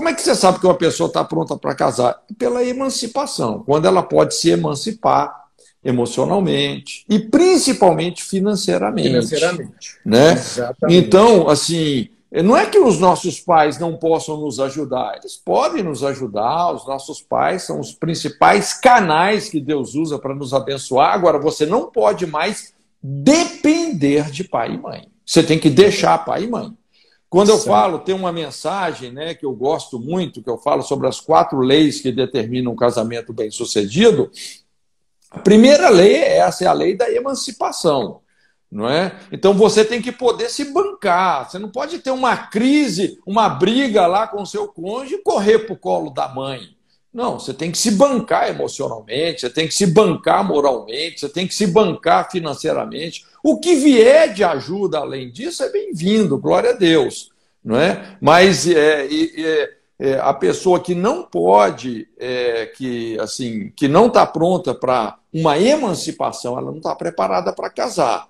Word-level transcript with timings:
Como 0.00 0.08
é 0.08 0.14
que 0.14 0.22
você 0.22 0.34
sabe 0.34 0.58
que 0.58 0.64
uma 0.64 0.74
pessoa 0.74 1.08
está 1.08 1.22
pronta 1.22 1.58
para 1.58 1.74
casar? 1.74 2.22
Pela 2.38 2.64
emancipação, 2.64 3.62
quando 3.66 3.84
ela 3.84 4.02
pode 4.02 4.34
se 4.34 4.48
emancipar 4.48 5.30
emocionalmente 5.84 7.04
e 7.06 7.18
principalmente 7.18 8.24
financeiramente. 8.24 9.08
Financeiramente. 9.08 9.98
Né? 10.02 10.32
Exatamente. 10.32 11.06
Então, 11.06 11.50
assim, 11.50 12.08
não 12.32 12.56
é 12.56 12.64
que 12.64 12.78
os 12.78 12.98
nossos 12.98 13.40
pais 13.40 13.78
não 13.78 13.94
possam 13.94 14.38
nos 14.38 14.58
ajudar, 14.58 15.18
eles 15.18 15.36
podem 15.36 15.82
nos 15.82 16.02
ajudar, 16.02 16.72
os 16.72 16.86
nossos 16.86 17.20
pais 17.20 17.64
são 17.64 17.78
os 17.78 17.92
principais 17.92 18.72
canais 18.72 19.50
que 19.50 19.60
Deus 19.60 19.94
usa 19.94 20.18
para 20.18 20.34
nos 20.34 20.54
abençoar. 20.54 21.12
Agora, 21.12 21.38
você 21.38 21.66
não 21.66 21.90
pode 21.90 22.26
mais 22.26 22.72
depender 23.02 24.30
de 24.30 24.44
pai 24.44 24.72
e 24.72 24.78
mãe. 24.78 25.08
Você 25.26 25.42
tem 25.42 25.58
que 25.58 25.68
deixar 25.68 26.24
pai 26.24 26.44
e 26.44 26.48
mãe. 26.48 26.74
Quando 27.30 27.50
eu 27.50 27.58
falo, 27.58 28.00
tem 28.00 28.12
uma 28.12 28.32
mensagem 28.32 29.12
né, 29.12 29.34
que 29.34 29.46
eu 29.46 29.54
gosto 29.54 30.00
muito, 30.00 30.42
que 30.42 30.50
eu 30.50 30.58
falo 30.58 30.82
sobre 30.82 31.06
as 31.06 31.20
quatro 31.20 31.60
leis 31.60 32.00
que 32.00 32.10
determinam 32.10 32.72
um 32.72 32.76
casamento 32.76 33.32
bem-sucedido. 33.32 34.28
A 35.30 35.38
primeira 35.38 35.88
lei 35.88 36.16
é 36.16 36.38
essa, 36.38 36.64
é 36.64 36.66
a 36.66 36.72
lei 36.72 36.96
da 36.96 37.08
emancipação. 37.08 38.20
Não 38.68 38.88
é? 38.88 39.16
Então 39.30 39.54
você 39.54 39.84
tem 39.84 40.02
que 40.02 40.10
poder 40.10 40.48
se 40.48 40.72
bancar. 40.72 41.48
Você 41.48 41.58
não 41.58 41.68
pode 41.68 42.00
ter 42.00 42.10
uma 42.10 42.36
crise, 42.36 43.20
uma 43.24 43.48
briga 43.48 44.08
lá 44.08 44.26
com 44.26 44.42
o 44.42 44.46
seu 44.46 44.66
cônjuge 44.66 45.14
e 45.14 45.22
correr 45.22 45.60
para 45.60 45.74
o 45.74 45.78
colo 45.78 46.10
da 46.10 46.28
mãe. 46.28 46.76
Não, 47.12 47.40
você 47.40 47.52
tem 47.52 47.72
que 47.72 47.78
se 47.78 47.90
bancar 47.90 48.48
emocionalmente, 48.48 49.40
você 49.40 49.50
tem 49.50 49.66
que 49.66 49.74
se 49.74 49.84
bancar 49.84 50.46
moralmente, 50.46 51.18
você 51.18 51.28
tem 51.28 51.44
que 51.44 51.52
se 51.52 51.66
bancar 51.66 52.30
financeiramente. 52.30 53.24
O 53.42 53.58
que 53.58 53.74
vier 53.74 54.32
de 54.32 54.44
ajuda 54.44 54.98
além 54.98 55.28
disso 55.28 55.64
é 55.64 55.68
bem-vindo, 55.70 56.38
glória 56.38 56.70
a 56.70 56.72
Deus. 56.72 57.30
Não 57.64 57.76
é? 57.76 58.16
Mas 58.20 58.64
é, 58.68 59.08
é, 59.08 59.70
é, 59.98 60.20
a 60.20 60.32
pessoa 60.32 60.78
que 60.78 60.94
não 60.94 61.24
pode, 61.24 62.06
é, 62.16 62.66
que 62.66 63.18
assim, 63.18 63.72
que 63.74 63.88
não 63.88 64.06
está 64.06 64.24
pronta 64.24 64.72
para 64.72 65.18
uma 65.34 65.58
emancipação, 65.58 66.56
ela 66.56 66.70
não 66.70 66.78
está 66.78 66.94
preparada 66.94 67.52
para 67.52 67.70
casar. 67.70 68.28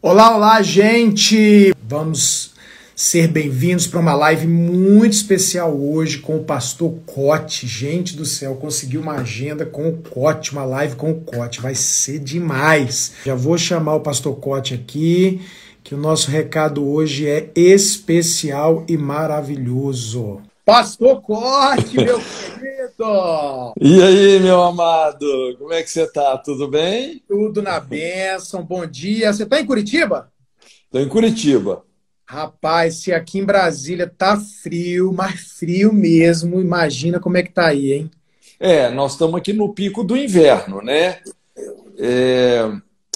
Olá, 0.00 0.36
olá, 0.36 0.62
gente! 0.62 1.74
Vamos 1.82 2.54
ser 2.98 3.28
bem-vindos 3.28 3.86
para 3.86 4.00
uma 4.00 4.14
live 4.14 4.46
muito 4.46 5.12
especial 5.12 5.78
hoje 5.78 6.16
com 6.16 6.38
o 6.38 6.44
pastor 6.44 6.94
Cote. 7.04 7.66
Gente 7.66 8.16
do 8.16 8.24
céu, 8.24 8.54
consegui 8.54 8.96
uma 8.96 9.16
agenda 9.16 9.66
com 9.66 9.90
o 9.90 9.98
Cote, 9.98 10.52
uma 10.52 10.64
live 10.64 10.96
com 10.96 11.10
o 11.10 11.20
Cote. 11.20 11.60
Vai 11.60 11.74
ser 11.74 12.18
demais. 12.18 13.12
Já 13.26 13.34
vou 13.34 13.58
chamar 13.58 13.96
o 13.96 14.00
pastor 14.00 14.36
Cote 14.36 14.72
aqui, 14.72 15.42
que 15.84 15.94
o 15.94 15.98
nosso 15.98 16.30
recado 16.30 16.88
hoje 16.88 17.28
é 17.28 17.50
especial 17.54 18.82
e 18.88 18.96
maravilhoso. 18.96 20.40
Pastor 20.64 21.20
Cote, 21.20 21.98
meu 21.98 22.18
querido! 22.18 23.74
E 23.78 24.02
aí, 24.02 24.40
meu 24.40 24.62
amado? 24.62 25.54
Como 25.58 25.74
é 25.74 25.82
que 25.82 25.90
você 25.90 26.10
tá? 26.10 26.38
Tudo 26.38 26.66
bem? 26.66 27.22
Tudo 27.28 27.60
na 27.60 27.78
bênção. 27.78 28.64
Bom 28.64 28.86
dia. 28.86 29.34
Você 29.34 29.44
tá 29.44 29.60
em 29.60 29.66
Curitiba? 29.66 30.32
Estou 30.86 31.02
em 31.02 31.08
Curitiba. 31.08 31.85
Rapaz, 32.28 32.96
se 32.96 33.12
aqui 33.12 33.38
em 33.38 33.44
Brasília 33.44 34.06
tá 34.06 34.36
frio, 34.36 35.12
mas 35.12 35.52
frio 35.58 35.92
mesmo, 35.92 36.60
imagina 36.60 37.20
como 37.20 37.36
é 37.36 37.42
que 37.42 37.52
tá 37.52 37.68
aí, 37.68 37.92
hein? 37.92 38.10
É, 38.58 38.90
nós 38.90 39.12
estamos 39.12 39.36
aqui 39.36 39.52
no 39.52 39.72
pico 39.72 40.02
do 40.02 40.16
inverno, 40.16 40.82
né? 40.82 41.20
É, 41.98 42.68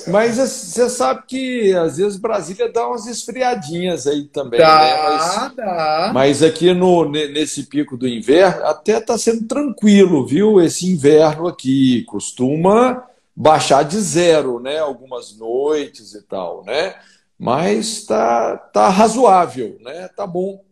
mas 0.06 0.36
você 0.36 0.88
sabe 0.88 1.22
que 1.26 1.74
às 1.74 1.96
vezes 1.96 2.18
Brasília 2.18 2.70
dá 2.72 2.86
umas 2.88 3.06
esfriadinhas 3.06 4.06
aí 4.06 4.24
também, 4.24 4.60
dá, 4.60 4.78
né? 4.78 5.02
Mas, 5.02 5.56
dá. 5.56 6.10
mas 6.14 6.42
aqui 6.42 6.72
no, 6.72 7.08
nesse 7.10 7.64
pico 7.64 7.96
do 7.96 8.08
inverno 8.08 8.64
até 8.64 8.98
está 8.98 9.18
sendo 9.18 9.46
tranquilo, 9.46 10.26
viu? 10.26 10.60
Esse 10.60 10.90
inverno 10.90 11.48
aqui 11.48 12.04
costuma 12.04 13.04
baixar 13.34 13.82
de 13.82 13.98
zero, 13.98 14.60
né? 14.60 14.78
Algumas 14.78 15.36
noites 15.36 16.14
e 16.14 16.22
tal, 16.22 16.64
né? 16.64 16.94
Mas 17.40 18.04
tá, 18.04 18.54
tá 18.54 18.90
razoável, 18.90 19.78
né? 19.80 20.10
Tá 20.14 20.26
bom. 20.26 20.62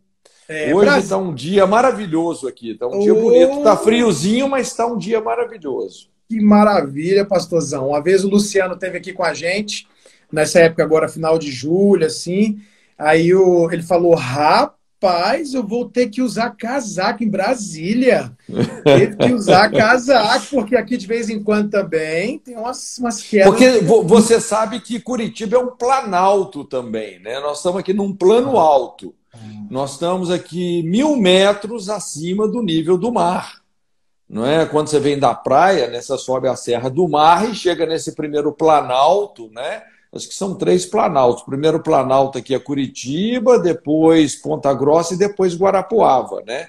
É, 0.46 0.74
Hoje 0.74 0.98
está 0.98 1.16
um 1.16 1.32
dia 1.34 1.66
maravilhoso 1.66 2.46
aqui, 2.46 2.72
está 2.72 2.86
um 2.86 3.00
dia 3.00 3.14
bonito. 3.14 3.56
Está 3.56 3.74
friozinho, 3.74 4.46
mas 4.50 4.66
está 4.66 4.86
um 4.86 4.98
dia 4.98 5.18
maravilhoso. 5.18 6.10
Que 6.28 6.38
maravilha, 6.38 7.24
pastorzão. 7.24 7.88
Uma 7.88 8.02
vez 8.02 8.22
o 8.22 8.28
Luciano 8.28 8.76
teve 8.76 8.98
aqui 8.98 9.14
com 9.14 9.24
a 9.24 9.32
gente, 9.32 9.88
nessa 10.30 10.60
época 10.60 10.82
agora, 10.82 11.08
final 11.08 11.38
de 11.38 11.50
julho, 11.50 12.04
assim. 12.04 12.60
Aí 12.98 13.34
o, 13.34 13.70
ele 13.72 13.82
falou, 13.82 14.14
rapaz, 14.14 14.77
Rapaz, 15.00 15.54
eu 15.54 15.64
vou 15.64 15.88
ter 15.88 16.08
que 16.08 16.20
usar 16.20 16.50
casaco 16.56 17.22
em 17.22 17.30
Brasília. 17.30 18.32
Teve 18.82 19.16
que 19.16 19.32
usar 19.32 19.70
casaco, 19.72 20.46
porque 20.50 20.76
aqui 20.76 20.96
de 20.96 21.06
vez 21.06 21.30
em 21.30 21.40
quando 21.40 21.70
também 21.70 22.40
tem 22.40 22.56
umas, 22.56 22.98
umas 22.98 23.22
quedas. 23.22 23.46
Porque 23.46 23.78
você 23.80 24.40
sabe 24.40 24.80
que 24.80 24.98
Curitiba 24.98 25.56
é 25.56 25.60
um 25.60 25.70
planalto 25.70 26.64
também, 26.64 27.20
né? 27.20 27.38
Nós 27.38 27.58
estamos 27.58 27.78
aqui 27.78 27.94
num 27.94 28.12
plano 28.12 28.58
alto. 28.58 29.14
Nós 29.70 29.92
estamos 29.92 30.32
aqui 30.32 30.82
mil 30.82 31.16
metros 31.16 31.88
acima 31.88 32.48
do 32.48 32.60
nível 32.60 32.98
do 32.98 33.12
mar. 33.12 33.62
Não 34.28 34.44
é? 34.44 34.66
Quando 34.66 34.88
você 34.88 34.98
vem 34.98 35.16
da 35.16 35.32
praia, 35.32 35.86
né, 35.88 36.00
você 36.00 36.18
sobe 36.18 36.48
a 36.48 36.56
Serra 36.56 36.90
do 36.90 37.06
Mar 37.08 37.48
e 37.48 37.54
chega 37.54 37.86
nesse 37.86 38.16
primeiro 38.16 38.52
planalto, 38.52 39.48
né? 39.52 39.82
Acho 40.12 40.28
que 40.28 40.34
são 40.34 40.54
três 40.54 40.86
planaltos. 40.86 41.42
O 41.42 41.46
primeiro 41.46 41.80
planalto 41.82 42.38
aqui 42.38 42.54
é 42.54 42.58
Curitiba, 42.58 43.58
depois 43.58 44.34
Ponta 44.36 44.72
Grossa 44.72 45.14
e 45.14 45.18
depois 45.18 45.56
Guarapuava, 45.56 46.42
né? 46.46 46.68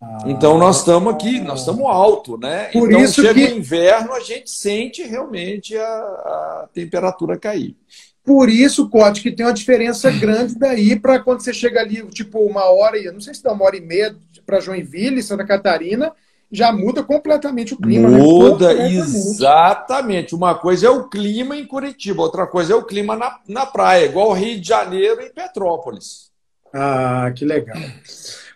Ah, 0.00 0.18
então 0.26 0.58
nós 0.58 0.78
estamos 0.78 1.14
aqui, 1.14 1.40
nós 1.40 1.60
estamos 1.60 1.86
alto, 1.86 2.36
né? 2.36 2.66
Por 2.66 2.90
então 2.90 3.02
isso 3.02 3.22
chega 3.22 3.34
que... 3.34 3.52
o 3.52 3.56
inverno, 3.56 4.12
a 4.12 4.20
gente 4.20 4.50
sente 4.50 5.02
realmente 5.02 5.76
a, 5.76 5.84
a 5.84 6.68
temperatura 6.72 7.38
cair. 7.38 7.74
Por 8.22 8.48
isso, 8.50 8.90
Cote, 8.90 9.22
que 9.22 9.30
tem 9.30 9.46
uma 9.46 9.52
diferença 9.52 10.10
grande 10.10 10.58
daí 10.58 10.98
para 10.98 11.20
quando 11.20 11.40
você 11.40 11.54
chega 11.54 11.80
ali, 11.80 12.04
tipo, 12.08 12.40
uma 12.40 12.64
hora, 12.64 12.98
e 12.98 13.10
não 13.10 13.20
sei 13.20 13.32
se 13.32 13.42
dá 13.42 13.52
uma 13.52 13.64
hora 13.64 13.76
e 13.76 13.80
meia 13.80 14.16
para 14.44 14.60
Joinville, 14.60 15.22
Santa 15.22 15.46
Catarina, 15.46 16.12
já 16.50 16.72
muda 16.72 17.02
completamente 17.02 17.74
o 17.74 17.76
clima. 17.76 18.08
Né? 18.08 18.18
Muda, 18.18 18.72
né? 18.72 18.92
exatamente. 18.92 20.34
Uma 20.34 20.54
coisa 20.54 20.86
é 20.86 20.90
o 20.90 21.08
clima 21.08 21.56
em 21.56 21.66
Curitiba, 21.66 22.22
outra 22.22 22.46
coisa 22.46 22.72
é 22.72 22.76
o 22.76 22.84
clima 22.84 23.16
na, 23.16 23.38
na 23.48 23.66
praia, 23.66 24.06
igual 24.06 24.32
Rio 24.32 24.60
de 24.60 24.68
Janeiro 24.68 25.20
e 25.22 25.30
Petrópolis. 25.30 26.30
Ah, 26.72 27.32
que 27.34 27.44
legal. 27.44 27.76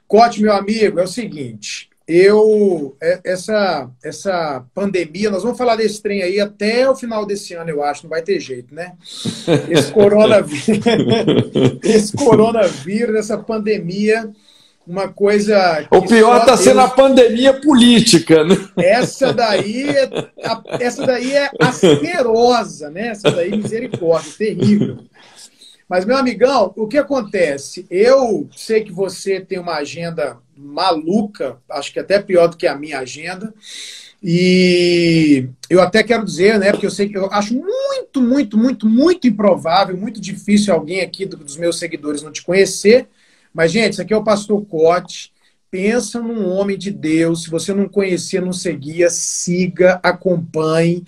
Cote, 0.07 0.43
meu 0.43 0.53
amigo, 0.53 1.01
é 1.01 1.05
o 1.05 1.09
seguinte. 1.09 1.89
Eu, 2.07 2.97
é, 3.01 3.21
essa, 3.25 3.89
essa 4.03 4.65
pandemia, 4.75 5.31
nós 5.31 5.45
vamos 5.45 5.57
falar 5.57 5.77
desse 5.77 6.03
trem 6.03 6.23
aí 6.23 6.41
até 6.41 6.91
o 6.91 6.97
final 6.97 7.25
desse 7.25 7.55
ano, 7.55 7.71
eu 7.71 7.85
acho, 7.85 8.03
não 8.03 8.11
vai 8.11 8.21
ter 8.21 8.41
jeito, 8.41 8.75
né? 8.75 8.95
Esse 9.69 9.93
coronavírus, 9.93 10.85
esse 11.85 12.13
coronavírus, 12.17 13.15
essa 13.15 13.39
pandemia, 13.39 14.29
uma 14.91 15.09
coisa. 15.09 15.87
o 15.89 16.03
pior 16.03 16.41
está 16.41 16.57
sendo 16.57 16.81
a 16.81 16.89
pandemia 16.89 17.55
política, 17.61 18.43
né? 18.43 18.57
Essa 18.77 19.33
daí, 19.33 19.89
é, 19.89 20.11
essa 20.81 21.07
daí 21.07 21.33
é 21.33 21.49
asquerosa, 21.61 22.91
né? 22.91 23.09
Essa 23.09 23.31
daí, 23.31 23.57
misericórdia, 23.57 24.33
terrível. 24.37 24.99
Mas, 25.89 26.05
meu 26.05 26.17
amigão, 26.17 26.73
o 26.77 26.89
que 26.89 26.99
acontece? 26.99 27.87
Eu 27.89 28.49
sei 28.57 28.83
que 28.83 28.93
você 28.93 29.41
tem 29.41 29.61
uma 29.61 29.77
agenda 29.77 30.39
maluca, 30.57 31.59
acho 31.71 31.93
que 31.93 32.01
até 32.01 32.21
pior 32.21 32.49
do 32.49 32.57
que 32.57 32.67
a 32.67 32.77
minha 32.77 32.99
agenda. 32.99 33.55
E 34.23 35.49
eu 35.69 35.81
até 35.81 36.03
quero 36.03 36.25
dizer, 36.25 36.59
né, 36.59 36.73
porque 36.73 36.87
eu 36.87 36.91
sei 36.91 37.09
que 37.09 37.17
eu 37.17 37.33
acho 37.33 37.55
muito, 37.55 38.21
muito, 38.21 38.59
muito, 38.59 38.89
muito 38.89 39.27
improvável, 39.29 39.97
muito 39.97 40.21
difícil 40.21 40.75
alguém 40.75 41.01
aqui 41.01 41.25
dos 41.25 41.57
meus 41.57 41.79
seguidores 41.79 42.23
não 42.23 42.33
te 42.33 42.43
conhecer. 42.43 43.09
Mas, 43.53 43.73
gente, 43.73 43.93
isso 43.95 44.03
aqui 44.03 44.13
é 44.13 44.17
o 44.17 44.25
pastor 44.25 44.65
Cote. 44.67 45.33
Pensa 45.71 46.21
num 46.21 46.49
homem 46.49 46.77
de 46.77 46.91
Deus. 46.91 47.45
Se 47.45 47.51
você 47.51 47.73
não 47.73 47.89
conhecia, 47.89 48.41
não 48.41 48.53
seguia, 48.53 49.09
siga, 49.09 50.01
acompanhe. 50.03 51.05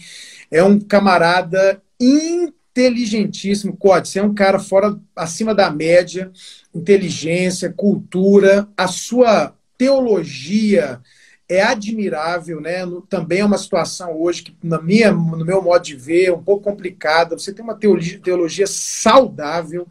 É 0.50 0.62
um 0.62 0.78
camarada 0.78 1.82
inteligentíssimo. 2.00 3.76
Cote, 3.76 4.08
você 4.08 4.18
é 4.18 4.22
um 4.22 4.34
cara 4.34 4.58
fora, 4.58 4.98
acima 5.16 5.54
da 5.54 5.70
média, 5.70 6.30
inteligência, 6.74 7.72
cultura, 7.72 8.68
a 8.76 8.86
sua 8.86 9.54
teologia 9.76 11.00
é 11.48 11.62
admirável, 11.62 12.60
né? 12.60 12.78
Também 13.08 13.40
é 13.40 13.44
uma 13.44 13.58
situação 13.58 14.18
hoje 14.18 14.42
que, 14.44 14.56
na 14.62 14.80
minha, 14.80 15.12
no 15.12 15.44
meu 15.44 15.60
modo 15.60 15.84
de 15.84 15.96
ver, 15.96 16.26
é 16.26 16.32
um 16.32 16.42
pouco 16.42 16.64
complicada. 16.64 17.36
Você 17.36 17.52
tem 17.52 17.64
uma 17.64 17.74
teologia, 17.74 18.20
teologia 18.20 18.66
saudável, 18.66 19.86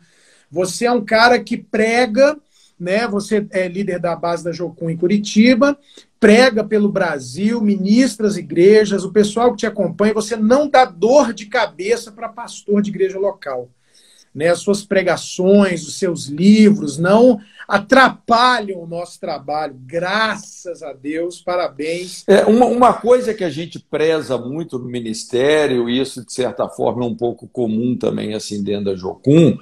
você 0.51 0.86
é 0.86 0.92
um 0.92 1.06
cara 1.06 1.39
que 1.39 1.56
prega, 1.57 2.38
né? 2.80 3.07
Você 3.07 3.48
é 3.51 3.68
líder 3.68 4.00
da 4.00 4.15
base 4.15 4.44
da 4.44 4.51
Jocum 4.51 4.89
em 4.89 4.98
Curitiba, 4.98 5.77
prega 6.19 6.63
pelo 6.63 6.92
Brasil, 6.92 7.62
ministra 7.62 8.27
as 8.27 8.38
igrejas, 8.38 9.03
o 9.03 9.12
pessoal 9.12 9.51
que 9.51 9.57
te 9.57 9.65
acompanha, 9.65 10.13
você 10.13 10.36
não 10.36 10.68
dá 10.69 10.86
dor 10.86 11.33
de 11.33 11.45
cabeça 11.45 12.12
para 12.12 12.30
pastor 12.30 12.81
de 12.81 12.89
igreja 12.89 13.18
local. 13.18 13.69
né, 14.33 14.48
as 14.48 14.59
suas 14.59 14.83
pregações, 14.83 15.86
os 15.86 15.98
seus 16.00 16.27
livros, 16.27 16.97
não 16.97 17.39
atrapalham 17.68 18.81
o 18.81 18.88
nosso 18.88 19.19
trabalho. 19.19 19.75
Graças 19.86 20.81
a 20.81 20.94
Deus, 20.94 21.42
parabéns. 21.42 22.24
É, 22.27 22.45
uma, 22.45 22.65
uma 22.65 22.94
coisa 22.94 23.33
que 23.33 23.44
a 23.44 23.50
gente 23.50 23.80
preza 23.80 24.38
muito 24.38 24.80
no 24.80 24.86
ministério, 24.86 25.89
e 25.89 26.00
isso 26.00 26.25
de 26.25 26.33
certa 26.33 26.68
forma 26.68 27.04
é 27.04 27.07
um 27.07 27.15
pouco 27.15 27.47
comum 27.47 27.95
também 27.97 28.33
assim 28.33 28.63
dentro 28.63 28.86
da 28.86 28.95
Jocum, 28.95 29.57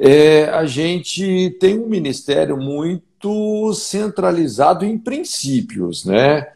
é, 0.00 0.44
a 0.44 0.64
gente 0.64 1.56
tem 1.60 1.78
um 1.78 1.86
ministério 1.86 2.56
muito 2.56 3.72
centralizado 3.74 4.84
em 4.86 4.96
princípios, 4.96 6.06
né? 6.06 6.48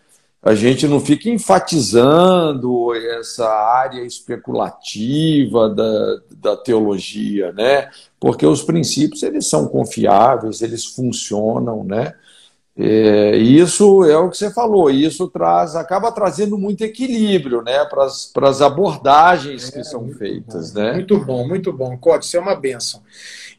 A 0.43 0.55
gente 0.55 0.89
não 0.89 0.99
fica 0.99 1.29
enfatizando 1.29 2.95
essa 2.95 3.47
área 3.49 4.03
especulativa 4.03 5.69
da, 5.69 6.21
da 6.37 6.57
teologia, 6.57 7.53
né? 7.53 7.91
Porque 8.19 8.47
os 8.47 8.63
princípios 8.63 9.23
eles 9.23 9.47
são 9.47 9.69
confiáveis, 9.69 10.63
eles 10.63 10.87
funcionam, 10.87 11.85
né? 11.85 12.15
É, 12.77 13.37
isso 13.37 14.05
é 14.05 14.17
o 14.17 14.29
que 14.29 14.37
você 14.37 14.51
falou, 14.51 14.91
isso 14.91 15.29
traz, 15.29 15.77
acaba 15.77 16.11
trazendo 16.11 16.59
muito 16.59 16.83
equilíbrio 16.83 17.63
né, 17.63 17.85
para 17.85 18.49
as 18.49 18.61
abordagens 18.61 19.71
que 19.71 19.79
é, 19.79 19.85
são 19.85 20.09
feitas. 20.09 20.73
Bom, 20.73 20.81
né? 20.81 20.93
Muito 20.95 21.19
bom, 21.19 21.47
muito 21.47 21.73
bom. 21.73 21.97
Cote, 21.97 22.27
isso 22.27 22.37
é 22.37 22.41
uma 22.41 22.57
benção. 22.57 23.01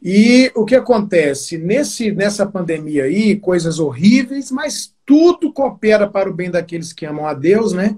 E 0.02 0.52
o 0.54 0.66
que 0.66 0.74
acontece? 0.74 1.56
Nesse, 1.56 2.12
nessa 2.12 2.44
pandemia 2.44 3.04
aí, 3.04 3.36
coisas 3.36 3.78
horríveis, 3.78 4.50
mas 4.50 4.92
tudo 5.06 5.50
coopera 5.50 6.06
para 6.06 6.28
o 6.28 6.34
bem 6.34 6.50
daqueles 6.50 6.92
que 6.92 7.06
amam 7.06 7.26
a 7.26 7.32
Deus, 7.32 7.72
né? 7.72 7.96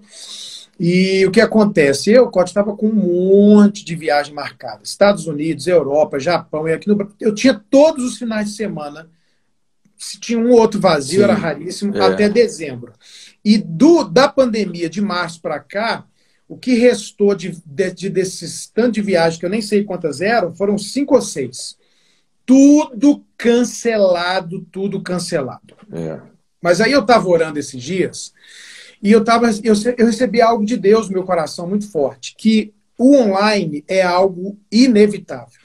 E 0.79 1.27
o 1.27 1.33
que 1.33 1.41
acontece? 1.41 2.13
Eu, 2.13 2.31
Cote, 2.31 2.51
estava 2.51 2.77
com 2.77 2.87
um 2.87 2.95
monte 2.95 3.85
de 3.85 3.97
viagem 3.97 4.33
marcada. 4.33 4.83
Estados 4.85 5.27
Unidos, 5.27 5.67
Europa, 5.67 6.21
Japão, 6.21 6.69
e 6.69 6.73
aqui 6.73 6.89
no 6.89 7.13
Eu 7.19 7.35
tinha 7.35 7.61
todos 7.69 8.05
os 8.05 8.17
finais 8.17 8.51
de 8.51 8.55
semana 8.55 9.09
se 9.99 10.21
tinha 10.21 10.39
um 10.39 10.53
outro 10.53 10.81
vazio, 10.81 11.19
Sim, 11.19 11.25
era 11.25 11.35
raríssimo, 11.35 11.97
é. 11.97 12.01
até 12.01 12.29
dezembro. 12.29 12.93
E 13.45 13.59
do, 13.59 14.05
da 14.05 14.29
pandemia 14.29 14.89
de 14.89 15.01
março 15.01 15.43
para 15.43 15.59
cá, 15.59 16.07
o 16.49 16.57
que 16.57 16.75
restou 16.75 17.35
de, 17.35 17.61
de, 17.67 17.91
de, 17.93 18.09
desses 18.09 18.69
tanto 18.69 18.93
de 18.93 19.03
viagens, 19.03 19.39
que 19.39 19.45
eu 19.45 19.51
nem 19.51 19.61
sei 19.61 19.85
quantas 19.85 20.21
eram, 20.21 20.55
foram 20.55 20.79
cinco 20.79 21.15
ou 21.15 21.21
seis. 21.21 21.77
Tudo 22.47 23.25
cancelado, 23.37 24.67
tudo 24.73 25.03
cancelado. 25.03 25.75
É. 25.93 26.21
Mas 26.63 26.81
aí 26.81 26.93
eu 26.93 27.01
estava 27.01 27.29
orando 27.29 27.59
esses 27.59 27.83
dias 27.83 28.33
e 29.03 29.13
eu, 29.13 29.23
tava, 29.23 29.51
eu, 29.63 29.75
eu 29.97 30.07
recebi 30.07 30.41
algo 30.41 30.65
de 30.65 30.77
Deus 30.77 31.09
no 31.09 31.15
meu 31.15 31.25
coração 31.25 31.69
muito 31.69 31.91
forte, 31.91 32.35
que 32.37 32.73
o 32.97 33.15
online 33.15 33.85
é 33.87 34.03
algo 34.03 34.59
inevitável. 34.73 35.61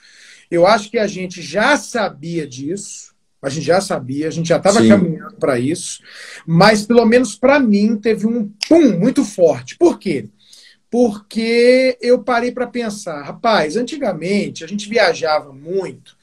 Eu 0.52 0.68
acho 0.68 0.92
que 0.92 1.00
a 1.00 1.08
gente 1.08 1.42
já 1.42 1.76
sabia 1.78 2.48
disso, 2.48 3.13
a 3.44 3.50
gente 3.50 3.66
já 3.66 3.82
sabia, 3.82 4.28
a 4.28 4.32
gente 4.32 4.48
já 4.48 4.58
estava 4.58 4.86
caminhando 4.88 5.36
para 5.36 5.60
isso, 5.60 6.02
mas 6.48 6.86
pelo 6.86 7.06
menos 7.06 7.36
para 7.36 7.60
mim 7.60 7.98
teve 7.98 8.26
um 8.26 8.50
pum 8.68 8.98
muito 8.98 9.24
forte. 9.26 9.78
Por 9.78 10.00
quê? 10.00 10.30
Porque 10.90 11.98
eu 12.02 12.20
parei 12.20 12.52
para 12.52 12.68
pensar, 12.68 13.22
rapaz, 13.24 13.76
antigamente 13.76 14.64
a 14.64 14.68
gente 14.68 14.88
viajava 14.88 15.52
muito 15.52 16.16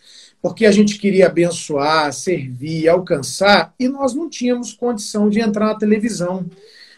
porque 0.42 0.64
a 0.64 0.72
gente 0.72 0.98
queria 0.98 1.26
abençoar, 1.26 2.12
servir, 2.12 2.88
alcançar, 2.88 3.74
e 3.78 3.88
nós 3.88 4.14
não 4.14 4.28
tínhamos 4.28 4.72
condição 4.72 5.28
de 5.28 5.40
entrar 5.40 5.66
na 5.66 5.74
televisão. 5.74 6.46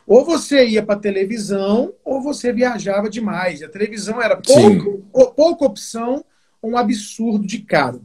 Ou 0.06 0.24
você 0.24 0.66
ia 0.66 0.82
para 0.82 0.94
a 0.94 1.00
televisão, 1.00 1.92
ou 2.04 2.22
você 2.22 2.52
viajava 2.52 3.10
demais. 3.10 3.62
A 3.62 3.68
televisão 3.68 4.22
era 4.22 4.36
pouco, 4.36 5.02
pouca 5.34 5.64
opção, 5.64 6.24
um 6.62 6.76
absurdo 6.76 7.46
de 7.46 7.58
caro. 7.58 8.02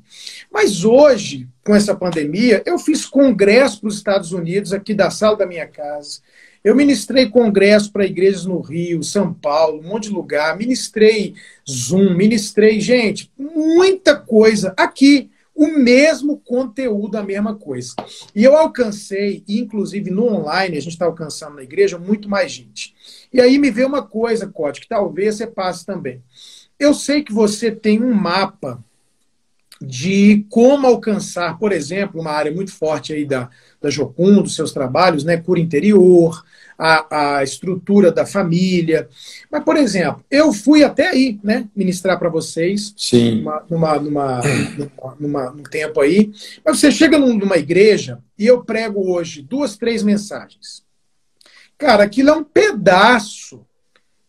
Mas 0.51 0.83
hoje, 0.83 1.48
com 1.63 1.75
essa 1.75 1.95
pandemia, 1.95 2.63
eu 2.65 2.80
fiz 2.80 3.06
congresso 3.06 3.81
para 3.81 3.89
os 3.89 3.98
Estados 3.98 4.31
Unidos, 4.31 4.74
aqui 4.74 4.94
da 4.94 5.09
sala 5.09 5.38
da 5.38 5.45
minha 5.45 5.68
casa. 5.68 6.21
Eu 6.63 6.75
ministrei 6.75 7.30
congresso 7.30 7.92
para 7.92 8.06
igrejas 8.06 8.45
no 8.45 8.59
Rio, 8.59 9.04
São 9.04 9.33
Paulo, 9.33 9.80
um 9.80 9.88
monte 9.88 10.09
de 10.09 10.15
lugar. 10.15 10.57
Ministrei 10.57 11.36
Zoom, 11.69 12.15
ministrei, 12.15 12.81
gente, 12.81 13.31
muita 13.38 14.15
coisa 14.15 14.74
aqui. 14.75 15.30
O 15.56 15.68
mesmo 15.69 16.38
conteúdo, 16.38 17.15
a 17.15 17.24
mesma 17.24 17.56
coisa. 17.56 17.95
E 18.36 18.44
eu 18.44 18.56
alcancei, 18.56 19.44
inclusive 19.48 20.12
no 20.12 20.25
online, 20.25 20.77
a 20.77 20.80
gente 20.80 20.92
está 20.92 21.06
alcançando 21.06 21.56
na 21.56 21.63
igreja 21.63 21.98
muito 21.98 22.30
mais 22.30 22.51
gente. 22.51 22.94
E 23.33 23.42
aí 23.42 23.57
me 23.57 23.71
veio 23.71 23.88
uma 23.88 24.03
coisa, 24.03 24.45
Cote, 24.45 24.81
que 24.81 24.88
talvez 24.88 25.36
você 25.36 25.48
passe 25.48 25.83
também. 25.83 26.21
Eu 26.79 26.94
sei 26.94 27.24
que 27.24 27.33
você 27.33 27.71
tem 27.71 28.01
um 28.01 28.13
mapa 28.13 28.83
de 29.81 30.45
como 30.50 30.88
alcançar, 30.88 31.57
por 31.59 31.71
exemplo, 31.71 32.19
uma 32.19 32.31
área 32.31 32.51
muito 32.51 32.71
forte 32.71 33.13
aí 33.13 33.25
da, 33.25 33.50
da 33.81 33.89
Jocum, 33.89 34.41
dos 34.41 34.56
seus 34.56 34.71
trabalhos, 34.71 35.24
né, 35.24 35.38
cura 35.38 35.59
interior, 35.59 36.44
a, 36.77 37.38
a 37.38 37.44
estrutura 37.44 38.12
da 38.12 38.25
família. 38.25 39.07
Mas, 39.51 39.63
por 39.63 39.77
exemplo, 39.77 40.24
eu 40.29 40.51
fui 40.53 40.83
até 40.83 41.09
aí, 41.09 41.39
né, 41.44 41.68
ministrar 41.75 42.18
para 42.19 42.29
vocês, 42.29 42.94
Sim. 42.97 43.41
Numa, 43.41 43.65
numa, 43.69 44.00
numa, 44.00 44.41
numa, 44.41 45.15
numa, 45.19 45.51
num 45.51 45.63
tempo 45.63 46.01
aí. 46.01 46.31
Mas 46.63 46.79
você 46.79 46.91
chega 46.91 47.18
numa 47.18 47.57
igreja 47.57 48.19
e 48.38 48.45
eu 48.45 48.63
prego 48.63 49.12
hoje 49.12 49.41
duas, 49.41 49.77
três 49.77 50.03
mensagens. 50.03 50.83
Cara, 51.77 52.03
aquilo 52.03 52.29
é 52.29 52.33
um 52.33 52.44
pedaço 52.44 53.65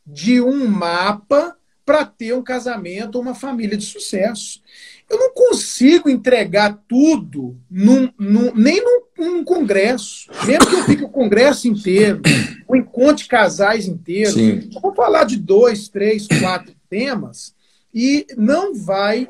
de 0.06 0.40
um 0.40 0.66
mapa 0.66 1.56
para 1.88 2.04
ter 2.04 2.34
um 2.34 2.42
casamento, 2.42 3.18
uma 3.18 3.34
família 3.34 3.74
de 3.74 3.86
sucesso. 3.86 4.60
Eu 5.08 5.18
não 5.18 5.32
consigo 5.32 6.10
entregar 6.10 6.78
tudo 6.86 7.58
num, 7.70 8.12
num, 8.18 8.54
nem 8.54 8.84
num, 8.84 9.00
num, 9.16 9.42
congresso. 9.42 10.30
Mesmo 10.44 10.66
que 10.66 10.74
eu 10.74 10.84
fique 10.84 11.04
o 11.04 11.08
congresso 11.08 11.66
inteiro, 11.66 12.20
o 12.68 12.76
encontro 12.76 13.22
de 13.22 13.26
casais 13.26 13.88
inteiro. 13.88 14.32
Sim. 14.32 14.68
Eu 14.74 14.82
vou 14.82 14.94
falar 14.94 15.24
de 15.24 15.38
dois, 15.38 15.88
três, 15.88 16.26
quatro 16.26 16.74
temas 16.90 17.54
e 17.94 18.26
não 18.36 18.74
vai 18.74 19.26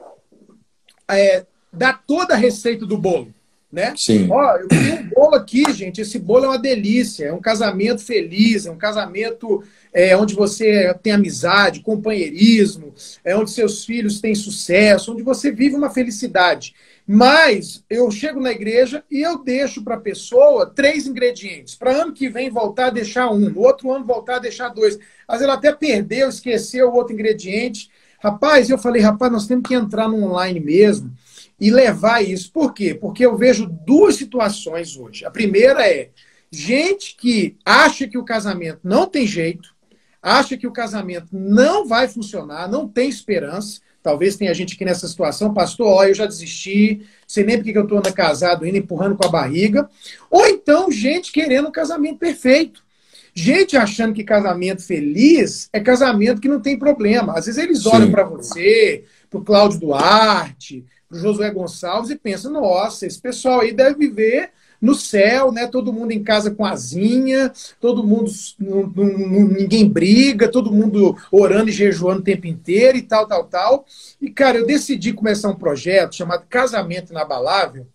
é, 1.08 1.46
dar 1.72 2.02
toda 2.04 2.34
a 2.34 2.36
receita 2.36 2.84
do 2.84 2.98
bolo 2.98 3.32
né? 3.70 3.92
Sim. 3.96 4.28
Ó, 4.30 4.56
eu 4.56 4.66
tenho 4.66 5.00
um 5.00 5.08
bolo 5.08 5.34
aqui, 5.34 5.62
gente. 5.72 6.00
Esse 6.00 6.18
bolo 6.18 6.46
é 6.46 6.48
uma 6.48 6.58
delícia. 6.58 7.26
É 7.26 7.32
um 7.32 7.40
casamento 7.40 8.02
feliz, 8.02 8.64
é 8.64 8.70
um 8.70 8.78
casamento 8.78 9.62
é, 9.92 10.16
onde 10.16 10.34
você 10.34 10.94
tem 11.02 11.12
amizade, 11.12 11.80
companheirismo, 11.80 12.94
é 13.22 13.36
onde 13.36 13.50
seus 13.50 13.84
filhos 13.84 14.20
têm 14.20 14.34
sucesso, 14.34 15.12
onde 15.12 15.22
você 15.22 15.52
vive 15.52 15.76
uma 15.76 15.90
felicidade. 15.90 16.74
Mas 17.06 17.82
eu 17.88 18.10
chego 18.10 18.40
na 18.40 18.52
igreja 18.52 19.02
e 19.10 19.20
eu 19.22 19.42
deixo 19.42 19.82
para 19.82 19.96
a 19.96 20.00
pessoa 20.00 20.66
três 20.66 21.06
ingredientes. 21.06 21.74
Para 21.74 22.02
ano 22.02 22.12
que 22.12 22.28
vem 22.28 22.50
voltar 22.50 22.86
a 22.86 22.90
deixar 22.90 23.30
um, 23.30 23.50
no 23.50 23.60
outro 23.60 23.90
ano 23.92 24.04
voltar 24.04 24.36
a 24.36 24.40
deixar 24.40 24.68
dois. 24.68 24.98
Às 25.26 25.38
vezes 25.38 25.44
ela 25.44 25.54
até 25.54 25.72
perdeu, 25.72 26.28
esqueceu 26.28 26.88
o 26.88 26.94
outro 26.94 27.14
ingrediente. 27.14 27.90
Rapaz, 28.20 28.68
eu 28.68 28.76
falei, 28.76 29.00
rapaz, 29.00 29.30
nós 29.30 29.46
temos 29.46 29.66
que 29.66 29.74
entrar 29.74 30.08
no 30.08 30.22
online 30.22 30.60
mesmo 30.60 31.12
e 31.60 31.70
levar 31.70 32.22
isso. 32.22 32.52
Por 32.52 32.72
quê? 32.72 32.94
Porque 32.94 33.24
eu 33.24 33.36
vejo 33.36 33.66
duas 33.66 34.16
situações 34.16 34.96
hoje. 34.96 35.24
A 35.24 35.30
primeira 35.30 35.86
é 35.86 36.10
gente 36.50 37.16
que 37.16 37.56
acha 37.64 38.06
que 38.06 38.18
o 38.18 38.24
casamento 38.24 38.80
não 38.84 39.06
tem 39.06 39.26
jeito, 39.26 39.74
acha 40.22 40.56
que 40.56 40.66
o 40.66 40.72
casamento 40.72 41.28
não 41.32 41.86
vai 41.86 42.08
funcionar, 42.08 42.68
não 42.68 42.88
tem 42.88 43.08
esperança. 43.08 43.80
Talvez 44.02 44.36
tenha 44.36 44.54
gente 44.54 44.74
aqui 44.74 44.84
nessa 44.84 45.08
situação, 45.08 45.52
pastor, 45.52 45.88
ó, 45.88 46.04
eu 46.04 46.14
já 46.14 46.24
desisti, 46.24 47.02
sei 47.26 47.44
nem 47.44 47.56
porque 47.56 47.76
eu 47.76 47.82
estou 47.82 48.00
na 48.00 48.12
casado, 48.12 48.64
indo 48.64 48.78
empurrando 48.78 49.16
com 49.16 49.26
a 49.26 49.30
barriga. 49.30 49.88
Ou 50.30 50.46
então, 50.46 50.90
gente 50.90 51.32
querendo 51.32 51.68
um 51.68 51.72
casamento 51.72 52.18
perfeito. 52.18 52.86
Gente 53.34 53.76
achando 53.76 54.14
que 54.14 54.24
casamento 54.24 54.82
feliz 54.82 55.68
é 55.72 55.78
casamento 55.78 56.40
que 56.40 56.48
não 56.48 56.60
tem 56.60 56.78
problema. 56.78 57.34
Às 57.34 57.46
vezes 57.46 57.62
eles 57.62 57.86
olham 57.86 58.10
para 58.10 58.24
você, 58.24 59.04
para 59.28 59.38
o 59.38 59.44
Cláudio 59.44 59.80
Duarte, 59.80 60.84
Josué 61.10 61.50
Gonçalves 61.50 62.10
e 62.10 62.16
pensam, 62.16 62.52
nossa, 62.52 63.06
esse 63.06 63.20
pessoal 63.20 63.60
aí 63.60 63.72
deve 63.72 63.98
viver 63.98 64.50
no 64.80 64.94
céu, 64.94 65.50
né? 65.50 65.66
Todo 65.66 65.92
mundo 65.92 66.12
em 66.12 66.22
casa 66.22 66.50
com 66.50 66.64
asinha, 66.64 67.52
todo 67.80 68.06
mundo 68.06 68.30
ninguém 68.58 69.88
briga, 69.88 70.48
todo 70.48 70.72
mundo 70.72 71.16
orando 71.32 71.70
e 71.70 71.72
jejuando 71.72 72.20
o 72.20 72.24
tempo 72.24 72.46
inteiro 72.46 72.96
e 72.96 73.02
tal, 73.02 73.26
tal, 73.26 73.44
tal. 73.44 73.84
E 74.20 74.30
cara, 74.30 74.58
eu 74.58 74.66
decidi 74.66 75.12
começar 75.12 75.48
um 75.48 75.56
projeto 75.56 76.14
chamado 76.14 76.46
Casamento 76.48 77.10
Inabalável. 77.10 77.86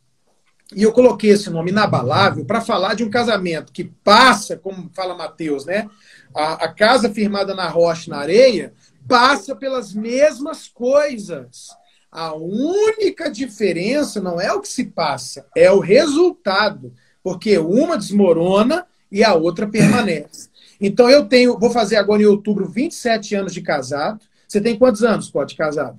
E 0.76 0.82
eu 0.82 0.92
coloquei 0.92 1.30
esse 1.30 1.50
nome 1.50 1.70
inabalável 1.70 2.46
para 2.46 2.60
falar 2.60 2.96
de 2.96 3.04
um 3.04 3.10
casamento 3.10 3.72
que 3.72 3.84
passa, 4.04 4.58
como 4.58 4.90
fala 4.94 5.16
Mateus, 5.16 5.66
né? 5.66 5.88
A, 6.36 6.66
a 6.66 6.68
casa 6.68 7.10
firmada 7.10 7.54
na 7.54 7.68
rocha, 7.68 8.10
na 8.10 8.18
areia, 8.18 8.74
passa 9.08 9.56
pelas 9.56 9.94
mesmas 9.94 10.68
coisas. 10.68 11.70
A 12.16 12.36
única 12.36 13.28
diferença 13.28 14.22
não 14.22 14.40
é 14.40 14.54
o 14.54 14.62
que 14.62 14.68
se 14.68 14.86
passa, 14.86 15.48
é 15.58 15.72
o 15.72 15.80
resultado, 15.80 16.94
porque 17.24 17.58
uma 17.58 17.98
desmorona 17.98 18.86
e 19.12 19.24
a 19.24 19.34
outra 19.34 19.66
permanece. 19.68 20.48
Então 20.80 21.10
eu 21.10 21.26
tenho, 21.26 21.58
vou 21.58 21.72
fazer 21.72 21.96
agora 21.96 22.22
em 22.22 22.26
outubro 22.26 22.70
27 22.70 23.34
anos 23.34 23.52
de 23.52 23.62
casado. 23.62 24.20
Você 24.48 24.62
tem 24.62 24.78
quantos 24.78 25.04
anos, 25.04 25.32
pode 25.32 25.56
casado? 25.56 25.98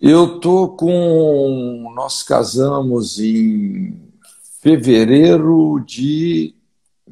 Eu 0.00 0.38
tô 0.38 0.68
com. 0.68 1.92
Nós 1.96 2.22
casamos 2.22 3.18
em 3.18 3.98
fevereiro 4.60 5.82
de 5.84 6.54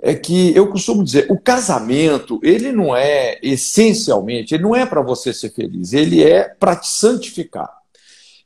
é 0.00 0.14
que 0.14 0.54
eu 0.56 0.68
costumo 0.68 1.04
dizer, 1.04 1.26
o 1.30 1.38
casamento, 1.38 2.40
ele 2.42 2.72
não 2.72 2.96
é 2.96 3.38
essencialmente, 3.42 4.54
ele 4.54 4.64
não 4.64 4.74
é 4.74 4.84
para 4.84 5.00
você 5.00 5.32
ser 5.32 5.50
feliz, 5.50 5.92
ele 5.92 6.22
é 6.22 6.44
para 6.44 6.76
te 6.76 6.88
santificar. 6.88 7.81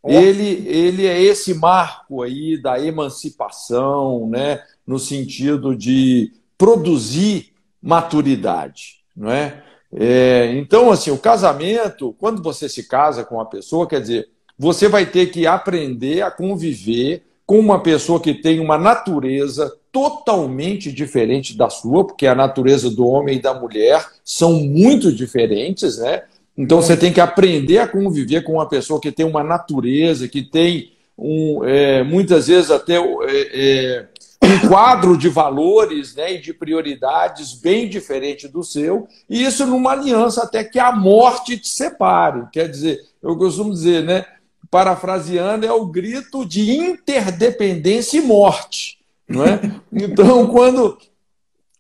Ele, 0.09 0.69
ele 0.69 1.07
é 1.07 1.21
esse 1.21 1.55
marco 1.55 2.23
aí 2.23 2.61
da 2.61 2.81
emancipação, 2.81 4.29
né, 4.29 4.61
no 4.87 4.99
sentido 4.99 5.75
de 5.75 6.33
produzir 6.57 7.53
maturidade, 7.83 9.01
não 9.17 9.31
é? 9.31 9.63
é? 9.93 10.53
Então, 10.57 10.91
assim, 10.91 11.11
o 11.11 11.19
casamento, 11.19 12.15
quando 12.19 12.43
você 12.43 12.69
se 12.69 12.89
casa 12.89 13.25
com 13.25 13.37
uma 13.37 13.47
pessoa, 13.47 13.87
quer 13.87 14.01
dizer, 14.01 14.29
você 14.59 14.89
vai 14.89 15.07
ter 15.07 15.27
que 15.27 15.47
aprender 15.47 16.23
a 16.23 16.31
conviver 16.31 17.23
com 17.45 17.59
uma 17.59 17.81
pessoa 17.81 18.21
que 18.21 18.35
tem 18.35 18.59
uma 18.59 18.77
natureza 18.77 19.73
totalmente 19.93 20.91
diferente 20.91 21.57
da 21.57 21.71
sua, 21.71 22.05
porque 22.07 22.27
a 22.27 22.35
natureza 22.35 22.91
do 22.91 23.07
homem 23.07 23.37
e 23.37 23.43
da 23.43 23.55
mulher 23.55 24.05
são 24.25 24.55
muito 24.55 25.13
diferentes, 25.13 25.99
né? 25.99 26.25
Então 26.57 26.81
você 26.81 26.97
tem 26.97 27.13
que 27.13 27.21
aprender 27.21 27.79
a 27.79 27.89
conviver 27.89 28.43
com 28.43 28.55
uma 28.55 28.69
pessoa 28.69 29.01
que 29.01 29.13
tem 29.13 29.27
uma 29.27 29.45
natureza, 29.45 30.29
que 30.29 30.43
tem 30.43 30.93
um, 31.19 31.65
é, 31.65 32.03
muitas 32.03 32.47
vezes 32.49 32.71
até 32.71 32.97
é, 32.97 33.01
é, 33.29 34.09
um 34.43 34.69
quadro 34.69 35.17
de 35.17 35.29
valores 35.29 36.15
né, 36.15 36.35
e 36.35 36.41
de 36.41 36.53
prioridades 36.53 37.53
bem 37.55 37.89
diferente 37.89 38.49
do 38.49 38.63
seu, 38.63 39.09
e 39.29 39.45
isso 39.45 39.67
numa 39.67 39.93
aliança 39.93 40.43
até 40.43 40.63
que 40.63 40.79
a 40.79 40.93
morte 40.93 41.59
te 41.59 41.69
separe. 41.69 42.45
Quer 42.53 42.69
dizer, 42.69 43.01
eu 43.23 43.37
costumo 43.37 43.73
dizer, 43.73 44.03
né? 44.03 44.25
Parafraseando, 44.71 45.65
é 45.65 45.73
o 45.73 45.87
grito 45.87 46.45
de 46.45 46.77
interdependência 46.77 48.19
e 48.19 48.23
morte. 48.23 48.99
Não 49.29 49.45
é? 49.45 49.61
Então, 49.93 50.47
quando, 50.49 50.99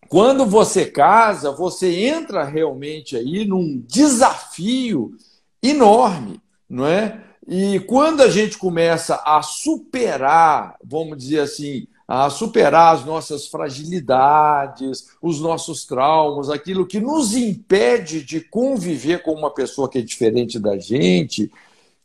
quando 0.08 0.46
você 0.46 0.86
casa, 0.86 1.50
você 1.52 2.06
entra 2.06 2.44
realmente 2.44 3.16
aí 3.16 3.44
num 3.44 3.82
desafio 3.86 5.14
enorme, 5.62 6.40
não 6.68 6.86
é? 6.86 7.22
E 7.46 7.78
quando 7.80 8.22
a 8.22 8.28
gente 8.28 8.58
começa 8.58 9.22
a 9.24 9.40
superar, 9.42 10.76
vamos 10.84 11.16
dizer 11.18 11.40
assim, 11.40 11.86
a 12.08 12.30
superar 12.30 12.94
as 12.94 13.04
nossas 13.04 13.46
fragilidades, 13.46 15.08
os 15.20 15.40
nossos 15.40 15.84
traumas, 15.84 16.50
aquilo 16.50 16.86
que 16.86 17.00
nos 17.00 17.34
impede 17.34 18.22
de 18.22 18.40
conviver 18.40 19.22
com 19.22 19.32
uma 19.32 19.50
pessoa 19.50 19.88
que 19.88 19.98
é 19.98 20.02
diferente 20.02 20.58
da 20.58 20.78
gente, 20.78 21.50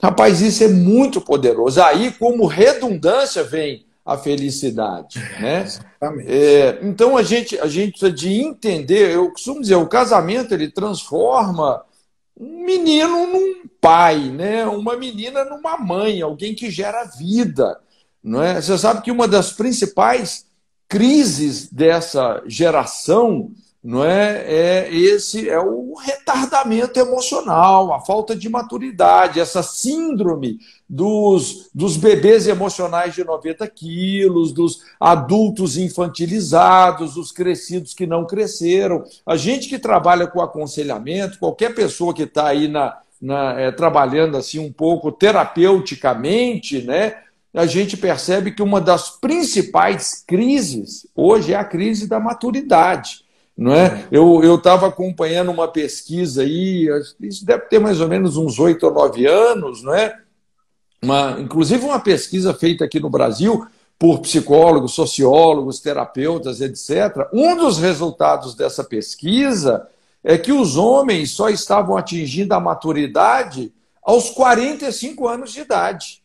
rapaz, 0.01 0.41
isso 0.41 0.63
é 0.63 0.67
muito 0.67 1.21
poderoso. 1.21 1.81
Aí, 1.81 2.11
como 2.11 2.47
redundância, 2.47 3.43
vem 3.43 3.85
a 4.05 4.17
felicidade. 4.17 5.19
Né? 5.39 5.65
É, 6.25 6.79
então 6.81 7.15
a 7.15 7.23
gente, 7.23 7.57
a 7.59 7.67
gente 7.67 7.91
precisa 7.91 8.11
de 8.11 8.41
entender, 8.41 9.11
eu 9.11 9.31
costumo 9.31 9.61
dizer, 9.61 9.75
o 9.75 9.87
casamento 9.87 10.53
ele 10.53 10.71
transforma 10.71 11.83
um 12.37 12.65
menino 12.65 13.27
num 13.27 13.67
pai, 13.79 14.29
né? 14.29 14.65
uma 14.65 14.95
menina 14.97 15.45
numa 15.45 15.77
mãe, 15.77 16.21
alguém 16.21 16.55
que 16.55 16.71
gera 16.71 17.05
vida. 17.05 17.79
Não 18.23 18.41
é? 18.41 18.61
Você 18.61 18.77
sabe 18.77 19.01
que 19.01 19.11
uma 19.11 19.27
das 19.27 19.51
principais 19.51 20.45
crises 20.87 21.71
dessa 21.71 22.43
geração 22.45 23.51
não 23.83 24.05
é, 24.05 24.43
é 24.45 24.93
esse 24.93 25.49
é 25.49 25.59
o 25.59 25.95
retardamento 25.95 26.99
emocional, 26.99 27.91
a 27.91 27.99
falta 27.99 28.35
de 28.35 28.47
maturidade, 28.47 29.39
essa 29.39 29.63
síndrome 29.63 30.59
dos, 30.87 31.67
dos 31.73 31.97
bebês 31.97 32.47
emocionais 32.47 33.15
de 33.15 33.23
90 33.23 33.67
quilos, 33.69 34.53
dos 34.53 34.81
adultos 34.99 35.77
infantilizados, 35.77 37.15
dos 37.15 37.31
crescidos 37.31 37.95
que 37.95 38.05
não 38.05 38.27
cresceram. 38.27 39.03
A 39.25 39.35
gente 39.35 39.67
que 39.67 39.79
trabalha 39.79 40.27
com 40.27 40.41
aconselhamento, 40.41 41.39
qualquer 41.39 41.73
pessoa 41.73 42.13
que 42.13 42.23
está 42.23 42.49
aí 42.49 42.67
na, 42.67 42.99
na 43.19 43.59
é, 43.59 43.71
trabalhando 43.71 44.37
assim 44.37 44.59
um 44.59 44.71
pouco 44.71 45.11
terapeuticamente, 45.11 46.83
né? 46.83 47.15
A 47.51 47.65
gente 47.65 47.97
percebe 47.97 48.51
que 48.51 48.61
uma 48.61 48.79
das 48.79 49.09
principais 49.09 50.23
crises 50.25 51.07
hoje 51.15 51.51
é 51.51 51.55
a 51.55 51.65
crise 51.65 52.07
da 52.07 52.19
maturidade 52.19 53.25
não 53.57 53.73
é? 53.73 54.07
Eu 54.11 54.55
estava 54.55 54.87
acompanhando 54.87 55.51
uma 55.51 55.67
pesquisa 55.67 56.41
aí, 56.41 56.87
isso 57.19 57.45
deve 57.45 57.65
ter 57.65 57.79
mais 57.79 58.01
ou 58.01 58.07
menos 58.07 58.37
uns 58.37 58.59
oito 58.59 58.85
ou 58.85 58.93
nove 58.93 59.25
anos, 59.25 59.83
não 59.83 59.93
é? 59.93 60.17
Uma, 61.01 61.37
inclusive 61.39 61.83
uma 61.83 61.99
pesquisa 61.99 62.53
feita 62.53 62.85
aqui 62.85 62.99
no 62.99 63.09
Brasil 63.09 63.65
por 63.97 64.19
psicólogos, 64.19 64.93
sociólogos, 64.93 65.79
terapeutas, 65.79 66.59
etc. 66.59 67.27
Um 67.31 67.55
dos 67.55 67.77
resultados 67.77 68.55
dessa 68.55 68.83
pesquisa 68.83 69.87
é 70.23 70.37
que 70.37 70.51
os 70.51 70.75
homens 70.75 71.31
só 71.31 71.49
estavam 71.49 71.97
atingindo 71.97 72.53
a 72.53 72.59
maturidade 72.59 73.71
aos 74.01 74.29
45 74.31 75.27
anos 75.27 75.51
de 75.51 75.61
idade. 75.61 76.21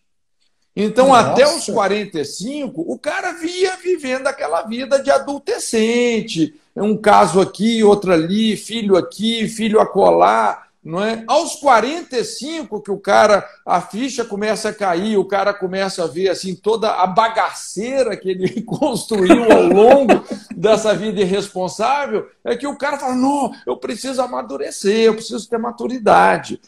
Então, 0.75 1.09
Nossa. 1.09 1.33
até 1.33 1.47
os 1.47 1.65
45, 1.67 2.81
o 2.81 2.99
cara 2.99 3.33
via 3.33 3.77
vivendo 3.77 4.27
aquela 4.27 4.63
vida 4.63 5.03
de 5.03 5.11
adultecente, 5.11 6.55
um 6.83 6.97
caso 6.97 7.41
aqui, 7.41 7.83
outro 7.83 8.13
ali, 8.13 8.57
filho 8.57 8.97
aqui, 8.97 9.49
filho 9.49 9.81
acolá, 9.81 10.67
não 10.87 11.03
é? 11.03 11.25
Aos 11.27 11.57
45 11.57 12.81
que 12.81 12.93
o 12.93 12.99
cara, 12.99 13.45
a 13.67 13.81
ficha 13.81 14.25
começa 14.25 14.69
a 14.69 14.73
cair, 14.73 15.17
o 15.17 15.25
cara 15.25 15.53
começa 15.53 16.05
a 16.05 16.07
ver 16.07 16.29
assim 16.29 16.55
toda 16.55 16.93
a 16.93 17.07
bagaceira 17.09 18.17
que 18.17 18.29
ele 18.29 18.63
construiu 18.63 19.51
ao 19.51 19.63
longo 19.63 20.25
dessa 20.55 20.95
vida 20.95 21.21
irresponsável, 21.21 22.29
é 22.45 22.55
que 22.55 22.69
o 22.69 22.79
cara 22.79 22.99
fala: 22.99 23.17
"Não, 23.17 23.53
eu 23.67 23.77
preciso 23.77 24.23
amadurecer, 24.23 25.07
eu 25.07 25.15
preciso 25.15 25.49
ter 25.49 25.59
maturidade". 25.59 26.61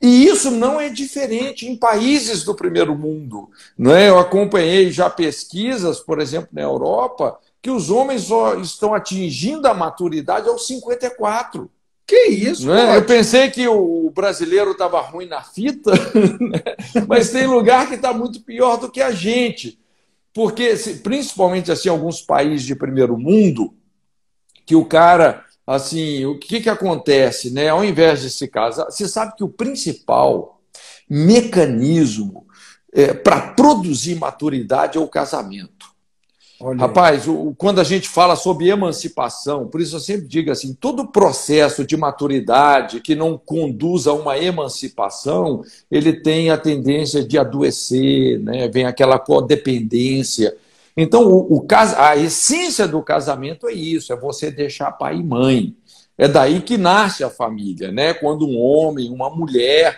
E 0.00 0.26
isso 0.26 0.50
não 0.50 0.80
é 0.80 0.88
diferente 0.88 1.66
em 1.66 1.76
países 1.76 2.44
do 2.44 2.54
primeiro 2.54 2.94
mundo. 2.94 3.50
Não 3.76 3.94
é? 3.94 4.08
Eu 4.08 4.18
acompanhei 4.18 4.92
já 4.92 5.10
pesquisas, 5.10 5.98
por 5.98 6.20
exemplo, 6.20 6.50
na 6.52 6.62
Europa, 6.62 7.36
que 7.60 7.70
os 7.70 7.90
homens 7.90 8.22
só 8.22 8.56
estão 8.56 8.94
atingindo 8.94 9.66
a 9.66 9.74
maturidade 9.74 10.48
aos 10.48 10.66
54. 10.66 11.70
Que 12.06 12.28
isso, 12.28 12.66
não 12.66 12.74
é? 12.74 12.96
Eu 12.96 13.04
pensei 13.04 13.50
que 13.50 13.68
o 13.68 14.10
brasileiro 14.14 14.70
estava 14.70 15.00
ruim 15.00 15.26
na 15.26 15.42
fita, 15.42 15.92
né? 16.40 16.62
mas 17.06 17.30
tem 17.30 17.46
lugar 17.46 17.86
que 17.86 17.96
está 17.96 18.14
muito 18.14 18.40
pior 18.40 18.78
do 18.78 18.90
que 18.90 19.02
a 19.02 19.10
gente. 19.10 19.78
Porque, 20.32 20.74
principalmente 21.02 21.70
assim, 21.70 21.88
alguns 21.88 22.22
países 22.22 22.64
de 22.64 22.74
primeiro 22.74 23.18
mundo, 23.18 23.74
que 24.64 24.74
o 24.74 24.84
cara 24.86 25.44
assim, 25.66 26.24
o 26.24 26.38
que, 26.38 26.62
que 26.62 26.70
acontece, 26.70 27.50
né? 27.50 27.68
Ao 27.68 27.84
invés 27.84 28.22
de 28.22 28.30
se 28.30 28.48
casar, 28.48 28.86
você 28.86 29.06
sabe 29.06 29.36
que 29.36 29.44
o 29.44 29.50
principal 29.50 30.62
mecanismo 31.08 32.46
é, 32.90 33.12
para 33.12 33.52
produzir 33.52 34.14
maturidade 34.14 34.96
é 34.96 35.00
o 35.00 35.06
casamento. 35.06 35.86
Olha. 36.60 36.80
Rapaz, 36.80 37.28
o, 37.28 37.54
quando 37.56 37.80
a 37.80 37.84
gente 37.84 38.08
fala 38.08 38.34
sobre 38.34 38.68
emancipação, 38.68 39.68
por 39.68 39.80
isso 39.80 39.94
eu 39.94 40.00
sempre 40.00 40.26
digo 40.26 40.50
assim: 40.50 40.74
todo 40.74 41.06
processo 41.06 41.84
de 41.84 41.96
maturidade 41.96 43.00
que 43.00 43.14
não 43.14 43.38
conduz 43.38 44.08
a 44.08 44.12
uma 44.12 44.36
emancipação, 44.36 45.62
ele 45.88 46.12
tem 46.12 46.50
a 46.50 46.58
tendência 46.58 47.22
de 47.24 47.38
adoecer, 47.38 48.40
né? 48.40 48.66
vem 48.68 48.86
aquela 48.86 49.20
codependência. 49.20 50.56
Então, 50.96 51.28
o, 51.28 51.58
o, 51.58 51.66
a 51.96 52.16
essência 52.16 52.88
do 52.88 53.00
casamento 53.02 53.68
é 53.68 53.72
isso: 53.72 54.12
é 54.12 54.16
você 54.16 54.50
deixar 54.50 54.90
pai 54.92 55.16
e 55.16 55.22
mãe. 55.22 55.76
É 56.20 56.26
daí 56.26 56.60
que 56.60 56.76
nasce 56.76 57.22
a 57.22 57.30
família, 57.30 57.92
né? 57.92 58.12
Quando 58.12 58.44
um 58.44 58.58
homem, 58.58 59.08
uma 59.08 59.30
mulher 59.30 59.96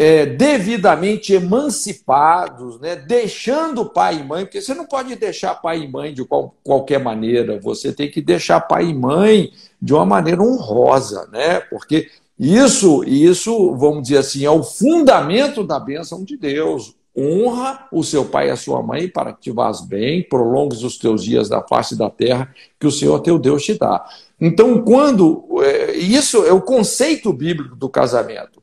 é, 0.00 0.24
devidamente 0.24 1.32
emancipados, 1.32 2.78
né? 2.78 2.94
deixando 2.94 3.84
pai 3.84 4.20
e 4.20 4.22
mãe, 4.22 4.44
porque 4.44 4.62
você 4.62 4.72
não 4.72 4.86
pode 4.86 5.16
deixar 5.16 5.56
pai 5.56 5.80
e 5.80 5.88
mãe 5.88 6.14
de 6.14 6.24
qual, 6.24 6.54
qualquer 6.62 7.02
maneira, 7.02 7.58
você 7.58 7.92
tem 7.92 8.08
que 8.08 8.22
deixar 8.22 8.60
pai 8.60 8.90
e 8.90 8.94
mãe 8.94 9.50
de 9.82 9.92
uma 9.92 10.06
maneira 10.06 10.40
honrosa, 10.40 11.28
né? 11.32 11.58
Porque 11.58 12.08
isso, 12.38 13.02
isso, 13.02 13.74
vamos 13.74 14.04
dizer 14.04 14.18
assim, 14.18 14.44
é 14.44 14.50
o 14.50 14.62
fundamento 14.62 15.64
da 15.64 15.80
bênção 15.80 16.22
de 16.22 16.36
Deus 16.36 16.94
honra 17.18 17.88
o 17.90 18.04
seu 18.04 18.24
pai 18.24 18.46
e 18.46 18.50
a 18.52 18.56
sua 18.56 18.80
mãe 18.80 19.08
para 19.08 19.32
que 19.32 19.40
te 19.40 19.50
vás 19.50 19.80
bem, 19.80 20.22
prolongues 20.22 20.84
os 20.84 20.96
teus 20.96 21.24
dias 21.24 21.48
da 21.48 21.60
face 21.60 21.98
da 21.98 22.08
terra 22.08 22.54
que 22.78 22.86
o 22.86 22.92
Senhor 22.92 23.18
teu 23.18 23.36
Deus 23.36 23.64
te 23.64 23.74
dá. 23.74 24.06
Então, 24.40 24.80
quando. 24.82 25.44
É, 25.62 25.96
isso 25.96 26.44
é 26.44 26.52
o 26.52 26.60
conceito 26.60 27.32
bíblico 27.32 27.74
do 27.74 27.88
casamento. 27.88 28.57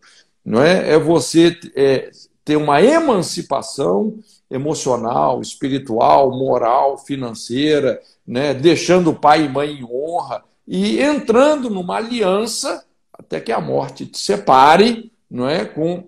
Não 0.46 0.62
é? 0.62 0.94
é 0.94 1.00
você 1.00 1.58
é, 1.76 2.12
ter 2.44 2.56
uma 2.56 2.82
emancipação 2.82 4.20
emocional, 4.50 5.42
espiritual, 5.42 6.30
moral, 6.32 6.98
financeira, 6.98 8.00
né? 8.26 8.54
deixando 8.54 9.14
pai 9.14 9.46
e 9.46 9.50
mãe 9.50 9.72
em 9.72 9.84
honra 9.84 10.44
e 10.68 11.02
entrando 11.02 11.70
numa 11.70 11.98
aliança 11.98 12.86
até 13.12 13.40
que 13.40 13.52
a 13.52 13.60
morte 13.60 14.06
te 14.06 14.20
separe 14.20 15.12
não 15.30 15.50
é, 15.50 15.66
com 15.66 16.04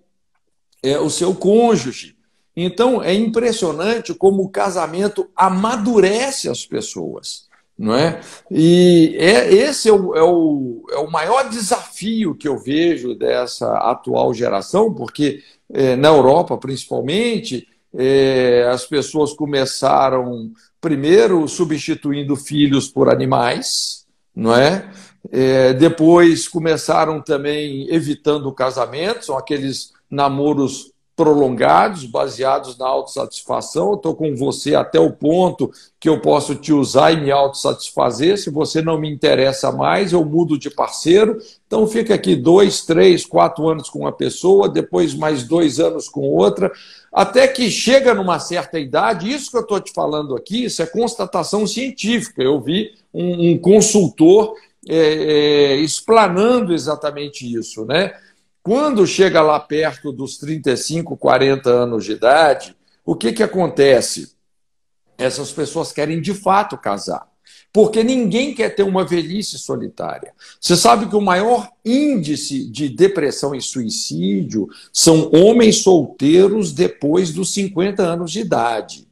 é, 0.84 1.00
o 1.00 1.10
seu 1.10 1.34
cônjuge. 1.34 2.16
Então, 2.56 3.04
é 3.04 3.14
impressionante 3.14 4.14
como 4.14 4.44
o 4.44 4.50
casamento 4.50 5.30
amadurece 5.36 6.50
as 6.50 6.66
pessoas. 6.66 7.47
Não 7.78 7.94
é? 7.94 8.20
E 8.50 9.16
é, 9.20 9.54
esse 9.54 9.88
é 9.88 9.94
o, 9.94 10.16
é, 10.16 10.24
o, 10.24 10.84
é 10.90 10.98
o 10.98 11.12
maior 11.12 11.48
desafio 11.48 12.34
que 12.34 12.48
eu 12.48 12.58
vejo 12.58 13.14
dessa 13.14 13.72
atual 13.78 14.34
geração, 14.34 14.92
porque 14.92 15.44
é, 15.72 15.96
na 15.96 16.08
Europa, 16.08 16.58
principalmente, 16.58 17.68
é, 17.94 18.68
as 18.72 18.86
pessoas 18.86 19.34
começaram 19.34 20.52
primeiro 20.82 21.48
substituindo 21.48 22.36
filhos 22.36 22.88
por 22.88 23.10
animais, 23.10 24.06
não 24.36 24.56
é? 24.56 24.90
é 25.32 25.74
depois 25.74 26.48
começaram 26.48 27.22
também 27.22 27.88
evitando 27.94 28.48
o 28.48 28.54
casamento, 28.54 29.26
são 29.26 29.38
aqueles 29.38 29.94
namoros 30.10 30.92
prolongados, 31.18 32.06
baseados 32.06 32.78
na 32.78 32.88
autossatisfação. 32.88 33.90
Eu 33.90 33.96
estou 33.96 34.16
com 34.16 34.36
você 34.36 34.76
até 34.76 35.00
o 35.00 35.12
ponto 35.12 35.72
que 36.00 36.08
eu 36.08 36.22
posso 36.22 36.54
te 36.54 36.72
usar 36.72 37.12
e 37.12 37.20
me 37.20 37.32
autossatisfazer. 37.32 38.38
Se 38.38 38.52
você 38.52 38.84
não 38.84 39.00
me 39.00 39.12
interessa 39.12 39.72
mais, 39.72 40.14
eu 40.14 40.24
mudo 40.24 40.60
de 40.60 40.70
parceiro. 40.70 41.40
Então 41.66 41.88
fica 41.88 42.14
aqui 42.14 42.36
dois, 42.36 42.86
três, 42.86 43.26
quatro 43.26 43.68
anos 43.68 43.90
com 43.90 44.02
uma 44.02 44.12
pessoa, 44.12 44.70
depois 44.70 45.16
mais 45.16 45.44
dois 45.44 45.80
anos 45.80 46.08
com 46.08 46.22
outra, 46.22 46.72
até 47.12 47.48
que 47.48 47.72
chega 47.72 48.14
numa 48.14 48.38
certa 48.38 48.80
idade. 48.80 49.34
Isso 49.34 49.50
que 49.50 49.58
eu 49.58 49.62
estou 49.62 49.80
te 49.80 49.92
falando 49.92 50.36
aqui, 50.36 50.66
isso 50.66 50.84
é 50.84 50.86
constatação 50.86 51.66
científica. 51.66 52.44
Eu 52.44 52.62
vi 52.62 52.92
um, 53.12 53.54
um 53.54 53.58
consultor 53.58 54.54
é, 54.88 54.98
é, 54.98 55.76
explanando 55.78 56.74
exatamente 56.76 57.52
isso, 57.52 57.86
né? 57.86 58.14
Quando 58.68 59.08
chega 59.08 59.42
lá 59.42 59.62
perto 59.62 60.12
dos 60.12 60.38
35, 60.40 61.16
40 61.16 61.70
anos 61.70 62.04
de 62.04 62.12
idade, 62.12 62.76
o 63.06 63.16
que, 63.16 63.32
que 63.32 63.42
acontece? 63.42 64.34
Essas 65.18 65.54
pessoas 65.54 65.94
querem 65.94 66.20
de 66.20 66.34
fato 66.34 66.78
casar. 66.78 67.30
Porque 67.72 68.04
ninguém 68.04 68.54
quer 68.54 68.76
ter 68.76 68.84
uma 68.84 69.06
velhice 69.06 69.58
solitária. 69.58 70.34
Você 70.60 70.76
sabe 70.76 71.08
que 71.08 71.16
o 71.16 71.22
maior 71.22 71.70
índice 71.86 72.70
de 72.70 72.90
depressão 72.90 73.56
e 73.56 73.62
suicídio 73.62 74.68
são 74.92 75.32
homens 75.32 75.78
solteiros 75.78 76.74
depois 76.74 77.32
dos 77.32 77.54
50 77.54 78.04
anos 78.04 78.34
de 78.34 78.42
idade. 78.42 79.08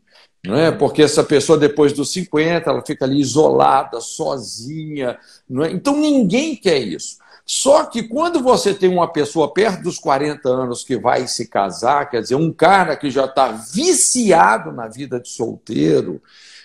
Não 0.45 0.57
é? 0.57 0.69
Porque 0.69 1.01
essa 1.01 1.23
pessoa, 1.23 1.57
depois 1.57 1.93
dos 1.93 2.11
50, 2.11 2.69
ela 2.69 2.85
fica 2.85 3.05
ali 3.05 3.21
isolada, 3.21 4.01
sozinha. 4.01 5.17
Não 5.49 5.63
é? 5.63 5.71
Então 5.71 5.95
ninguém 5.95 6.57
quer 6.57 6.79
isso. 6.79 7.23
Só 7.45 7.85
que 7.85 8.01
quando 8.01 8.41
você 8.41 8.73
tem 8.73 8.89
uma 8.89 9.07
pessoa 9.07 9.53
perto 9.53 9.83
dos 9.83 9.99
40 9.99 10.49
anos 10.49 10.83
que 10.83 10.97
vai 10.97 11.27
se 11.27 11.47
casar, 11.47 12.09
quer 12.09 12.21
dizer, 12.21 12.35
um 12.35 12.51
cara 12.51 12.95
que 12.95 13.11
já 13.11 13.25
está 13.25 13.51
viciado 13.51 14.71
na 14.71 14.87
vida 14.87 15.19
de 15.19 15.29
solteiro, 15.29 16.19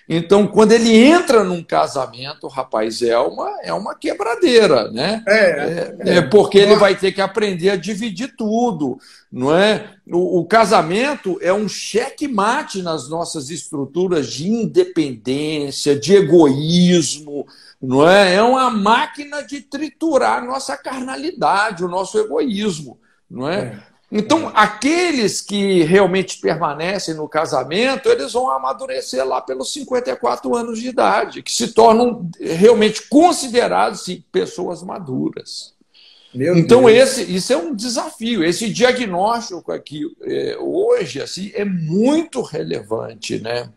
então 0.08 0.46
quando 0.46 0.72
ele 0.72 0.96
entra 0.96 1.44
num 1.44 1.62
casamento, 1.62 2.48
rapaz, 2.48 3.02
é 3.02 3.16
uma, 3.18 3.60
é 3.62 3.72
uma 3.74 3.94
quebradeira, 3.94 4.90
né? 4.90 5.22
É, 5.28 5.34
é, 5.34 5.96
é, 6.00 6.16
é 6.16 6.22
porque 6.22 6.58
ele 6.58 6.76
vai 6.76 6.96
ter 6.96 7.12
que 7.12 7.20
aprender 7.20 7.70
a 7.70 7.76
dividir 7.76 8.34
tudo, 8.34 8.98
não 9.30 9.54
é? 9.54 9.90
O, 10.10 10.40
o 10.40 10.44
casamento 10.46 11.38
é 11.42 11.52
um 11.52 11.68
cheque-mate 11.68 12.82
nas 12.82 13.08
nossas 13.08 13.50
estruturas 13.50 14.32
de 14.32 14.48
independência, 14.48 15.94
de 15.94 16.16
egoísmo, 16.16 17.46
não 17.80 18.08
é? 18.08 18.34
É 18.34 18.42
uma 18.42 18.70
máquina 18.70 19.42
de 19.42 19.60
triturar 19.62 20.38
a 20.38 20.44
nossa 20.44 20.76
carnalidade, 20.76 21.84
o 21.84 21.88
nosso 21.88 22.18
egoísmo, 22.18 23.00
não 23.28 23.48
é? 23.48 23.58
é. 23.58 23.90
Então, 24.12 24.48
é. 24.48 24.52
aqueles 24.54 25.40
que 25.40 25.82
realmente 25.84 26.40
permanecem 26.40 27.14
no 27.14 27.28
casamento, 27.28 28.08
eles 28.08 28.32
vão 28.32 28.50
amadurecer 28.50 29.24
lá 29.24 29.40
pelos 29.40 29.72
54 29.72 30.54
anos 30.56 30.80
de 30.80 30.88
idade, 30.88 31.42
que 31.42 31.52
se 31.52 31.68
tornam 31.68 32.28
realmente 32.40 33.08
considerados 33.08 34.04
sim, 34.04 34.24
pessoas 34.32 34.82
maduras. 34.82 35.74
Meu 36.34 36.56
então, 36.56 36.88
esse, 36.88 37.22
isso 37.22 37.52
é 37.52 37.56
um 37.56 37.74
desafio. 37.74 38.44
Esse 38.44 38.68
diagnóstico 38.68 39.72
aqui, 39.72 40.02
é, 40.22 40.56
hoje, 40.58 41.20
assim, 41.20 41.50
é 41.54 41.64
muito 41.64 42.40
relevante, 42.42 43.40
né? 43.40 43.68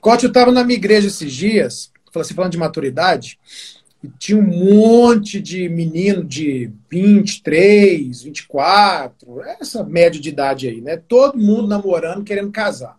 Cote, 0.00 0.24
eu 0.24 0.28
estava 0.28 0.50
na 0.50 0.64
minha 0.64 0.76
igreja 0.76 1.06
esses 1.06 1.32
dias, 1.32 1.91
assim, 2.20 2.34
falando 2.34 2.52
de 2.52 2.58
maturidade, 2.58 3.38
tinha 4.18 4.38
um 4.38 4.42
monte 4.42 5.40
de 5.40 5.68
menino 5.68 6.24
de 6.24 6.70
23, 6.90 8.22
24, 8.22 9.42
essa 9.42 9.84
média 9.84 10.20
de 10.20 10.28
idade 10.28 10.68
aí, 10.68 10.80
né? 10.80 10.96
Todo 10.96 11.38
mundo 11.38 11.68
namorando, 11.68 12.24
querendo 12.24 12.50
casar. 12.50 12.98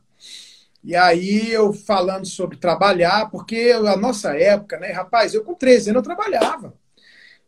E 0.83 0.95
aí 0.95 1.51
eu 1.51 1.71
falando 1.71 2.25
sobre 2.25 2.57
trabalhar, 2.57 3.29
porque 3.29 3.73
a 3.73 3.95
nossa 3.95 4.37
época, 4.37 4.77
né, 4.79 4.91
rapaz, 4.91 5.33
eu 5.33 5.43
com 5.43 5.53
13 5.53 5.91
anos 5.91 6.01
eu 6.01 6.03
trabalhava. 6.03 6.73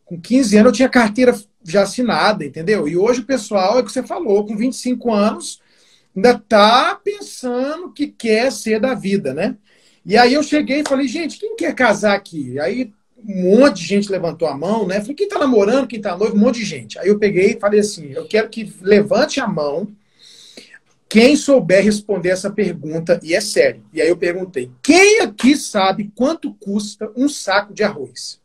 Com 0.04 0.18
15 0.18 0.56
anos 0.56 0.70
eu 0.70 0.76
tinha 0.76 0.88
carteira 0.88 1.38
já 1.62 1.82
assinada, 1.82 2.44
entendeu? 2.44 2.88
E 2.88 2.96
hoje 2.96 3.20
o 3.20 3.26
pessoal, 3.26 3.76
é 3.76 3.80
o 3.82 3.84
que 3.84 3.92
você 3.92 4.02
falou, 4.02 4.46
com 4.46 4.56
25 4.56 5.12
anos, 5.12 5.60
ainda 6.14 6.38
tá 6.38 6.98
pensando 7.02 7.92
que 7.92 8.06
quer 8.06 8.50
ser 8.52 8.80
da 8.80 8.94
vida, 8.94 9.34
né? 9.34 9.56
E 10.06 10.16
aí 10.16 10.34
eu 10.34 10.42
cheguei 10.42 10.80
e 10.80 10.88
falei, 10.88 11.08
gente, 11.08 11.36
quem 11.36 11.56
quer 11.56 11.74
casar 11.74 12.14
aqui? 12.14 12.60
Aí 12.60 12.92
um 13.18 13.58
monte 13.58 13.80
de 13.80 13.86
gente 13.86 14.12
levantou 14.12 14.46
a 14.46 14.56
mão, 14.56 14.86
né? 14.86 15.00
Falei, 15.00 15.16
quem 15.16 15.26
tá 15.26 15.36
namorando, 15.36 15.88
quem 15.88 16.00
tá 16.00 16.16
noivo? 16.16 16.36
Um 16.36 16.38
monte 16.38 16.60
de 16.60 16.64
gente. 16.64 16.96
Aí 16.96 17.08
eu 17.08 17.18
peguei 17.18 17.54
e 17.54 17.60
falei 17.60 17.80
assim, 17.80 18.12
eu 18.12 18.24
quero 18.28 18.48
que 18.48 18.72
levante 18.80 19.40
a 19.40 19.48
mão 19.48 19.88
quem 21.08 21.36
souber 21.36 21.84
responder 21.84 22.30
essa 22.30 22.50
pergunta, 22.50 23.20
e 23.22 23.32
é 23.34 23.40
sério. 23.40 23.82
E 23.92 24.00
aí 24.00 24.08
eu 24.08 24.16
perguntei, 24.16 24.70
quem 24.82 25.20
aqui 25.20 25.56
sabe 25.56 26.10
quanto 26.14 26.54
custa 26.54 27.10
um 27.16 27.28
saco 27.28 27.74
de 27.74 27.82
arroz? 27.82 28.40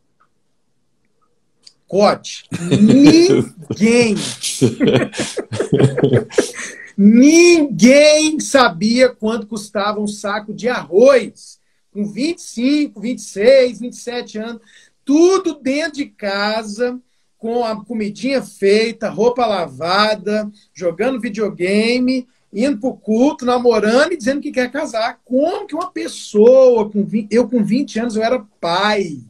Cote, 1.86 2.44
ninguém. 2.80 4.16
Ninguém 6.96 8.38
sabia 8.40 9.08
quanto 9.08 9.46
custava 9.46 10.00
um 10.00 10.06
saco 10.06 10.52
de 10.52 10.68
arroz. 10.68 11.60
Com 11.92 12.06
25, 12.06 13.00
26, 13.00 13.80
27 13.80 14.38
anos, 14.38 14.62
tudo 15.04 15.54
dentro 15.60 15.98
de 15.98 16.06
casa, 16.06 16.98
com 17.36 17.64
a 17.64 17.84
comidinha 17.84 18.40
feita, 18.40 19.10
roupa 19.10 19.44
lavada, 19.44 20.50
jogando 20.72 21.20
videogame, 21.20 22.26
indo 22.52 22.78
para 22.78 22.88
o 22.88 22.96
culto, 22.96 23.44
namorando 23.44 24.12
e 24.12 24.16
dizendo 24.16 24.40
que 24.40 24.52
quer 24.52 24.70
casar. 24.70 25.20
Como 25.24 25.66
que 25.66 25.74
uma 25.74 25.90
pessoa, 25.90 26.88
com 26.88 27.04
20, 27.04 27.28
eu 27.30 27.48
com 27.48 27.64
20 27.64 27.98
anos, 27.98 28.16
eu 28.16 28.22
era 28.22 28.46
pai. 28.60 29.20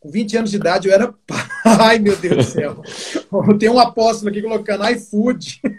Com 0.00 0.10
20 0.10 0.38
anos 0.38 0.50
de 0.50 0.56
idade 0.56 0.88
eu 0.88 0.94
era 0.94 1.12
pai. 1.26 1.46
Ai, 1.62 1.98
meu 1.98 2.16
Deus 2.16 2.36
do 2.36 2.42
céu. 2.42 2.82
Tem 3.58 3.68
um 3.68 3.78
apóstolo 3.78 4.30
aqui 4.30 4.40
colocando 4.40 4.88
iFood. 4.88 5.60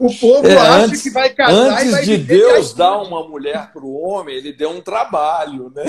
O 0.00 0.14
povo 0.14 0.46
é, 0.46 0.56
acha 0.56 0.84
antes, 0.86 1.02
que 1.02 1.10
vai 1.10 1.28
casar 1.30 1.72
antes 1.72 1.88
e 1.88 1.90
vai 1.90 2.04
de 2.04 2.16
Deus 2.16 2.70
de 2.70 2.78
dar 2.78 3.02
uma 3.02 3.28
mulher 3.28 3.70
para 3.72 3.84
o 3.84 4.00
homem, 4.00 4.36
ele 4.36 4.52
deu 4.52 4.70
um 4.70 4.80
trabalho, 4.80 5.70
né? 5.74 5.84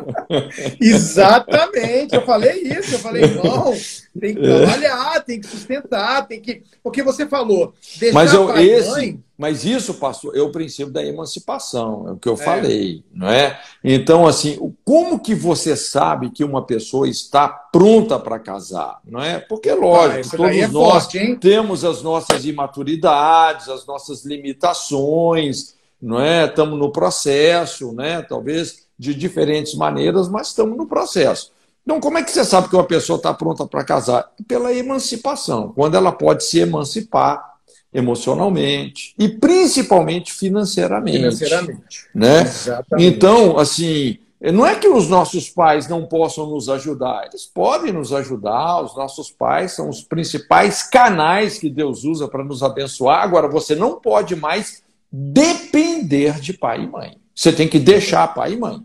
Exatamente. 0.80 2.14
Eu 2.14 2.22
falei 2.22 2.60
isso. 2.62 2.96
Eu 2.96 2.98
falei, 2.98 3.22
não, 3.34 3.72
tem 4.20 4.34
que 4.34 4.40
trabalhar, 4.40 5.24
tem 5.24 5.40
que 5.40 5.46
sustentar, 5.46 6.26
tem 6.26 6.40
que. 6.40 6.62
Porque 6.82 7.02
você 7.02 7.26
falou, 7.26 7.74
Mas 8.12 8.32
eu, 8.32 8.56
esse, 8.56 8.90
mãe 8.90 9.22
mas 9.38 9.66
isso, 9.66 9.94
pastor, 9.94 10.34
é 10.34 10.40
o 10.40 10.50
princípio 10.50 10.90
da 10.90 11.04
emancipação, 11.04 12.08
é 12.08 12.12
o 12.12 12.16
que 12.16 12.28
eu 12.28 12.34
é. 12.34 12.36
falei, 12.38 13.04
não 13.12 13.28
é? 13.28 13.60
Então, 13.84 14.26
assim, 14.26 14.72
como 14.82 15.20
que 15.20 15.34
você 15.34 15.76
sabe 15.76 16.30
que 16.30 16.42
uma 16.42 16.64
pessoa 16.64 17.06
está 17.06 17.46
pronta 17.46 18.18
para 18.18 18.38
casar, 18.38 18.98
não 19.04 19.22
é? 19.22 19.38
Porque, 19.38 19.70
lógico, 19.74 20.36
ah, 20.36 20.38
todos 20.38 20.56
é 20.56 20.66
nós 20.68 21.02
forte, 21.04 21.36
temos 21.36 21.84
as 21.84 22.02
nossas 22.02 22.46
imaturidades, 22.46 23.68
as 23.68 23.84
nossas 23.84 24.24
limitações, 24.24 25.74
não 26.00 26.18
é? 26.18 26.46
Estamos 26.46 26.78
no 26.78 26.90
processo, 26.90 27.92
né? 27.92 28.22
Talvez 28.22 28.86
de 28.98 29.14
diferentes 29.14 29.74
maneiras, 29.74 30.30
mas 30.30 30.48
estamos 30.48 30.78
no 30.78 30.86
processo. 30.86 31.52
Então, 31.86 32.00
como 32.00 32.18
é 32.18 32.22
que 32.24 32.32
você 32.32 32.44
sabe 32.44 32.68
que 32.68 32.74
uma 32.74 32.82
pessoa 32.82 33.16
está 33.16 33.32
pronta 33.32 33.64
para 33.64 33.84
casar? 33.84 34.28
Pela 34.48 34.74
emancipação, 34.74 35.72
quando 35.72 35.96
ela 35.96 36.10
pode 36.10 36.42
se 36.42 36.58
emancipar 36.58 37.54
emocionalmente 37.94 39.14
e 39.16 39.28
principalmente 39.28 40.32
financeiramente. 40.32 41.18
Financeiramente. 41.18 42.08
Né? 42.12 42.42
Exatamente. 42.42 43.06
Então, 43.06 43.56
assim, 43.56 44.18
não 44.40 44.66
é 44.66 44.74
que 44.74 44.88
os 44.88 45.08
nossos 45.08 45.48
pais 45.48 45.88
não 45.88 46.06
possam 46.06 46.50
nos 46.50 46.68
ajudar, 46.68 47.28
eles 47.28 47.46
podem 47.46 47.92
nos 47.92 48.12
ajudar, 48.12 48.82
os 48.82 48.94
nossos 48.96 49.30
pais 49.30 49.72
são 49.72 49.88
os 49.88 50.02
principais 50.02 50.82
canais 50.82 51.56
que 51.56 51.70
Deus 51.70 52.02
usa 52.02 52.26
para 52.26 52.44
nos 52.44 52.64
abençoar. 52.64 53.22
Agora, 53.22 53.48
você 53.48 53.76
não 53.76 54.00
pode 54.00 54.34
mais 54.34 54.82
depender 55.10 56.40
de 56.40 56.52
pai 56.52 56.82
e 56.82 56.86
mãe. 56.86 57.16
Você 57.32 57.52
tem 57.52 57.68
que 57.68 57.78
deixar 57.78 58.34
pai 58.34 58.54
e 58.54 58.56
mãe. 58.56 58.84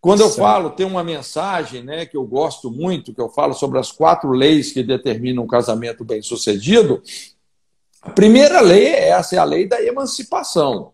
Quando 0.00 0.20
eu 0.20 0.30
falo, 0.30 0.70
tem 0.70 0.86
uma 0.86 1.02
mensagem 1.02 1.82
né, 1.82 2.06
que 2.06 2.16
eu 2.16 2.24
gosto 2.24 2.70
muito, 2.70 3.12
que 3.12 3.20
eu 3.20 3.28
falo 3.28 3.52
sobre 3.52 3.78
as 3.78 3.90
quatro 3.90 4.30
leis 4.30 4.72
que 4.72 4.82
determinam 4.82 5.42
um 5.42 5.48
casamento 5.48 6.04
bem-sucedido. 6.04 7.02
A 8.00 8.10
primeira 8.10 8.60
lei 8.60 8.86
é 8.86 9.08
essa, 9.08 9.34
é 9.34 9.38
a 9.38 9.44
lei 9.44 9.66
da 9.66 9.82
emancipação. 9.82 10.92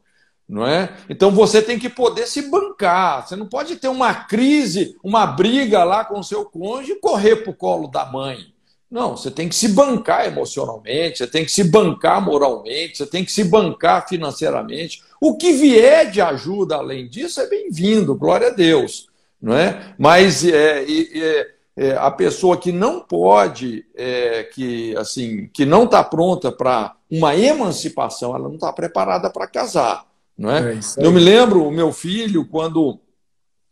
Não 0.49 0.67
é? 0.67 0.95
Então 1.09 1.31
você 1.31 1.63
tem 1.63 1.79
que 1.79 1.89
poder 1.89 2.27
se 2.27 2.51
bancar. 2.51 3.27
Você 3.27 3.37
não 3.37 3.47
pode 3.47 3.77
ter 3.77 3.89
uma 3.89 4.15
crise, 4.15 4.97
uma 5.03 5.27
briga 5.27 5.85
lá 5.85 6.05
com 6.05 6.19
o 6.19 6.25
seu 6.25 6.45
cônjuge 6.45 6.93
e 6.93 7.01
correr 7.01 7.37
para 7.37 7.51
o 7.51 7.57
colo 7.57 7.89
da 7.89 8.05
mãe. 8.07 8.54
Não, 8.95 9.17
você 9.17 9.29
tem 9.29 9.49
que 9.49 9.57
se 9.57 9.67
bancar 9.67 10.25
emocionalmente, 10.25 11.19
você 11.19 11.27
tem 11.27 11.45
que 11.45 11.51
se 11.51 11.65
bancar 11.65 12.25
moralmente, 12.25 12.99
você 12.99 13.05
tem 13.05 13.25
que 13.25 13.33
se 13.33 13.43
bancar 13.43 14.09
financeiramente. 14.09 15.03
O 15.21 15.37
que 15.37 15.51
vier 15.51 16.09
de 16.13 16.21
ajuda 16.21 16.77
além 16.77 17.09
disso 17.09 17.41
é 17.41 17.49
bem-vindo, 17.49 18.15
glória 18.15 18.47
a 18.47 18.51
Deus. 18.51 19.09
Não 19.43 19.53
é? 19.53 19.97
Mas 19.99 20.45
é, 20.45 20.85
é, 20.85 21.51
é, 21.77 21.97
a 21.97 22.09
pessoa 22.09 22.57
que 22.57 22.71
não 22.71 23.01
pode, 23.01 23.85
é, 23.97 24.45
que 24.45 24.97
assim, 24.97 25.51
que 25.53 25.67
não 25.67 25.87
está 25.87 26.05
pronta 26.05 26.53
para 26.53 26.95
uma 27.11 27.35
emancipação, 27.35 28.33
ela 28.33 28.47
não 28.47 28.55
está 28.55 28.73
preparada 28.73 29.29
para 29.29 29.49
casar. 29.49 30.07
Não 30.39 30.53
é? 30.53 30.73
é 30.73 30.79
Eu 30.99 31.11
me 31.11 31.19
lembro, 31.19 31.67
o 31.67 31.73
meu 31.73 31.93
filho, 31.93 32.47
quando 32.47 33.01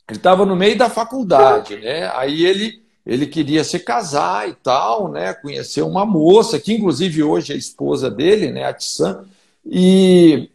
ele 0.09 0.19
estava 0.19 0.45
no 0.45 0.57
meio 0.57 0.77
da 0.77 0.91
faculdade, 0.91 1.77
né? 1.77 2.11
Aí 2.13 2.45
ele, 2.45 2.82
ele 3.05 3.27
queria 3.27 3.65
se 3.65 3.79
casar 3.79 4.49
e 4.49 4.55
tal, 4.55 5.11
né? 5.11 5.35
Conhecer 5.35 5.83
uma 5.83 6.07
moça, 6.07 6.61
que 6.61 6.73
inclusive 6.73 7.23
hoje 7.23 7.53
é 7.53 7.57
esposa 7.57 8.11
dele, 8.11 8.51
né? 8.51 8.65
A 8.65 8.73
Tissan. 8.73 9.25
E 9.65 10.49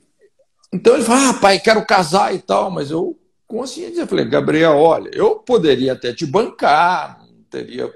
então 0.73 0.95
ele 0.95 1.03
falou: 1.03 1.29
Ah, 1.29 1.33
pai, 1.33 1.59
quero 1.59 1.85
casar 1.85 2.33
e 2.33 2.39
tal, 2.39 2.71
mas 2.71 2.91
eu 2.91 3.17
consciente, 3.47 3.97
eu 3.97 4.07
falei, 4.07 4.25
Gabriel, 4.25 4.77
olha, 4.77 5.09
eu 5.13 5.35
poderia 5.35 5.93
até 5.93 6.13
te 6.13 6.25
bancar, 6.25 7.25
não 7.25 7.43
teria 7.49 7.91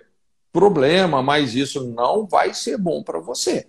problema, 0.51 1.21
mas 1.21 1.53
isso 1.53 1.83
não 1.91 2.25
vai 2.25 2.53
ser 2.53 2.77
bom 2.77 3.03
para 3.03 3.19
você. 3.19 3.67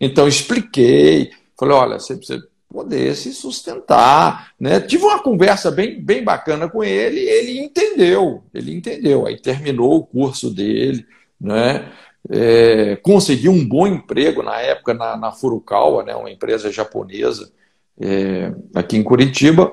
Então 0.00 0.28
expliquei, 0.28 1.30
falei, 1.58 1.74
olha, 1.74 1.98
você 1.98 2.16
precisa 2.16 2.46
poder 2.68 3.14
se 3.14 3.32
sustentar. 3.32 4.52
Né? 4.58 4.80
Tive 4.80 5.04
uma 5.04 5.22
conversa 5.22 5.70
bem, 5.70 6.00
bem 6.00 6.22
bacana 6.22 6.68
com 6.68 6.82
ele, 6.82 7.20
ele 7.20 7.58
entendeu, 7.58 8.44
ele 8.52 8.74
entendeu. 8.74 9.26
Aí 9.26 9.40
terminou 9.40 9.96
o 9.96 10.06
curso 10.06 10.50
dele, 10.50 11.06
né? 11.40 11.92
É, 12.28 12.96
conseguiu 12.96 13.52
um 13.52 13.66
bom 13.66 13.86
emprego 13.86 14.42
na 14.42 14.60
época 14.60 14.92
na, 14.92 15.16
na 15.16 15.30
Furukawa, 15.30 16.02
né? 16.02 16.14
uma 16.16 16.30
empresa 16.30 16.72
japonesa 16.72 17.52
é, 18.00 18.52
aqui 18.74 18.96
em 18.96 19.02
Curitiba. 19.02 19.72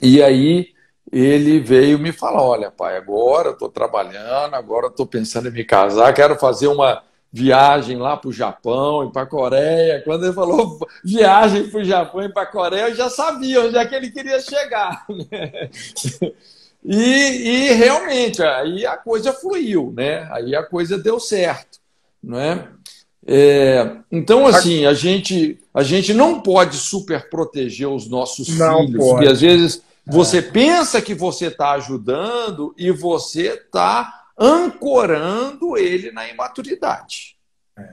E 0.00 0.22
aí 0.22 0.68
ele 1.12 1.60
veio 1.60 1.98
me 1.98 2.12
falar: 2.12 2.42
olha, 2.42 2.70
pai, 2.70 2.96
agora 2.96 3.50
estou 3.50 3.68
trabalhando, 3.68 4.54
agora 4.54 4.86
estou 4.86 5.06
pensando 5.06 5.48
em 5.48 5.52
me 5.52 5.64
casar, 5.64 6.14
quero 6.14 6.36
fazer 6.38 6.68
uma 6.68 7.02
viagem 7.32 7.96
lá 7.96 8.16
para 8.16 8.28
o 8.28 8.32
Japão 8.32 9.04
e 9.04 9.12
para 9.12 9.22
a 9.22 9.26
Coreia. 9.26 10.02
Quando 10.02 10.24
ele 10.24 10.32
falou 10.32 10.78
viagem 11.04 11.68
para 11.68 11.80
o 11.80 11.84
Japão 11.84 12.22
e 12.22 12.28
para 12.28 12.42
a 12.42 12.46
Coreia, 12.46 12.88
eu 12.88 12.94
já 12.94 13.08
sabia 13.08 13.62
onde 13.62 13.76
é 13.76 13.86
que 13.86 13.94
ele 13.94 14.10
queria 14.10 14.40
chegar. 14.40 15.04
Né? 15.30 15.70
E, 16.82 17.04
e, 17.04 17.72
realmente, 17.74 18.42
aí 18.42 18.86
a 18.86 18.96
coisa 18.96 19.34
fluiu, 19.34 19.92
né? 19.94 20.26
aí 20.32 20.56
a 20.56 20.62
coisa 20.62 20.96
deu 20.96 21.20
certo. 21.20 21.78
Não 22.22 22.38
é? 22.38 22.68
É, 23.26 23.96
então, 24.10 24.46
assim, 24.46 24.86
a 24.86 24.94
gente, 24.94 25.58
a 25.74 25.82
gente 25.82 26.14
não 26.14 26.40
pode 26.40 26.76
super 26.76 27.28
proteger 27.28 27.86
os 27.86 28.08
nossos 28.08 28.48
não 28.56 28.86
filhos, 28.86 28.96
pode. 28.96 29.10
porque 29.10 29.28
às 29.28 29.40
vezes 29.42 29.82
você 30.06 30.38
é. 30.38 30.42
pensa 30.42 31.02
que 31.02 31.14
você 31.14 31.46
está 31.46 31.72
ajudando 31.72 32.74
e 32.78 32.90
você 32.90 33.48
está 33.48 34.19
ancorando 34.40 35.76
ele 35.76 36.10
na 36.10 36.26
imaturidade. 36.28 37.36
É. 37.78 37.90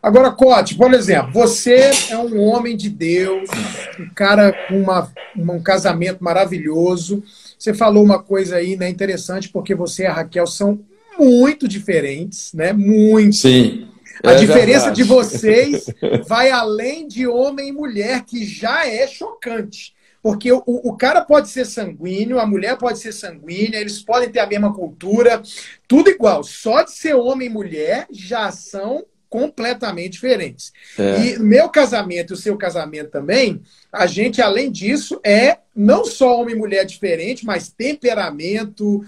Agora, 0.00 0.30
Cote, 0.30 0.76
por 0.76 0.94
exemplo, 0.94 1.32
você 1.32 1.90
é 2.08 2.16
um 2.16 2.40
homem 2.40 2.76
de 2.76 2.88
Deus, 2.88 3.50
um 3.98 4.08
cara 4.14 4.52
com 4.68 4.80
uma, 4.80 5.12
um 5.36 5.60
casamento 5.60 6.22
maravilhoso. 6.22 7.22
Você 7.58 7.74
falou 7.74 8.04
uma 8.04 8.22
coisa 8.22 8.56
aí, 8.56 8.76
né, 8.76 8.88
interessante, 8.88 9.48
porque 9.48 9.74
você 9.74 10.04
e 10.04 10.06
a 10.06 10.12
Raquel 10.12 10.46
são 10.46 10.80
muito 11.18 11.68
diferentes, 11.68 12.52
né? 12.54 12.72
Muito. 12.72 13.36
Sim. 13.36 13.88
A 14.22 14.32
é 14.32 14.36
diferença 14.36 14.86
verdade. 14.86 14.96
de 14.96 15.04
vocês 15.04 15.86
vai 16.26 16.50
além 16.50 17.08
de 17.08 17.26
homem 17.26 17.68
e 17.68 17.72
mulher, 17.72 18.24
que 18.24 18.44
já 18.44 18.86
é 18.86 19.06
chocante. 19.06 19.94
Porque 20.22 20.52
o, 20.52 20.62
o 20.66 20.96
cara 20.96 21.22
pode 21.22 21.48
ser 21.48 21.64
sanguíneo, 21.64 22.38
a 22.38 22.46
mulher 22.46 22.76
pode 22.76 22.98
ser 22.98 23.12
sanguínea, 23.12 23.80
eles 23.80 24.02
podem 24.02 24.30
ter 24.30 24.40
a 24.40 24.46
mesma 24.46 24.72
cultura, 24.72 25.42
tudo 25.88 26.10
igual. 26.10 26.42
Só 26.42 26.82
de 26.82 26.92
ser 26.92 27.14
homem 27.14 27.48
e 27.48 27.52
mulher 27.52 28.06
já 28.10 28.50
são 28.52 29.06
completamente 29.30 30.14
diferentes. 30.14 30.72
É. 30.98 31.20
E 31.20 31.38
meu 31.38 31.68
casamento 31.68 32.32
e 32.32 32.34
o 32.34 32.36
seu 32.36 32.58
casamento 32.58 33.10
também, 33.10 33.62
a 33.92 34.04
gente, 34.04 34.42
além 34.42 34.70
disso, 34.70 35.20
é 35.24 35.58
não 35.74 36.04
só 36.04 36.40
homem 36.40 36.56
e 36.56 36.58
mulher 36.58 36.84
diferente, 36.84 37.46
mas 37.46 37.70
temperamento, 37.70 39.04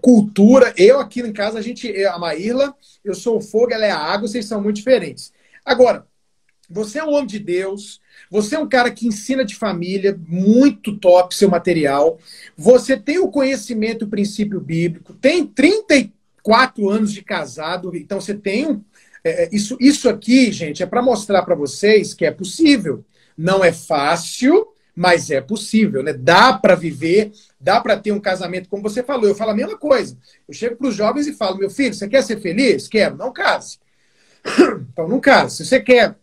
cultura. 0.00 0.72
Eu 0.76 0.98
aqui 0.98 1.20
em 1.20 1.32
casa, 1.34 1.58
a 1.58 1.62
gente, 1.62 1.94
a 2.06 2.18
Maíla, 2.18 2.74
eu 3.04 3.14
sou 3.14 3.36
o 3.36 3.42
fogo, 3.42 3.74
ela 3.74 3.84
é 3.84 3.90
a 3.90 3.98
água, 3.98 4.26
vocês 4.26 4.46
são 4.46 4.62
muito 4.62 4.76
diferentes. 4.76 5.32
Agora, 5.62 6.06
você 6.68 6.98
é 6.98 7.04
um 7.04 7.12
homem 7.12 7.26
de 7.26 7.38
Deus, 7.38 8.00
você 8.30 8.54
é 8.54 8.58
um 8.58 8.68
cara 8.68 8.90
que 8.90 9.08
ensina 9.08 9.44
de 9.44 9.56
família, 9.56 10.18
muito 10.28 10.96
top 10.96 11.34
seu 11.34 11.50
material. 11.50 12.18
Você 12.56 12.96
tem 12.96 13.18
o 13.18 13.28
conhecimento 13.28 14.04
do 14.04 14.10
princípio 14.10 14.60
bíblico, 14.60 15.12
tem 15.14 15.44
34 15.44 16.88
anos 16.88 17.12
de 17.12 17.22
casado, 17.22 17.94
então 17.96 18.20
você 18.20 18.34
tem 18.34 18.68
um. 18.68 18.84
É, 19.24 19.44
é 19.44 19.48
isso, 19.52 19.76
isso 19.80 20.08
aqui, 20.08 20.52
gente, 20.52 20.82
é 20.82 20.86
para 20.86 21.02
mostrar 21.02 21.42
para 21.42 21.56
vocês 21.56 22.14
que 22.14 22.24
é 22.24 22.30
possível. 22.30 23.04
Não 23.36 23.64
é 23.64 23.72
fácil, 23.72 24.68
mas 24.94 25.30
é 25.30 25.40
possível, 25.40 26.02
né? 26.02 26.12
Dá 26.12 26.52
para 26.52 26.74
viver, 26.74 27.32
dá 27.60 27.80
para 27.80 27.98
ter 27.98 28.12
um 28.12 28.20
casamento, 28.20 28.68
como 28.68 28.82
você 28.82 29.02
falou. 29.02 29.26
Eu 29.26 29.34
falo 29.34 29.50
a 29.50 29.56
mesma 29.56 29.76
coisa. 29.76 30.16
Eu 30.46 30.54
chego 30.54 30.76
para 30.76 30.88
os 30.88 30.94
jovens 30.94 31.26
e 31.26 31.32
falo: 31.32 31.58
meu 31.58 31.70
filho, 31.70 31.94
você 31.94 32.08
quer 32.08 32.22
ser 32.22 32.40
feliz? 32.40 32.86
Quero, 32.86 33.16
não 33.16 33.32
case. 33.32 33.78
Então 34.92 35.08
não 35.08 35.20
case. 35.20 35.56
Se 35.56 35.66
você 35.66 35.80
quer 35.80 36.16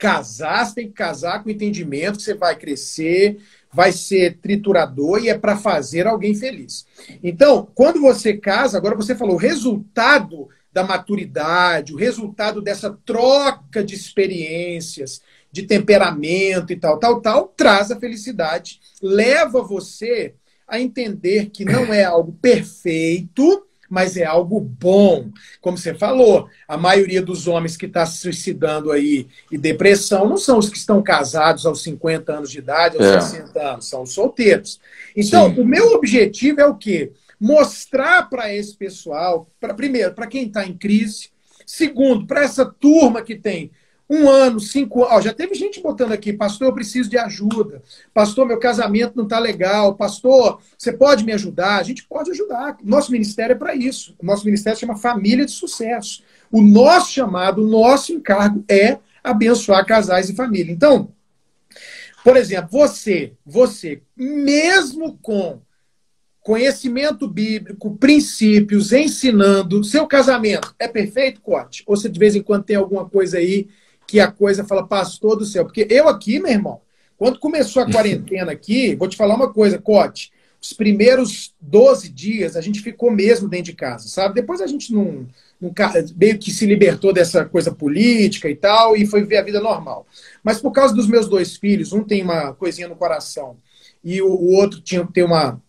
casar, 0.00 0.64
você 0.64 0.76
tem 0.76 0.86
que 0.88 0.94
casar 0.94 1.42
com 1.42 1.50
o 1.50 1.52
entendimento 1.52 2.16
que 2.16 2.22
você 2.22 2.32
vai 2.32 2.56
crescer, 2.56 3.38
vai 3.70 3.92
ser 3.92 4.38
triturador 4.38 5.22
e 5.22 5.28
é 5.28 5.38
para 5.38 5.58
fazer 5.58 6.06
alguém 6.06 6.34
feliz. 6.34 6.86
Então, 7.22 7.68
quando 7.74 8.00
você 8.00 8.34
casa, 8.34 8.78
agora 8.78 8.96
você 8.96 9.14
falou, 9.14 9.34
o 9.34 9.38
resultado 9.38 10.48
da 10.72 10.82
maturidade, 10.82 11.92
o 11.92 11.98
resultado 11.98 12.62
dessa 12.62 12.98
troca 13.04 13.84
de 13.84 13.94
experiências, 13.94 15.20
de 15.52 15.64
temperamento 15.64 16.72
e 16.72 16.76
tal, 16.76 16.98
tal, 16.98 17.20
tal, 17.20 17.48
traz 17.48 17.90
a 17.90 18.00
felicidade, 18.00 18.80
leva 19.02 19.62
você 19.62 20.34
a 20.66 20.80
entender 20.80 21.50
que 21.50 21.64
não 21.64 21.92
é 21.92 22.04
algo 22.04 22.32
perfeito, 22.40 23.66
mas 23.90 24.16
é 24.16 24.24
algo 24.24 24.60
bom. 24.60 25.28
Como 25.60 25.76
você 25.76 25.92
falou, 25.92 26.48
a 26.68 26.76
maioria 26.76 27.20
dos 27.20 27.48
homens 27.48 27.76
que 27.76 27.86
está 27.86 28.06
se 28.06 28.18
suicidando 28.18 28.92
aí 28.92 29.26
e 29.50 29.58
depressão 29.58 30.28
não 30.28 30.36
são 30.36 30.58
os 30.58 30.70
que 30.70 30.78
estão 30.78 31.02
casados 31.02 31.66
aos 31.66 31.82
50 31.82 32.32
anos 32.32 32.50
de 32.52 32.58
idade, 32.58 32.96
aos 32.96 33.06
é. 33.06 33.20
60 33.20 33.60
anos, 33.60 33.88
são 33.88 34.02
os 34.02 34.14
solteiros. 34.14 34.80
Então, 35.16 35.52
Sim. 35.52 35.60
o 35.60 35.64
meu 35.64 35.88
objetivo 35.88 36.60
é 36.60 36.66
o 36.66 36.76
quê? 36.76 37.10
Mostrar 37.38 38.30
para 38.30 38.54
esse 38.54 38.76
pessoal, 38.76 39.50
pra, 39.58 39.74
primeiro, 39.74 40.14
para 40.14 40.28
quem 40.28 40.46
está 40.46 40.64
em 40.64 40.76
crise, 40.76 41.30
segundo, 41.66 42.26
para 42.26 42.44
essa 42.44 42.64
turma 42.64 43.22
que 43.22 43.34
tem 43.34 43.72
um 44.10 44.28
ano, 44.28 44.58
cinco 44.58 45.04
anos. 45.04 45.24
já 45.24 45.32
teve 45.32 45.54
gente 45.54 45.80
botando 45.80 46.10
aqui, 46.10 46.32
pastor, 46.32 46.66
eu 46.66 46.74
preciso 46.74 47.08
de 47.08 47.16
ajuda. 47.16 47.80
Pastor, 48.12 48.44
meu 48.44 48.58
casamento 48.58 49.16
não 49.16 49.22
está 49.22 49.38
legal. 49.38 49.94
Pastor, 49.94 50.60
você 50.76 50.92
pode 50.92 51.24
me 51.24 51.32
ajudar? 51.32 51.78
A 51.78 51.82
gente 51.84 52.04
pode 52.08 52.28
ajudar. 52.32 52.76
Nosso 52.82 53.12
ministério 53.12 53.52
é 53.52 53.56
para 53.56 53.76
isso. 53.76 54.16
Nosso 54.20 54.44
ministério 54.44 54.76
chama 54.76 54.96
Família 54.96 55.46
de 55.46 55.52
Sucesso. 55.52 56.24
O 56.50 56.60
nosso 56.60 57.12
chamado, 57.12 57.62
o 57.62 57.68
nosso 57.68 58.12
encargo 58.12 58.64
é 58.68 58.98
abençoar 59.22 59.86
casais 59.86 60.28
e 60.28 60.34
família. 60.34 60.72
Então, 60.72 61.12
por 62.24 62.36
exemplo, 62.36 62.68
você, 62.72 63.34
você, 63.46 64.02
mesmo 64.16 65.16
com 65.22 65.60
conhecimento 66.42 67.28
bíblico, 67.28 67.96
princípios, 67.96 68.92
ensinando, 68.92 69.84
seu 69.84 70.04
casamento 70.04 70.74
é 70.80 70.88
perfeito, 70.88 71.40
Corte? 71.40 71.84
Ou 71.86 71.96
você 71.96 72.08
de 72.08 72.18
vez 72.18 72.34
em 72.34 72.42
quando 72.42 72.64
tem 72.64 72.74
alguma 72.74 73.08
coisa 73.08 73.38
aí 73.38 73.68
que 74.10 74.18
a 74.18 74.28
coisa 74.28 74.64
fala, 74.64 74.84
pastor 74.84 75.36
do 75.36 75.46
céu. 75.46 75.64
Porque 75.64 75.86
eu 75.88 76.08
aqui, 76.08 76.40
meu 76.40 76.50
irmão, 76.50 76.80
quando 77.16 77.38
começou 77.38 77.80
a 77.80 77.86
quarentena 77.90 78.50
aqui, 78.50 78.96
vou 78.96 79.06
te 79.06 79.16
falar 79.16 79.36
uma 79.36 79.52
coisa, 79.52 79.78
Cote. 79.78 80.32
os 80.60 80.72
primeiros 80.72 81.54
12 81.60 82.08
dias 82.08 82.56
a 82.56 82.60
gente 82.60 82.80
ficou 82.80 83.08
mesmo 83.12 83.48
dentro 83.48 83.66
de 83.66 83.74
casa, 83.74 84.08
sabe? 84.08 84.34
Depois 84.34 84.60
a 84.60 84.66
gente 84.66 84.92
não, 84.92 85.28
não 85.60 85.72
meio 86.16 86.38
que 86.38 86.50
se 86.50 86.66
libertou 86.66 87.12
dessa 87.12 87.44
coisa 87.44 87.70
política 87.70 88.50
e 88.50 88.56
tal 88.56 88.96
e 88.96 89.06
foi 89.06 89.20
viver 89.20 89.36
a 89.36 89.44
vida 89.44 89.60
normal. 89.60 90.04
Mas 90.42 90.60
por 90.60 90.72
causa 90.72 90.92
dos 90.92 91.06
meus 91.06 91.28
dois 91.28 91.56
filhos, 91.56 91.92
um 91.92 92.02
tem 92.02 92.24
uma 92.24 92.52
coisinha 92.54 92.88
no 92.88 92.96
coração 92.96 93.58
e 94.02 94.20
o, 94.20 94.26
o 94.28 94.54
outro 94.54 94.80
tinha 94.80 95.06
tem 95.06 95.22
uma 95.22 95.62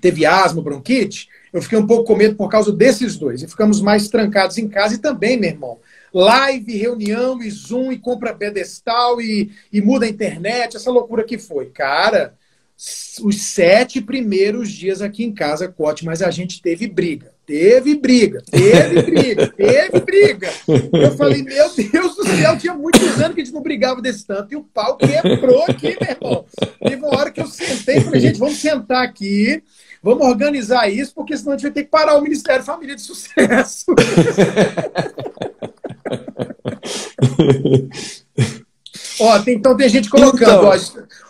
teve 0.00 0.26
asma, 0.26 0.62
bronquite, 0.62 1.28
eu 1.52 1.62
fiquei 1.62 1.78
um 1.78 1.86
pouco 1.86 2.04
com 2.04 2.16
medo 2.16 2.36
por 2.36 2.50
causa 2.50 2.70
desses 2.70 3.16
dois. 3.16 3.42
E 3.42 3.48
ficamos 3.48 3.80
mais 3.80 4.08
trancados 4.08 4.58
em 4.58 4.68
casa 4.68 4.94
e 4.94 4.98
também, 4.98 5.38
meu 5.38 5.50
irmão, 5.50 5.78
live, 6.12 6.76
reunião 6.76 7.42
e 7.42 7.50
Zoom 7.50 7.92
e 7.92 7.98
compra 7.98 8.34
pedestal 8.34 9.20
e, 9.20 9.50
e 9.72 9.80
muda 9.80 10.06
a 10.06 10.08
internet, 10.08 10.76
essa 10.76 10.90
loucura 10.90 11.24
que 11.24 11.38
foi. 11.38 11.66
Cara, 11.66 12.34
os 13.22 13.42
sete 13.42 14.02
primeiros 14.02 14.70
dias 14.70 15.00
aqui 15.00 15.24
em 15.24 15.32
casa, 15.32 15.66
Cote, 15.66 16.04
mas 16.04 16.20
a 16.20 16.30
gente 16.30 16.60
teve 16.60 16.86
briga. 16.86 17.34
Teve 17.46 17.94
briga, 17.94 18.42
teve 18.50 19.02
briga, 19.08 19.46
teve 19.46 20.00
briga. 20.00 20.50
Eu 20.92 21.16
falei, 21.16 21.42
meu 21.42 21.72
Deus 21.74 22.16
do 22.16 22.26
céu, 22.26 22.58
tinha 22.58 22.74
muitos 22.74 23.02
anos 23.20 23.34
que 23.34 23.40
a 23.40 23.44
gente 23.44 23.54
não 23.54 23.62
brigava 23.62 24.02
desse 24.02 24.26
tanto. 24.26 24.52
E 24.52 24.56
o 24.56 24.64
pau 24.64 24.96
quebrou 24.96 25.62
aqui, 25.62 25.96
meu 25.98 26.10
irmão. 26.10 26.44
Teve 26.82 26.96
uma 26.96 27.16
hora 27.16 27.30
que 27.30 27.40
eu 27.40 27.46
sentei 27.46 27.98
e 27.98 28.00
falei, 28.00 28.20
gente, 28.20 28.38
vamos 28.38 28.58
sentar 28.58 29.04
aqui, 29.04 29.62
vamos 30.02 30.26
organizar 30.26 30.88
isso, 30.88 31.14
porque 31.14 31.36
senão 31.36 31.52
a 31.52 31.56
gente 31.56 31.62
vai 31.62 31.72
ter 31.72 31.84
que 31.84 31.90
parar 31.90 32.16
o 32.16 32.22
Ministério 32.22 32.64
Família 32.64 32.96
de 32.96 33.02
Sucesso. 33.02 33.86
Ó, 39.18 39.38
tem, 39.40 39.56
então 39.56 39.76
tem 39.76 39.88
gente 39.88 40.10
colocando, 40.10 40.42
então... 40.42 40.66
ó, 40.66 40.76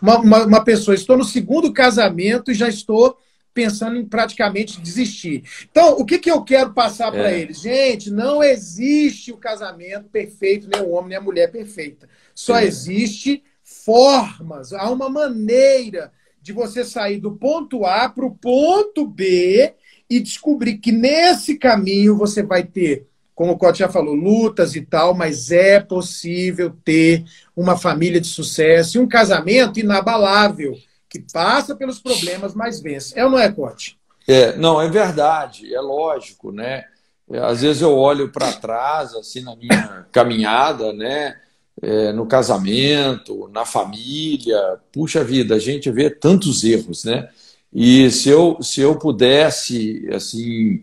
uma, 0.03 0.19
uma, 0.19 0.47
uma, 0.47 0.65
pessoa, 0.65 0.95
estou 0.95 1.17
no 1.17 1.25
segundo 1.25 1.73
casamento 1.73 2.51
e 2.51 2.55
já 2.55 2.69
estou 2.69 3.17
pensando 3.55 3.97
em 3.97 4.05
praticamente 4.05 4.81
desistir. 4.81 5.45
Então, 5.71 5.93
o 5.93 6.05
que, 6.05 6.19
que 6.19 6.31
eu 6.31 6.43
quero 6.43 6.75
passar 6.75 7.11
para 7.11 7.33
é. 7.33 7.41
eles? 7.41 7.61
Gente, 7.61 8.11
não 8.11 8.43
existe 8.43 9.33
o 9.33 9.39
casamento 9.39 10.09
perfeito, 10.11 10.69
nem 10.69 10.83
o 10.83 10.91
homem, 10.91 11.11
nem 11.11 11.19
a 11.19 11.23
mulher 11.23 11.51
perfeita. 11.51 12.09
Só 12.35 12.59
é. 12.59 12.65
existe 12.65 13.43
formas, 13.63 14.73
há 14.73 14.91
uma 14.91 15.09
maneira 15.09 16.13
de 16.43 16.53
você 16.53 16.85
sair 16.85 17.19
do 17.19 17.33
ponto 17.33 17.85
A 17.85 18.09
para 18.09 18.27
o 18.27 18.35
ponto 18.35 19.07
B 19.07 19.75
e 20.09 20.21
descobrir 20.21 20.79
que 20.79 20.93
nesse 20.93 21.57
caminho 21.57 22.17
você 22.17 22.43
vai 22.43 22.63
ter 22.63 23.09
como 23.37 23.53
o 23.53 23.59
Cote 23.59 23.81
já 23.81 23.89
falou, 23.89 24.15
lutas 24.15 24.75
e 24.75 24.81
tal, 24.81 25.15
mas 25.15 25.51
é 25.51 25.79
possível 25.79 26.75
ter 26.83 27.23
uma 27.55 27.77
família 27.77 28.19
de 28.19 28.27
sucesso 28.27 28.97
e 28.97 29.01
um 29.01 29.07
casamento 29.07 29.79
inabalável, 29.79 30.75
que 31.07 31.23
passa 31.31 31.77
pelos 31.77 31.99
problemas, 31.99 32.55
mas 32.55 32.81
vence. 32.81 33.17
É 33.17 33.27
ou 33.27 33.31
não 33.31 33.39
é, 33.39 33.53
Cote? 33.53 33.99
É, 34.27 34.57
não, 34.57 34.81
é 34.81 34.89
verdade, 34.89 35.73
é 35.73 35.81
lógico, 35.81 36.51
né? 36.51 36.87
É, 37.31 37.39
às 37.41 37.61
vezes 37.61 37.83
eu 37.83 37.95
olho 37.95 38.33
para 38.33 38.55
trás, 38.55 39.15
assim, 39.15 39.43
na 39.43 39.55
minha 39.55 40.07
caminhada, 40.11 40.95
né? 40.95 41.37
É, 41.83 42.13
no 42.15 42.27
casamento, 42.27 43.51
na 43.53 43.67
família, 43.67 44.59
puxa 44.91 45.23
vida, 45.23 45.57
a 45.57 45.59
gente 45.59 45.91
vê 45.91 46.09
tantos 46.09 46.65
erros, 46.65 47.05
né? 47.05 47.29
E 47.71 48.11
se 48.11 48.31
eu, 48.31 48.57
se 48.63 48.81
eu 48.81 48.99
pudesse, 48.99 50.09
assim, 50.11 50.83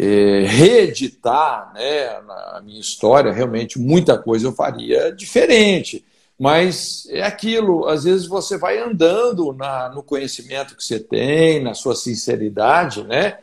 é, 0.00 0.44
reeditar 0.46 1.72
né, 1.74 2.06
a 2.54 2.62
minha 2.64 2.80
história, 2.80 3.32
realmente 3.32 3.80
muita 3.80 4.16
coisa 4.16 4.46
eu 4.46 4.52
faria 4.52 5.10
diferente. 5.10 6.04
Mas 6.38 7.08
é 7.10 7.22
aquilo, 7.22 7.84
às 7.88 8.04
vezes 8.04 8.28
você 8.28 8.56
vai 8.56 8.78
andando 8.78 9.52
na, 9.52 9.88
no 9.88 10.04
conhecimento 10.04 10.76
que 10.76 10.84
você 10.84 11.00
tem, 11.00 11.60
na 11.60 11.74
sua 11.74 11.96
sinceridade, 11.96 13.02
né? 13.02 13.38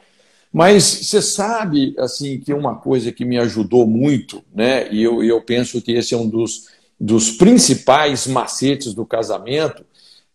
Mas 0.50 0.86
você 0.86 1.22
sabe, 1.22 1.94
assim, 2.00 2.40
que 2.40 2.54
uma 2.54 2.76
coisa 2.76 3.12
que 3.12 3.26
me 3.26 3.38
ajudou 3.38 3.86
muito, 3.86 4.42
né? 4.54 4.90
E 4.94 5.04
eu, 5.04 5.22
eu 5.22 5.42
penso 5.42 5.82
que 5.82 5.92
esse 5.92 6.14
é 6.14 6.18
um 6.18 6.30
dos, 6.30 6.70
dos 6.98 7.32
principais 7.32 8.26
macetes 8.28 8.94
do 8.94 9.06
casamento. 9.06 9.86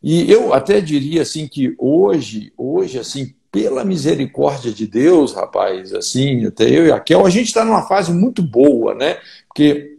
E 0.03 0.31
eu 0.31 0.53
até 0.53 0.83
diria 0.83 1.23
assim 1.23 1.49
que 1.49 1.75
hoje, 1.79 2.53
hoje 2.59 2.99
assim, 2.99 3.35
pela 3.51 3.85
misericórdia 3.85 4.73
de 4.73 4.87
Deus, 4.87 5.35
rapaz, 5.35 5.93
assim, 5.93 6.47
até 6.47 6.65
eu 6.65 6.87
e 6.87 6.93
a 6.93 7.01
Kel, 7.01 7.27
a 7.27 7.31
gente 7.31 7.47
está 7.47 7.65
numa 7.65 7.83
fase 7.83 8.13
muito 8.13 8.43
boa, 8.43 8.95
né? 8.95 9.19
Porque, 9.49 9.99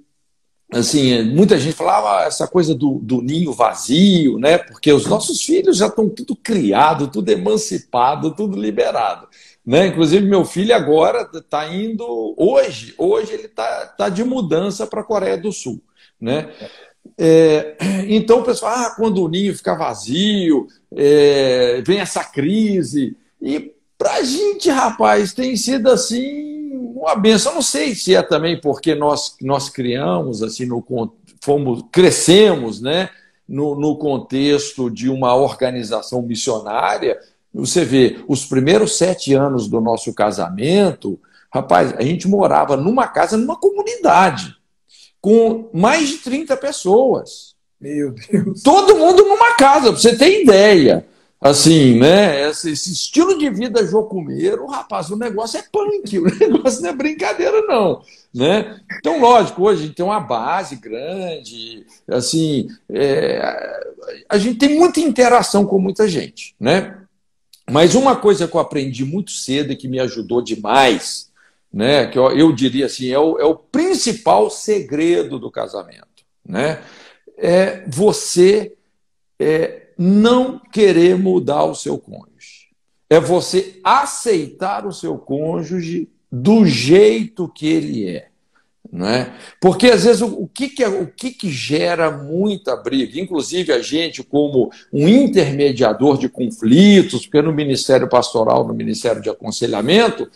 assim, 0.72 1.24
muita 1.24 1.60
gente 1.60 1.76
falava 1.76 2.26
essa 2.26 2.48
coisa 2.48 2.74
do, 2.74 3.00
do 3.00 3.22
ninho 3.22 3.52
vazio, 3.52 4.38
né? 4.40 4.58
Porque 4.58 4.94
os 4.94 5.06
nossos 5.06 5.44
filhos 5.44 5.78
já 5.78 5.88
estão 5.88 6.08
tudo 6.08 6.36
criado, 6.36 7.10
tudo 7.10 7.30
emancipado, 7.30 8.34
tudo 8.34 8.60
liberado. 8.60 9.28
Né? 9.66 9.88
Inclusive, 9.88 10.26
meu 10.26 10.44
filho 10.44 10.74
agora 10.74 11.30
está 11.34 11.68
indo, 11.68 12.34
hoje, 12.38 12.96
hoje 12.98 13.34
ele 13.34 13.46
está 13.46 13.86
tá 13.86 14.10
de 14.10 14.24
mudança 14.24 14.88
para 14.88 15.02
a 15.02 15.06
Coreia 15.06 15.38
do 15.38 15.52
Sul. 15.52 15.82
Né? 16.20 16.50
É, 17.18 17.76
então 18.08 18.40
o 18.40 18.44
pessoal, 18.44 18.74
ah, 18.76 18.94
quando 18.96 19.24
o 19.24 19.28
ninho 19.28 19.56
fica 19.56 19.76
vazio, 19.76 20.68
é, 20.96 21.82
vem 21.86 22.00
essa 22.00 22.24
crise. 22.24 23.16
E 23.42 23.74
para 23.98 24.16
a 24.16 24.24
gente, 24.24 24.70
rapaz, 24.70 25.34
tem 25.34 25.56
sido 25.56 25.90
assim 25.90 26.72
uma 26.96 27.16
benção. 27.16 27.52
Eu 27.52 27.56
não 27.56 27.62
sei 27.62 27.96
se 27.96 28.16
é 28.16 28.22
também 28.22 28.60
porque 28.60 28.94
nós, 28.94 29.36
nós 29.42 29.70
criamos, 29.70 30.44
assim, 30.44 30.66
no, 30.66 30.84
fomos, 31.42 31.84
crescemos, 31.92 32.82
né? 32.82 33.10
No, 33.48 33.76
no 33.76 33.98
contexto 33.98 34.90
de 34.90 35.10
uma 35.10 35.36
organização 35.36 36.22
missionária. 36.22 37.20
Você 37.54 37.84
vê, 37.84 38.24
os 38.28 38.46
primeiros 38.46 38.98
sete 38.98 39.34
anos 39.34 39.68
do 39.68 39.82
nosso 39.82 40.14
casamento, 40.14 41.20
rapaz, 41.54 41.94
a 41.98 42.02
gente 42.02 42.28
morava 42.28 42.78
numa 42.78 43.08
casa, 43.08 43.36
numa 43.36 43.58
comunidade, 43.58 44.56
com 45.20 45.70
mais 45.74 46.10
de 46.10 46.18
30 46.20 46.56
pessoas. 46.58 47.56
Meu 47.80 48.14
Deus. 48.14 48.62
Todo 48.62 48.96
mundo 48.96 49.24
numa 49.26 49.54
casa, 49.56 49.92
para 49.92 50.00
você 50.00 50.16
ter 50.16 50.44
ideia 50.44 51.06
assim, 51.42 51.98
né? 51.98 52.48
Esse, 52.48 52.72
esse, 52.72 52.92
estilo 52.92 53.36
de 53.36 53.50
vida 53.50 53.86
jocumeiro, 53.88 54.68
rapaz, 54.68 55.10
o 55.10 55.18
negócio 55.18 55.60
é 55.60 55.64
punk, 55.64 56.20
o 56.22 56.26
negócio 56.26 56.84
não 56.84 56.92
é 56.92 56.94
brincadeira, 56.94 57.62
não. 57.64 58.04
Né? 58.34 58.80
Então, 59.00 59.20
lógico, 59.20 59.64
hoje 59.64 59.82
a 59.82 59.86
gente 59.88 59.96
tem 59.96 60.06
uma 60.06 60.20
base 60.20 60.76
grande, 60.76 61.86
assim, 62.08 62.68
é, 62.90 63.42
a 64.30 64.38
gente 64.38 64.60
tem 64.60 64.78
muita 64.78 65.00
interação 65.00 65.66
com 65.66 65.80
muita 65.80 66.08
gente, 66.08 66.56
né? 66.60 66.98
Mas 67.70 67.96
uma 67.96 68.16
coisa 68.16 68.48
que 68.48 68.56
eu 68.56 68.62
aprendi 68.62 69.04
muito 69.04 69.32
cedo 69.32 69.72
e 69.72 69.76
que 69.76 69.88
me 69.88 70.00
ajudou 70.00 70.42
demais, 70.42 71.32
né? 71.74 72.08
Que 72.08 72.20
eu, 72.20 72.32
eu 72.32 72.54
diria 72.54 72.86
assim, 72.86 73.10
é 73.10 73.20
o, 73.20 73.40
é 73.40 73.46
o 73.46 73.56
principal 73.56 74.50
segredo 74.50 75.40
do 75.40 75.52
casamento, 75.52 76.24
né? 76.46 76.82
É 77.38 77.84
você 77.88 78.74
é, 79.40 79.88
não 80.02 80.58
querer 80.58 81.16
mudar 81.16 81.64
o 81.66 81.76
seu 81.76 81.96
cônjuge. 82.00 82.70
É 83.08 83.20
você 83.20 83.80
aceitar 83.84 84.88
o 84.88 84.92
seu 84.92 85.16
cônjuge 85.16 86.10
do 86.32 86.66
jeito 86.66 87.48
que 87.48 87.68
ele 87.68 88.08
é. 88.08 88.30
Não 88.92 89.08
é? 89.08 89.32
Porque 89.60 89.92
às 89.92 90.04
vezes 90.04 90.22
o, 90.22 90.48
que, 90.48 90.70
que, 90.70 90.84
é, 90.84 90.90
o 90.90 91.06
que, 91.06 91.32
que 91.32 91.52
gera 91.52 92.10
muita 92.10 92.76
briga, 92.76 93.20
inclusive 93.20 93.72
a 93.72 93.80
gente, 93.80 94.24
como 94.24 94.72
um 94.92 95.08
intermediador 95.08 96.18
de 96.18 96.28
conflitos, 96.28 97.26
porque 97.28 97.42
no 97.44 97.54
Ministério 97.54 98.10
Pastoral, 98.10 98.68
no 98.68 98.74
Ministério 98.74 99.22
de 99.22 99.30
Aconselhamento, 99.30 100.30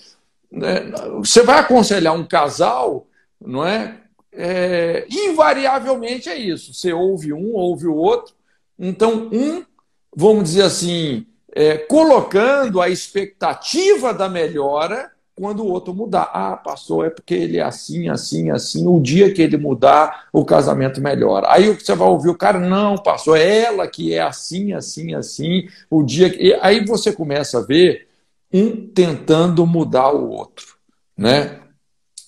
né, 0.52 0.92
você 1.18 1.42
vai 1.42 1.60
aconselhar 1.60 2.16
um 2.16 2.26
casal, 2.26 3.08
não 3.44 3.66
é? 3.66 3.98
é? 4.32 5.08
Invariavelmente 5.10 6.30
é 6.30 6.38
isso. 6.38 6.72
Você 6.74 6.94
ouve 6.94 7.34
um, 7.34 7.54
ouve 7.56 7.88
o 7.88 7.96
outro, 7.96 8.36
então, 8.78 9.30
um, 9.32 9.64
vamos 10.16 10.46
dizer 10.46 10.64
assim, 10.64 11.26
é, 11.54 11.78
colocando 11.78 12.82
a 12.82 12.90
expectativa 12.90 14.14
da 14.14 14.28
melhora 14.28 15.12
quando 15.36 15.64
o 15.64 15.68
outro 15.68 15.94
mudar. 15.94 16.30
Ah, 16.34 16.56
passou, 16.56 17.04
é 17.04 17.10
porque 17.10 17.34
ele 17.34 17.58
é 17.58 17.62
assim, 17.62 18.10
assim, 18.10 18.50
assim. 18.50 18.88
O 18.88 19.02
dia 19.02 19.34
que 19.34 19.42
ele 19.42 19.58
mudar, 19.58 20.28
o 20.32 20.46
casamento 20.46 21.02
melhora. 21.02 21.48
Aí 21.52 21.70
você 21.74 21.94
vai 21.94 22.08
ouvir 22.08 22.30
o 22.30 22.38
cara, 22.38 22.60
não, 22.60 22.98
passou, 22.98 23.36
é 23.36 23.64
ela 23.64 23.88
que 23.88 24.14
é 24.14 24.22
assim, 24.22 24.74
assim, 24.74 25.14
assim. 25.14 25.68
O 25.90 26.04
dia 26.04 26.30
que... 26.30 26.58
Aí 26.62 26.86
você 26.86 27.12
começa 27.12 27.60
a 27.60 27.62
ver 27.62 28.08
um 28.52 28.88
tentando 28.88 29.66
mudar 29.68 30.12
o 30.12 30.30
outro, 30.30 30.76
né? 31.18 31.60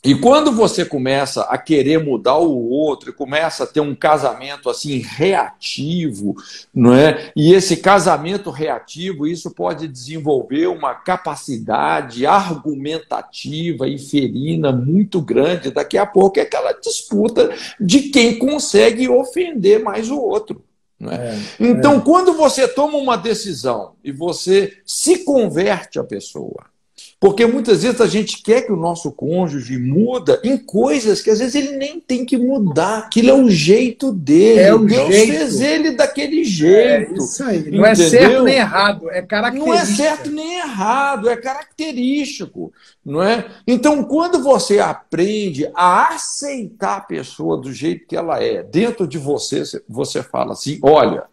E 0.08 0.16
quando 0.16 0.54
você 0.54 0.86
começa 0.86 1.42
a 1.42 1.58
querer 1.58 2.02
mudar 2.02 2.38
o 2.38 2.70
outro, 2.70 3.14
começa 3.14 3.66
a 3.66 3.68
ter 3.68 3.82
um 3.82 3.94
casamento 3.94 4.70
assim 4.70 5.00
reativo, 5.00 6.34
não 6.74 6.94
é? 6.94 7.30
E 7.36 7.54
esse 7.54 7.76
casamento 7.76 8.50
reativo, 8.50 9.28
isso 9.28 9.52
pode 9.52 9.86
desenvolver 9.86 10.68
uma 10.68 10.96
capacidade 10.96 12.26
argumentativa 12.26 13.86
e 13.86 14.00
ferina 14.00 14.72
muito 14.72 15.20
grande. 15.20 15.72
Daqui 15.72 15.98
a 15.98 16.06
pouco 16.06 16.40
é 16.40 16.44
aquela 16.44 16.72
disputa 16.72 17.54
de 17.78 18.04
quem 18.04 18.40
consegue 18.40 19.10
ofender 19.10 19.84
mais 19.84 20.10
o 20.10 20.18
outro, 20.18 20.64
É? 21.02 21.16
É, 21.16 21.38
então, 21.60 21.98
é. 21.98 22.00
quando 22.00 22.34
você 22.34 22.66
toma 22.66 22.98
uma 22.98 23.18
decisão 23.18 23.96
e 24.02 24.12
você 24.12 24.78
se 24.86 25.26
converte 25.26 26.00
a 26.00 26.04
pessoa, 26.04 26.66
porque 27.20 27.48
muitas 27.48 27.82
vezes 27.82 28.00
a 28.00 28.06
gente 28.06 28.44
quer 28.44 28.62
que 28.62 28.72
o 28.72 28.76
nosso 28.76 29.12
cônjuge 29.12 29.78
muda 29.80 30.40
em 30.44 30.56
coisas 30.56 31.20
que 31.20 31.32
às 31.32 31.40
vezes 31.40 31.56
ele 31.56 31.76
nem 31.76 32.00
tem 32.00 32.24
que 32.24 32.38
mudar. 32.38 33.00
Aquilo 33.00 33.30
é 33.30 33.34
o 33.34 33.50
jeito 33.50 34.14
dele. 34.14 34.60
É 34.60 34.74
o 34.74 34.80
Deus 34.80 35.08
jeito. 35.08 35.34
fez 35.34 35.62
ele 35.62 35.92
daquele 35.92 36.44
jeito. 36.44 37.14
É 37.14 37.18
isso 37.18 37.44
aí. 37.44 37.72
Não 37.72 37.84
é 37.84 37.96
certo 37.96 38.44
nem 38.44 38.58
errado, 38.58 39.10
é 39.10 39.22
característico. 39.24 39.68
Não 39.68 39.74
é 39.74 39.86
certo 39.86 40.30
nem 40.30 40.60
errado, 40.60 41.30
é 41.30 41.36
característico. 41.36 42.72
Não 43.04 43.24
é? 43.24 43.46
Então, 43.66 44.04
quando 44.04 44.44
você 44.44 44.80
aprende 44.80 45.72
a 45.74 46.14
aceitar 46.14 46.98
a 46.98 47.02
pessoa 47.02 47.58
do 47.58 47.74
jeito 47.74 48.06
que 48.06 48.16
ela 48.16 48.44
é, 48.44 48.62
dentro 48.62 49.08
de 49.08 49.18
você, 49.18 49.64
você 49.90 50.22
fala 50.22 50.52
assim: 50.54 50.78
olha, 50.84 51.24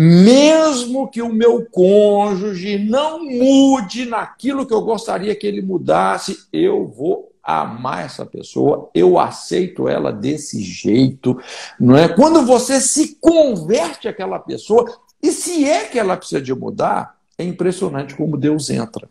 mesmo 0.00 1.08
que 1.08 1.20
o 1.20 1.28
meu 1.28 1.66
cônjuge 1.72 2.78
não 2.78 3.24
mude 3.24 4.04
naquilo 4.04 4.64
que 4.64 4.72
eu 4.72 4.80
gostaria 4.80 5.34
que 5.34 5.44
ele 5.44 5.60
mudasse, 5.60 6.38
eu 6.52 6.86
vou 6.86 7.32
amar 7.42 8.04
essa 8.04 8.24
pessoa, 8.24 8.88
eu 8.94 9.18
aceito 9.18 9.88
ela 9.88 10.12
desse 10.12 10.62
jeito, 10.62 11.36
não 11.80 11.96
é? 11.96 12.08
Quando 12.08 12.46
você 12.46 12.80
se 12.80 13.16
converte 13.16 14.06
àquela 14.06 14.38
pessoa, 14.38 14.88
e 15.20 15.32
se 15.32 15.64
é 15.64 15.86
que 15.86 15.98
ela 15.98 16.16
precisa 16.16 16.40
de 16.40 16.54
mudar, 16.54 17.16
é 17.36 17.42
impressionante 17.42 18.14
como 18.14 18.36
Deus 18.36 18.70
entra. 18.70 19.08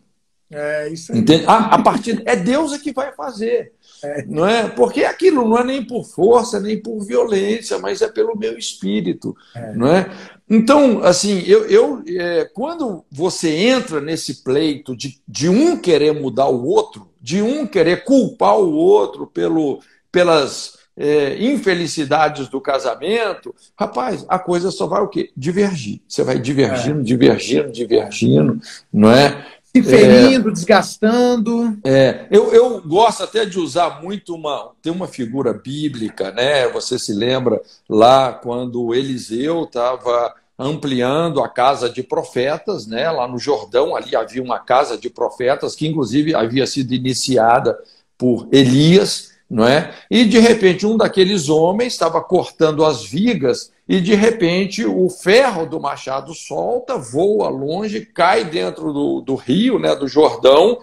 É 0.50 0.88
isso 0.88 1.12
aí. 1.12 1.18
Entende? 1.18 1.44
A, 1.46 1.74
a 1.74 1.82
partir 1.82 2.22
é 2.24 2.34
Deus 2.34 2.72
é 2.72 2.78
que 2.78 2.92
vai 2.92 3.12
fazer. 3.12 3.74
É. 4.02 4.24
Não 4.24 4.46
é? 4.46 4.68
Porque 4.68 5.04
aquilo 5.04 5.46
não 5.46 5.58
é 5.58 5.64
nem 5.64 5.84
por 5.84 6.06
força, 6.06 6.58
nem 6.58 6.80
por 6.80 7.04
violência, 7.04 7.78
mas 7.78 8.00
é 8.00 8.08
pelo 8.08 8.34
meu 8.34 8.56
espírito. 8.56 9.36
É. 9.54 9.74
Não 9.74 9.86
é? 9.88 10.10
Então, 10.50 11.02
assim, 11.02 11.42
eu, 11.46 11.66
eu 11.66 12.02
é, 12.06 12.44
quando 12.54 13.04
você 13.10 13.50
entra 13.50 14.00
nesse 14.00 14.42
pleito 14.42 14.96
de, 14.96 15.20
de 15.28 15.48
um 15.48 15.76
querer 15.76 16.12
mudar 16.12 16.48
o 16.48 16.66
outro, 16.66 17.08
de 17.20 17.42
um 17.42 17.66
querer 17.66 18.04
culpar 18.04 18.58
o 18.58 18.72
outro 18.72 19.26
pelo, 19.26 19.80
pelas 20.10 20.78
é, 20.96 21.36
infelicidades 21.38 22.48
do 22.48 22.60
casamento, 22.60 23.54
rapaz, 23.78 24.24
a 24.28 24.38
coisa 24.38 24.70
só 24.70 24.86
vai 24.86 25.02
o 25.02 25.08
quê? 25.08 25.30
Divergir. 25.36 26.00
Você 26.08 26.24
vai 26.24 26.38
divergindo, 26.38 27.00
é. 27.00 27.04
divergindo, 27.04 27.70
divergindo, 27.70 28.60
não 28.92 29.10
é? 29.10 29.46
Se 29.74 29.82
ferindo, 29.82 30.48
é, 30.48 30.52
desgastando. 30.52 31.78
É, 31.84 32.26
eu, 32.30 32.52
eu 32.52 32.80
gosto 32.80 33.22
até 33.22 33.44
de 33.44 33.58
usar 33.58 34.02
muito 34.02 34.34
uma. 34.34 34.72
Tem 34.80 34.92
uma 34.92 35.06
figura 35.06 35.52
bíblica, 35.52 36.30
né? 36.32 36.68
Você 36.68 36.98
se 36.98 37.12
lembra 37.12 37.60
lá 37.88 38.32
quando 38.32 38.94
Eliseu 38.94 39.64
estava 39.64 40.34
ampliando 40.58 41.40
a 41.40 41.48
casa 41.48 41.88
de 41.88 42.02
profetas, 42.02 42.86
né? 42.86 43.10
Lá 43.10 43.28
no 43.28 43.38
Jordão, 43.38 43.94
ali 43.94 44.16
havia 44.16 44.42
uma 44.42 44.58
casa 44.58 44.96
de 44.98 45.08
profetas 45.08 45.76
que, 45.76 45.86
inclusive, 45.86 46.34
havia 46.34 46.66
sido 46.66 46.92
iniciada 46.92 47.78
por 48.16 48.48
Elias, 48.50 49.32
não 49.48 49.64
é? 49.66 49.94
E 50.10 50.24
de 50.24 50.38
repente 50.38 50.84
um 50.84 50.96
daqueles 50.96 51.48
homens 51.48 51.92
estava 51.92 52.20
cortando 52.20 52.84
as 52.84 53.04
vigas 53.04 53.70
e 53.88 54.00
de 54.00 54.14
repente 54.14 54.84
o 54.84 55.08
ferro 55.08 55.64
do 55.64 55.80
machado 55.80 56.34
solta, 56.34 56.98
voa 56.98 57.48
longe, 57.48 58.04
cai 58.04 58.44
dentro 58.44 58.92
do, 58.92 59.20
do 59.22 59.34
rio, 59.34 59.78
né, 59.78 59.94
do 59.96 60.06
Jordão, 60.06 60.80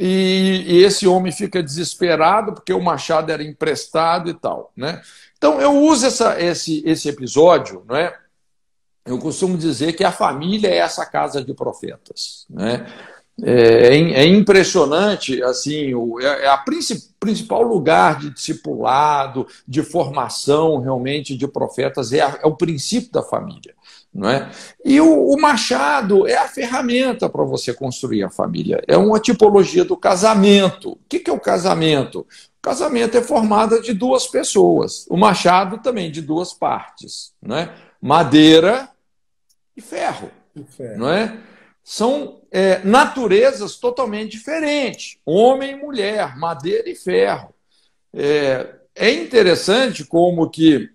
e, 0.00 0.64
e, 0.64 0.84
esse 0.84 1.08
homem 1.08 1.32
fica 1.32 1.60
desesperado 1.60 2.52
porque 2.52 2.72
o 2.72 2.80
machado 2.80 3.32
era 3.32 3.42
emprestado 3.42 4.30
e 4.30 4.34
tal, 4.34 4.70
né? 4.76 5.02
Então 5.36 5.60
eu 5.60 5.72
uso 5.72 6.06
essa, 6.06 6.40
esse, 6.40 6.84
esse 6.86 7.08
episódio, 7.08 7.84
não 7.84 7.96
é? 7.96 8.16
Eu 9.04 9.18
costumo 9.18 9.58
dizer 9.58 9.94
que 9.94 10.04
a 10.04 10.12
família 10.12 10.68
é 10.68 10.76
essa 10.76 11.04
casa 11.04 11.42
de 11.42 11.52
profetas, 11.52 12.46
né? 12.48 12.86
É, 13.42 13.94
é, 13.94 14.26
impressionante, 14.26 15.40
assim, 15.42 15.94
o, 15.94 16.20
é, 16.20 16.44
é 16.44 16.48
a 16.48 16.56
princip, 16.56 17.00
principal 17.20 17.62
lugar 17.62 18.18
de 18.18 18.30
discipulado, 18.30 19.46
de 19.66 19.82
formação 19.82 20.80
realmente 20.80 21.36
de 21.36 21.46
profetas, 21.46 22.12
é, 22.12 22.20
a, 22.20 22.38
é 22.42 22.46
o 22.46 22.56
princípio 22.56 23.12
da 23.12 23.22
família. 23.22 23.74
Não 24.12 24.28
é? 24.28 24.50
E 24.84 25.00
o, 25.00 25.30
o 25.30 25.40
machado 25.40 26.26
é 26.26 26.36
a 26.36 26.48
ferramenta 26.48 27.28
para 27.28 27.44
você 27.44 27.72
construir 27.72 28.24
a 28.24 28.30
família, 28.30 28.82
é 28.88 28.96
uma 28.96 29.20
tipologia 29.20 29.84
do 29.84 29.96
casamento. 29.96 30.92
O 30.92 30.98
que, 31.08 31.20
que 31.20 31.30
é 31.30 31.32
o 31.32 31.38
casamento? 31.38 32.20
O 32.20 32.26
casamento 32.62 33.16
é 33.16 33.22
formado 33.22 33.80
de 33.80 33.92
duas 33.92 34.26
pessoas, 34.26 35.06
o 35.08 35.16
machado 35.16 35.78
também 35.78 36.10
de 36.10 36.20
duas 36.22 36.52
partes, 36.52 37.32
não 37.40 37.56
é? 37.56 37.72
madeira 38.00 38.88
e 39.76 39.80
ferro. 39.80 40.30
E 40.56 40.64
ferro. 40.64 40.98
Não 40.98 41.08
é? 41.08 41.38
São 41.90 42.42
é, 42.52 42.80
naturezas 42.84 43.76
totalmente 43.76 44.32
diferentes: 44.32 45.16
homem 45.24 45.70
e 45.70 45.76
mulher, 45.76 46.36
madeira 46.36 46.90
e 46.90 46.94
ferro. 46.94 47.54
É, 48.12 48.74
é 48.94 49.10
interessante 49.10 50.04
como 50.04 50.50
que 50.50 50.90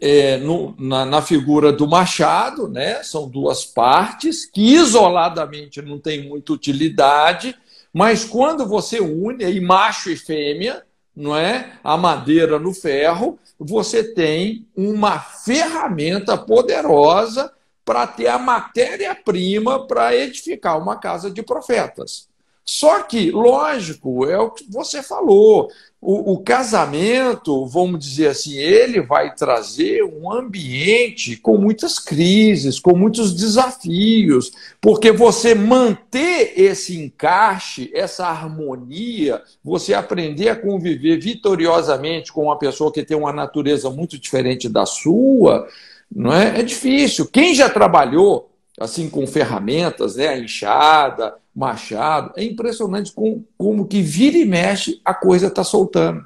é, 0.00 0.36
no, 0.36 0.76
na, 0.78 1.04
na, 1.04 1.20
figura 1.20 1.72
do 1.72 1.88
machado, 1.88 2.68
né, 2.68 3.02
são 3.02 3.28
duas 3.28 3.64
partes 3.64 4.46
que 4.46 4.76
isoladamente 4.76 5.82
não 5.82 5.98
têm 5.98 6.28
muita 6.28 6.52
utilidade, 6.52 7.56
mas 7.92 8.24
quando 8.24 8.64
você 8.64 9.00
une 9.00 9.44
aí 9.44 9.60
macho 9.60 10.08
e 10.08 10.16
fêmea, 10.16 10.84
não 11.16 11.34
é, 11.34 11.80
a 11.82 11.96
madeira 11.96 12.60
no 12.60 12.72
ferro, 12.72 13.40
você 13.58 14.04
tem 14.04 14.68
uma 14.76 15.18
ferramenta 15.18 16.38
poderosa 16.38 17.50
para 17.86 18.04
ter 18.04 18.26
a 18.26 18.36
matéria-prima 18.36 19.86
para 19.86 20.14
edificar 20.14 20.76
uma 20.76 20.96
casa 20.96 21.30
de 21.30 21.40
profetas. 21.40 22.28
Só 22.68 23.04
que, 23.04 23.30
lógico, 23.30 24.26
é 24.26 24.36
o 24.40 24.50
que 24.50 24.64
você 24.68 25.00
falou. 25.00 25.68
O, 26.00 26.32
o, 26.32 26.38
casamento, 26.40 27.64
vamos 27.64 28.00
dizer 28.00 28.28
assim, 28.28 28.56
ele 28.56 29.00
vai 29.00 29.32
trazer 29.34 30.02
um 30.02 30.32
ambiente 30.32 31.36
com 31.36 31.56
muitas 31.56 32.00
crises, 32.00 32.80
com 32.80 32.96
muitos 32.96 33.32
desafios, 33.32 34.50
porque 34.80 35.12
você 35.12 35.54
manter 35.54 36.60
esse 36.60 36.98
encaixe, 36.98 37.90
essa 37.94 38.26
harmonia, 38.26 39.42
você 39.62 39.94
aprender 39.94 40.48
a 40.48 40.56
conviver 40.56 41.20
vitoriosamente 41.20 42.32
com 42.32 42.44
uma 42.44 42.58
pessoa 42.58 42.92
que 42.92 43.04
tem 43.04 43.16
uma 43.16 43.32
natureza 43.32 43.88
muito 43.90 44.18
diferente 44.18 44.68
da 44.68 44.84
sua, 44.84 45.68
não 46.14 46.32
é? 46.32 46.60
É 46.60 46.62
difícil. 46.62 47.26
Quem 47.26 47.54
já 47.54 47.68
trabalhou 47.68 48.50
assim 48.78 49.08
com 49.08 49.26
ferramentas, 49.26 50.16
né, 50.16 50.28
a 50.28 50.38
enxada, 50.38 51.34
machado, 51.54 52.32
é 52.36 52.44
impressionante 52.44 53.12
como, 53.12 53.46
como 53.56 53.86
que 53.86 54.02
vira 54.02 54.36
e 54.36 54.44
mexe 54.44 55.00
a 55.04 55.14
coisa 55.14 55.46
está 55.46 55.64
soltando. 55.64 56.24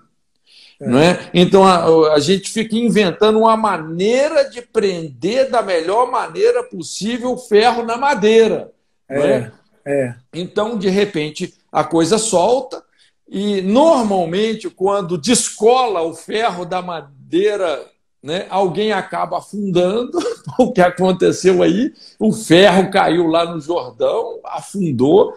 É. 0.81 0.89
Não 0.89 0.99
é? 0.99 1.31
Então 1.33 1.65
a, 1.65 2.15
a, 2.15 2.19
gente 2.19 2.51
fica 2.51 2.75
inventando 2.75 3.39
uma 3.39 3.57
maneira 3.57 4.49
de 4.49 4.63
prender 4.63 5.51
da 5.51 5.63
melhor 5.63 6.11
maneira 6.11 6.65
possível 6.65 7.33
o 7.33 7.39
ferro 7.39 7.85
na 7.85 7.97
madeira. 7.97 8.73
É, 9.09 9.21
é? 9.21 9.53
é. 9.87 10.15
Então, 10.33 10.79
de 10.79 10.89
repente, 10.89 11.55
a 11.71 11.85
coisa 11.85 12.19
solta, 12.19 12.83
e 13.29 13.61
normalmente, 13.61 14.69
quando 14.69 15.19
descola 15.19 16.03
o 16.03 16.15
ferro 16.15 16.65
da 16.65 16.83
madeira 16.83 17.87
né, 18.23 18.47
alguém 18.51 18.93
acaba 18.93 19.39
afundando, 19.39 20.19
o 20.59 20.73
que 20.73 20.81
aconteceu 20.81 21.63
aí, 21.63 21.93
o 22.19 22.33
ferro 22.33 22.91
caiu 22.91 23.27
lá 23.27 23.45
no 23.45 23.61
Jordão, 23.61 24.41
afundou. 24.45 25.35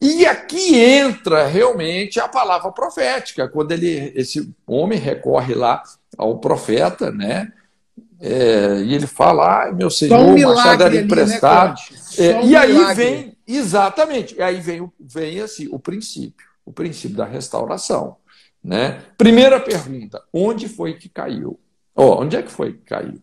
E 0.00 0.24
aqui 0.24 0.76
entra 0.76 1.46
realmente 1.46 2.20
a 2.20 2.28
palavra 2.28 2.70
profética, 2.70 3.48
quando 3.48 3.72
ele, 3.72 4.12
esse 4.14 4.48
homem 4.66 4.98
recorre 4.98 5.54
lá 5.54 5.82
ao 6.16 6.38
profeta, 6.38 7.10
né? 7.10 7.52
É, 8.20 8.80
e 8.80 8.94
ele 8.94 9.06
fala: 9.06 9.64
ah, 9.64 9.72
meu 9.72 9.90
senhor, 9.90 10.18
um 10.18 10.34
o 10.34 10.54
machado 10.54 10.84
era 10.84 10.94
né, 10.94 11.00
emprestado. 11.00 11.80
Né, 12.18 12.26
é, 12.26 12.36
um 12.36 12.48
e 12.48 12.56
aí 12.56 12.94
vem, 12.94 13.36
exatamente, 13.46 14.36
e 14.36 14.42
aí 14.42 14.60
vem, 14.60 14.90
vem 14.98 15.40
assim, 15.40 15.68
o 15.70 15.78
princípio, 15.78 16.46
o 16.64 16.72
princípio 16.72 17.16
da 17.16 17.24
restauração. 17.24 18.16
Né? 18.62 19.02
Primeira 19.16 19.60
pergunta: 19.60 20.22
onde 20.32 20.68
foi 20.68 20.94
que 20.94 21.08
caiu? 21.08 21.58
Oh, 21.98 22.20
onde 22.20 22.36
é 22.36 22.42
que 22.42 22.50
foi 22.52 22.74
que 22.74 22.84
caiu? 22.84 23.20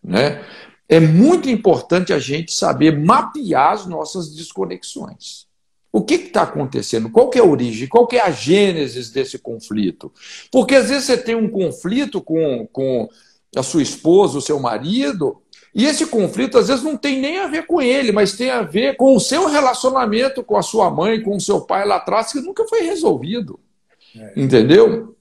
Né? 0.00 0.40
É 0.88 1.00
muito 1.00 1.50
importante 1.50 2.12
a 2.12 2.20
gente 2.20 2.54
saber 2.54 2.96
mapear 2.96 3.72
as 3.72 3.84
nossas 3.84 4.32
desconexões. 4.32 5.46
O 5.92 6.02
que 6.02 6.14
está 6.14 6.42
acontecendo? 6.42 7.10
Qual 7.10 7.28
é 7.34 7.40
a 7.40 7.44
origem? 7.44 7.88
Qual 7.88 8.06
é 8.12 8.20
a 8.20 8.30
gênese 8.30 9.12
desse 9.12 9.40
conflito? 9.40 10.12
Porque 10.52 10.76
às 10.76 10.88
vezes 10.88 11.06
você 11.06 11.16
tem 11.16 11.34
um 11.34 11.50
conflito 11.50 12.20
com, 12.20 12.68
com 12.70 13.08
a 13.56 13.62
sua 13.64 13.82
esposa, 13.82 14.38
o 14.38 14.42
seu 14.42 14.60
marido, 14.60 15.42
e 15.74 15.84
esse 15.84 16.06
conflito 16.06 16.58
às 16.58 16.68
vezes 16.68 16.84
não 16.84 16.96
tem 16.96 17.20
nem 17.20 17.38
a 17.38 17.48
ver 17.48 17.66
com 17.66 17.82
ele, 17.82 18.12
mas 18.12 18.36
tem 18.36 18.50
a 18.50 18.62
ver 18.62 18.96
com 18.96 19.16
o 19.16 19.20
seu 19.20 19.48
relacionamento 19.48 20.44
com 20.44 20.56
a 20.56 20.62
sua 20.62 20.90
mãe, 20.90 21.20
com 21.20 21.34
o 21.34 21.40
seu 21.40 21.62
pai 21.62 21.84
lá 21.84 21.96
atrás, 21.96 22.30
que 22.30 22.40
nunca 22.40 22.64
foi 22.68 22.82
resolvido. 22.82 23.58
É. 24.16 24.32
Entendeu? 24.36 25.15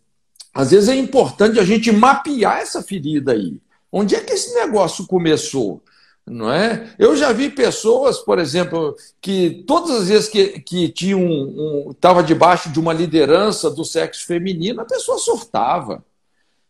Às 0.55 0.71
vezes 0.71 0.87
é 0.87 0.95
importante 0.95 1.59
a 1.59 1.65
gente 1.65 1.91
mapear 1.91 2.59
essa 2.59 2.81
ferida 2.81 3.33
aí. 3.33 3.59
Onde 3.91 4.15
é 4.15 4.21
que 4.21 4.31
esse 4.31 4.55
negócio 4.55 5.05
começou? 5.05 5.83
Não 6.25 6.49
é? 6.51 6.89
Eu 6.97 7.15
já 7.15 7.33
vi 7.33 7.49
pessoas, 7.49 8.19
por 8.19 8.39
exemplo, 8.39 8.95
que 9.19 9.63
todas 9.67 9.91
as 9.91 10.07
vezes 10.07 10.29
que, 10.29 10.59
que 10.61 10.87
tinham 10.89 11.21
um, 11.21 11.91
estava 11.91 12.23
debaixo 12.23 12.71
de 12.71 12.79
uma 12.79 12.93
liderança 12.93 13.69
do 13.69 13.83
sexo 13.83 14.25
feminino, 14.25 14.81
a 14.81 14.85
pessoa 14.85 15.19
surtava. 15.19 16.03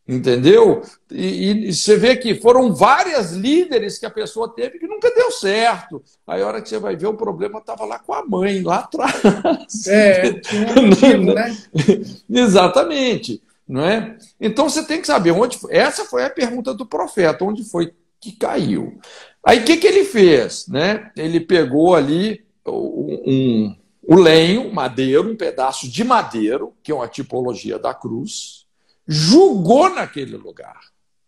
Entendeu? 0.07 0.83
E, 1.09 1.67
e, 1.69 1.73
você 1.73 1.95
vê 1.95 2.15
que 2.15 2.35
foram 2.35 2.73
várias 2.73 3.31
líderes 3.31 3.97
que 3.97 4.05
a 4.05 4.11
pessoa 4.11 4.53
teve 4.53 4.77
que 4.77 4.87
nunca 4.87 5.11
deu 5.13 5.31
certo. 5.31 6.03
Aí 6.27 6.41
a 6.41 6.47
hora 6.47 6.61
que 6.61 6.69
você 6.69 6.77
vai 6.77 6.95
ver, 6.95 7.07
o 7.07 7.15
problema 7.15 7.59
estava 7.59 7.85
lá 7.85 7.97
com 7.97 8.13
a 8.13 8.23
mãe, 8.23 8.61
lá 8.61 8.79
atrás. 8.79 9.87
É, 9.87 10.33
tinha 10.33 10.79
um 10.79 10.87
motivo, 10.87 11.23
né? 11.33 11.57
Exatamente. 12.29 13.41
Não 13.67 13.81
é? 13.81 14.17
Então 14.39 14.69
você 14.69 14.85
tem 14.85 15.01
que 15.01 15.07
saber 15.07 15.31
onde. 15.31 15.59
Essa 15.69 16.05
foi 16.05 16.23
a 16.25 16.29
pergunta 16.29 16.73
do 16.73 16.85
profeta, 16.85 17.43
onde 17.43 17.63
foi 17.63 17.93
que 18.19 18.31
caiu. 18.31 18.99
Aí 19.43 19.59
o 19.59 19.65
que, 19.65 19.77
que 19.77 19.87
ele 19.87 20.05
fez? 20.05 20.67
Né? 20.67 21.11
Ele 21.15 21.39
pegou 21.39 21.95
ali 21.95 22.45
um, 22.67 23.75
o 24.07 24.15
lenho, 24.15 24.73
madeiro, 24.73 25.31
um 25.31 25.35
pedaço 25.35 25.89
de 25.89 26.03
madeiro, 26.03 26.73
que 26.83 26.91
é 26.91 26.95
uma 26.95 27.07
tipologia 27.07 27.77
da 27.77 27.93
cruz, 27.93 28.65
julgou 29.07 29.89
naquele 29.89 30.37
lugar. 30.37 30.79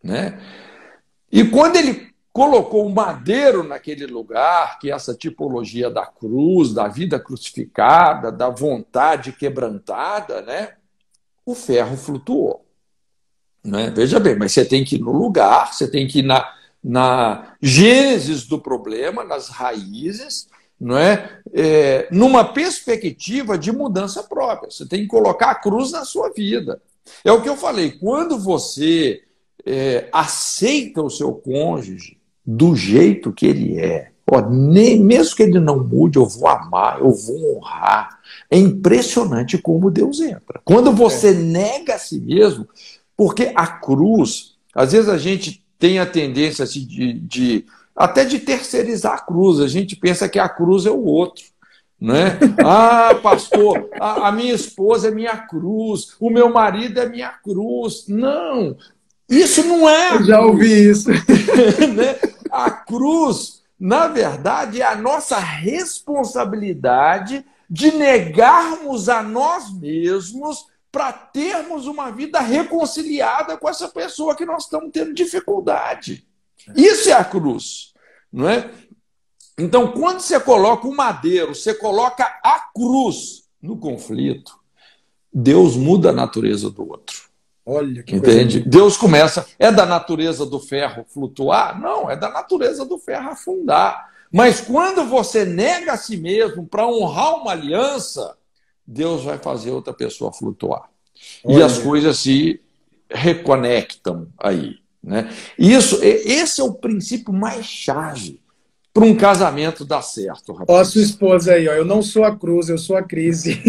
Né? 0.02 0.40
E 1.30 1.44
quando 1.44 1.76
ele 1.76 2.08
colocou 2.32 2.86
o 2.86 2.94
madeiro 2.94 3.64
naquele 3.64 4.06
lugar, 4.06 4.78
que 4.78 4.90
é 4.90 4.94
essa 4.94 5.14
tipologia 5.14 5.90
da 5.90 6.06
cruz, 6.06 6.72
da 6.72 6.86
vida 6.86 7.18
crucificada, 7.18 8.30
da 8.30 8.48
vontade 8.48 9.32
quebrantada, 9.32 10.40
né? 10.42 10.74
O 11.50 11.54
ferro 11.54 11.96
flutuou. 11.96 12.64
Né? 13.64 13.90
Veja 13.90 14.20
bem, 14.20 14.36
mas 14.36 14.52
você 14.52 14.64
tem 14.64 14.84
que 14.84 14.96
ir 14.96 15.00
no 15.00 15.12
lugar, 15.12 15.72
você 15.72 15.90
tem 15.90 16.06
que 16.06 16.20
ir 16.20 16.22
na, 16.22 16.52
na 16.82 17.56
gênesis 17.60 18.46
do 18.46 18.60
problema, 18.60 19.24
nas 19.24 19.48
raízes, 19.48 20.48
não 20.80 20.96
é? 20.96 21.40
é? 21.52 22.08
numa 22.10 22.44
perspectiva 22.44 23.58
de 23.58 23.72
mudança 23.72 24.22
própria. 24.22 24.70
Você 24.70 24.86
tem 24.86 25.02
que 25.02 25.08
colocar 25.08 25.50
a 25.50 25.54
cruz 25.54 25.90
na 25.90 26.04
sua 26.04 26.30
vida. 26.30 26.80
É 27.24 27.32
o 27.32 27.42
que 27.42 27.48
eu 27.48 27.56
falei, 27.56 27.92
quando 27.92 28.38
você 28.38 29.22
é, 29.64 30.08
aceita 30.12 31.02
o 31.02 31.10
seu 31.10 31.32
cônjuge 31.32 32.18
do 32.44 32.76
jeito 32.76 33.32
que 33.32 33.46
ele 33.46 33.78
é, 33.78 34.12
ó, 34.30 34.40
nem, 34.48 35.02
mesmo 35.02 35.36
que 35.36 35.42
ele 35.42 35.58
não 35.58 35.82
mude, 35.82 36.18
eu 36.18 36.26
vou 36.26 36.48
amar, 36.48 36.98
eu 37.00 37.12
vou 37.12 37.56
honrar, 37.56 38.18
é 38.50 38.58
impressionante 38.58 39.58
como 39.58 39.90
Deus 39.90 40.20
entra. 40.20 40.60
Quando 40.64 40.92
você 40.92 41.28
é. 41.28 41.34
nega 41.34 41.94
a 41.94 41.98
si 41.98 42.20
mesmo, 42.20 42.68
porque 43.16 43.52
a 43.54 43.66
cruz, 43.66 44.54
às 44.74 44.92
vezes 44.92 45.08
a 45.08 45.18
gente 45.18 45.64
tem 45.78 45.98
a 45.98 46.06
tendência 46.06 46.64
assim, 46.64 46.84
de, 46.86 47.12
de 47.14 47.64
até 47.96 48.24
de 48.24 48.38
terceirizar 48.38 49.14
a 49.14 49.20
cruz. 49.20 49.60
A 49.60 49.66
gente 49.66 49.96
pensa 49.96 50.28
que 50.28 50.38
a 50.38 50.48
cruz 50.48 50.86
é 50.86 50.90
o 50.90 51.04
outro. 51.04 51.44
Né? 52.00 52.38
Ah, 52.64 53.14
pastor, 53.20 53.88
a, 54.00 54.28
a, 54.28 54.32
minha 54.32 54.54
esposa 54.54 55.08
é 55.08 55.10
minha 55.10 55.36
cruz, 55.36 56.14
o 56.20 56.30
meu 56.30 56.52
marido 56.52 57.00
é 57.00 57.08
minha 57.08 57.30
cruz. 57.30 58.04
Não, 58.06 58.76
isso 59.28 59.64
não 59.64 59.88
é. 59.88 60.14
Eu 60.14 60.24
já 60.24 60.40
ouvi 60.40 60.90
isso. 60.90 61.10
né? 61.94 62.16
A 62.50 62.70
cruz, 62.70 63.57
na 63.78 64.08
verdade, 64.08 64.82
é 64.82 64.84
a 64.84 64.96
nossa 64.96 65.38
responsabilidade 65.38 67.46
de 67.70 67.92
negarmos 67.92 69.08
a 69.08 69.22
nós 69.22 69.72
mesmos 69.72 70.66
para 70.90 71.12
termos 71.12 71.86
uma 71.86 72.10
vida 72.10 72.40
reconciliada 72.40 73.56
com 73.56 73.68
essa 73.68 73.88
pessoa 73.88 74.34
que 74.34 74.44
nós 74.44 74.64
estamos 74.64 74.90
tendo 74.90 75.14
dificuldade. 75.14 76.26
Isso 76.74 77.08
é 77.08 77.12
a 77.12 77.24
cruz, 77.24 77.92
não 78.32 78.48
é? 78.48 78.68
Então, 79.58 79.92
quando 79.92 80.20
você 80.20 80.40
coloca 80.40 80.88
o 80.88 80.96
madeiro, 80.96 81.54
você 81.54 81.74
coloca 81.74 82.24
a 82.42 82.68
cruz 82.74 83.48
no 83.60 83.76
conflito, 83.76 84.58
Deus 85.32 85.76
muda 85.76 86.10
a 86.10 86.12
natureza 86.12 86.70
do 86.70 86.88
outro. 86.88 87.27
Olha 87.70 88.02
que 88.02 88.16
Entende? 88.16 88.62
Coisa... 88.62 88.70
Deus 88.70 88.96
começa. 88.96 89.46
É 89.58 89.70
da 89.70 89.84
natureza 89.84 90.46
do 90.46 90.58
ferro 90.58 91.04
flutuar? 91.06 91.78
Não, 91.78 92.10
é 92.10 92.16
da 92.16 92.30
natureza 92.30 92.82
do 92.86 92.98
ferro 92.98 93.28
afundar. 93.28 94.08
Mas 94.32 94.58
quando 94.58 95.04
você 95.04 95.44
nega 95.44 95.92
a 95.92 95.96
si 95.98 96.16
mesmo 96.16 96.66
para 96.66 96.86
honrar 96.86 97.36
uma 97.36 97.52
aliança, 97.52 98.34
Deus 98.86 99.22
vai 99.22 99.36
fazer 99.36 99.70
outra 99.70 99.92
pessoa 99.92 100.32
flutuar. 100.32 100.88
Olha. 101.44 101.58
E 101.58 101.62
as 101.62 101.76
coisas 101.76 102.18
se 102.18 102.58
reconectam 103.10 104.28
aí. 104.38 104.76
Né? 105.02 105.30
Isso, 105.58 106.02
esse 106.02 106.62
é 106.62 106.64
o 106.64 106.72
princípio 106.72 107.34
mais 107.34 107.66
chave 107.66 108.40
para 108.98 109.06
um 109.06 109.14
casamento 109.14 109.84
dar 109.84 110.02
certo. 110.02 110.52
Rapaz. 110.52 110.68
Ó, 110.68 110.80
a 110.80 110.84
sua 110.84 111.02
esposa 111.02 111.52
aí, 111.52 111.68
ó, 111.68 111.72
eu 111.72 111.84
não 111.84 112.02
sou 112.02 112.24
a 112.24 112.36
cruz, 112.36 112.68
eu 112.68 112.76
sou 112.76 112.96
a 112.96 113.02
crise. 113.02 113.62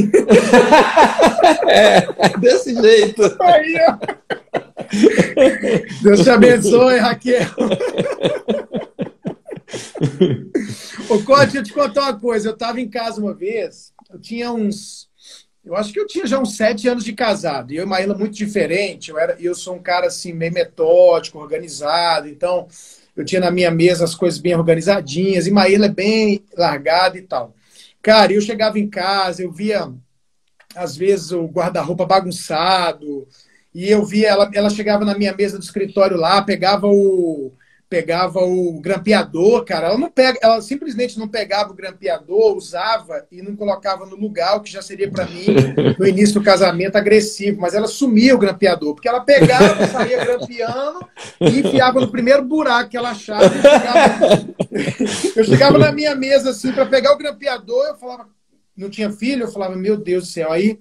é, 1.70 2.02
desse 2.40 2.74
jeito. 2.74 3.22
Aí, 3.40 3.76
ó. 3.88 3.98
Deus 6.02 6.22
te 6.22 6.30
abençoe, 6.32 6.98
Raquel. 6.98 7.46
Ô, 11.08 11.20
Código, 11.24 11.52
deixa 11.52 11.58
eu 11.60 11.64
te 11.64 11.74
contar 11.74 12.02
uma 12.02 12.20
coisa. 12.20 12.50
Eu 12.50 12.54
estava 12.54 12.82
em 12.82 12.90
casa 12.90 13.22
uma 13.22 13.36
vez, 13.36 13.94
eu 14.12 14.20
tinha 14.20 14.52
uns. 14.52 15.08
Eu 15.64 15.76
acho 15.76 15.94
que 15.94 16.00
eu 16.00 16.08
tinha 16.08 16.26
já 16.26 16.40
uns 16.40 16.58
sete 16.58 16.88
anos 16.88 17.04
de 17.04 17.14
casado. 17.14 17.72
E 17.72 17.76
eu 17.76 17.84
e 17.84 17.86
Maíla 17.88 18.16
muito 18.16 18.34
diferente. 18.34 19.12
Eu, 19.12 19.20
era, 19.20 19.38
eu 19.40 19.54
sou 19.54 19.76
um 19.76 19.80
cara 19.80 20.08
assim, 20.08 20.34
meio 20.34 20.52
metódico, 20.52 21.38
organizado. 21.38 22.28
Então, 22.28 22.68
eu 23.20 23.26
tinha 23.26 23.42
na 23.42 23.52
minha 23.52 23.70
mesa 23.70 24.06
as 24.06 24.16
coisas 24.16 24.40
bem 24.40 24.56
organizadinhas. 24.56 25.46
E 25.46 25.52
Maíla 25.52 25.88
é 25.88 25.90
bem 25.90 26.46
largada 26.56 27.18
e 27.18 27.22
tal. 27.22 27.54
Cara, 28.02 28.32
eu 28.32 28.40
chegava 28.40 28.80
em 28.80 28.90
casa, 28.90 29.44
eu 29.44 29.52
via, 29.52 29.92
às 30.74 30.96
vezes, 30.96 31.32
o 31.32 31.46
guarda-roupa 31.46 32.06
bagunçado. 32.06 33.28
E 33.76 33.90
eu 33.90 34.06
via, 34.06 34.30
ela, 34.30 34.50
ela 34.54 34.70
chegava 34.70 35.04
na 35.04 35.18
minha 35.18 35.36
mesa 35.36 35.58
do 35.58 35.64
escritório 35.64 36.16
lá, 36.16 36.42
pegava 36.42 36.88
o, 36.88 37.52
pegava 37.90 38.40
o 38.40 38.80
grampeador, 38.80 39.66
cara, 39.66 39.88
ela 39.88 39.98
não 39.98 40.12
pega, 40.12 40.38
ela 40.44 40.62
simplesmente 40.62 41.18
não 41.18 41.28
pegava 41.28 41.72
o 41.72 41.76
grampeador, 41.76 42.56
usava 42.56 43.26
e 43.32 43.42
não 43.42 43.56
colocava 43.56 44.06
no 44.06 44.16
lugar, 44.16 44.56
o 44.56 44.62
que 44.62 44.72
já 44.72 44.82
seria 44.82 45.10
para 45.10 45.26
mim 45.26 45.48
no 45.98 46.08
início 46.08 46.36
do 46.36 46.44
casamento 46.44 46.98
agressivo, 46.98 47.60
mas 47.60 47.74
ela 47.74 47.88
sumia 47.88 48.36
o 48.36 48.38
grampeador, 48.38 48.94
porque 48.94 49.08
ela 49.08 49.22
pegava, 49.22 49.88
saía 49.88 50.24
grampeando 50.24 51.00
e 51.42 51.60
enfiava 51.62 52.00
no 52.00 52.12
primeiro 52.12 52.44
buraco 52.44 52.92
que 52.92 52.98
ela 52.98 53.10
achava. 53.10 53.46
Eu 53.46 53.62
chegava, 53.62 54.48
eu 55.36 55.44
chegava 55.44 55.78
na 55.80 55.92
minha 55.92 56.14
mesa 56.14 56.52
assim 56.52 56.72
para 56.72 56.86
pegar 56.86 57.14
o 57.14 57.18
grampeador, 57.18 57.88
eu 57.88 57.96
falava, 57.96 58.30
não 58.78 58.90
tinha 58.90 59.10
filho, 59.10 59.46
eu 59.46 59.52
falava, 59.52 59.76
meu 59.76 59.98
Deus 59.98 60.26
do 60.26 60.30
céu, 60.30 60.52
aí 60.52 60.78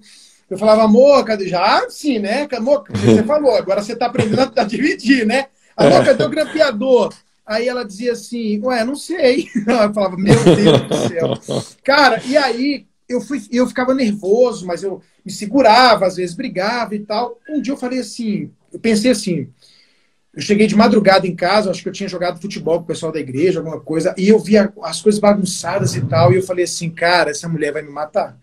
eu 0.47 0.59
falava, 0.59 0.83
amor, 0.83 1.25
cadê? 1.25 1.47
Já, 1.47 1.79
ah, 1.79 1.89
sim, 1.89 2.19
né? 2.19 2.47
Amor, 2.55 2.83
você 2.87 3.23
falou, 3.23 3.55
agora 3.55 3.81
você 3.81 3.93
está 3.93 4.05
aprendendo 4.05 4.51
a 4.55 4.63
dividir, 4.63 5.25
né? 5.25 5.47
Amor, 5.79 6.05
cadê 6.05 6.23
o 6.23 6.29
grampeador? 6.29 7.13
Aí 7.45 7.67
ela 7.67 7.83
dizia 7.83 8.11
assim, 8.11 8.59
ué, 8.63 8.83
não 8.83 8.95
sei. 8.95 9.47
Eu 9.65 9.93
falava, 9.93 10.17
meu 10.17 10.35
Deus 10.43 10.81
do 10.81 11.07
céu. 11.07 11.73
Cara, 11.83 12.21
e 12.25 12.37
aí 12.37 12.85
eu, 13.07 13.19
fui, 13.19 13.41
eu 13.51 13.65
ficava 13.65 13.95
nervoso, 13.95 14.67
mas 14.67 14.83
eu 14.83 15.01
me 15.25 15.31
segurava, 15.31 16.05
às 16.05 16.17
vezes 16.17 16.35
brigava 16.35 16.93
e 16.93 16.99
tal. 16.99 17.39
Um 17.49 17.59
dia 17.59 17.73
eu 17.73 17.77
falei 17.77 17.99
assim, 17.99 18.51
eu 18.71 18.79
pensei 18.79 19.09
assim, 19.09 19.49
eu 20.31 20.41
cheguei 20.41 20.67
de 20.67 20.75
madrugada 20.75 21.25
em 21.25 21.35
casa, 21.35 21.71
acho 21.71 21.81
que 21.81 21.89
eu 21.89 21.93
tinha 21.93 22.07
jogado 22.07 22.39
futebol 22.39 22.77
com 22.77 22.83
o 22.83 22.87
pessoal 22.87 23.11
da 23.11 23.19
igreja, 23.19 23.59
alguma 23.59 23.79
coisa, 23.79 24.13
e 24.15 24.29
eu 24.29 24.37
via 24.37 24.71
as 24.83 25.01
coisas 25.01 25.19
bagunçadas 25.19 25.95
e 25.95 26.01
tal, 26.01 26.31
e 26.31 26.35
eu 26.35 26.43
falei 26.43 26.65
assim, 26.65 26.91
cara, 26.91 27.31
essa 27.31 27.49
mulher 27.49 27.73
vai 27.73 27.81
me 27.81 27.89
matar. 27.89 28.37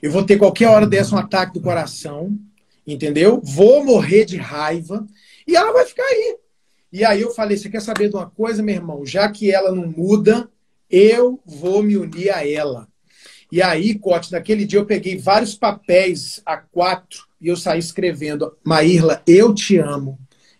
Eu 0.00 0.10
vou 0.10 0.24
ter 0.24 0.38
qualquer 0.38 0.68
hora 0.68 0.86
dessa 0.86 1.14
um 1.14 1.18
ataque 1.18 1.52
do 1.52 1.60
coração, 1.60 2.38
entendeu? 2.86 3.40
Vou 3.44 3.84
morrer 3.84 4.24
de 4.24 4.38
raiva 4.38 5.06
e 5.46 5.56
ela 5.56 5.72
vai 5.72 5.84
ficar 5.84 6.04
aí. 6.04 6.36
E 6.92 7.04
aí 7.04 7.20
eu 7.20 7.30
falei: 7.30 7.56
você 7.56 7.68
quer 7.68 7.82
saber 7.82 8.08
de 8.08 8.16
uma 8.16 8.30
coisa, 8.30 8.62
meu 8.62 8.74
irmão? 8.74 9.04
Já 9.04 9.30
que 9.30 9.50
ela 9.50 9.72
não 9.72 9.86
muda, 9.86 10.48
eu 10.90 11.40
vou 11.44 11.82
me 11.82 11.96
unir 11.96 12.30
a 12.30 12.46
ela. 12.46 12.88
E 13.50 13.62
aí, 13.62 13.98
Cote, 13.98 14.32
naquele 14.32 14.64
dia 14.64 14.78
eu 14.78 14.86
peguei 14.86 15.16
vários 15.16 15.54
papéis 15.54 16.40
a 16.44 16.56
quatro 16.56 17.26
e 17.40 17.48
eu 17.48 17.56
saí 17.56 17.78
escrevendo: 17.78 18.56
Maírla, 18.64 19.22
eu 19.26 19.54
te 19.54 19.76
amo. 19.76 20.18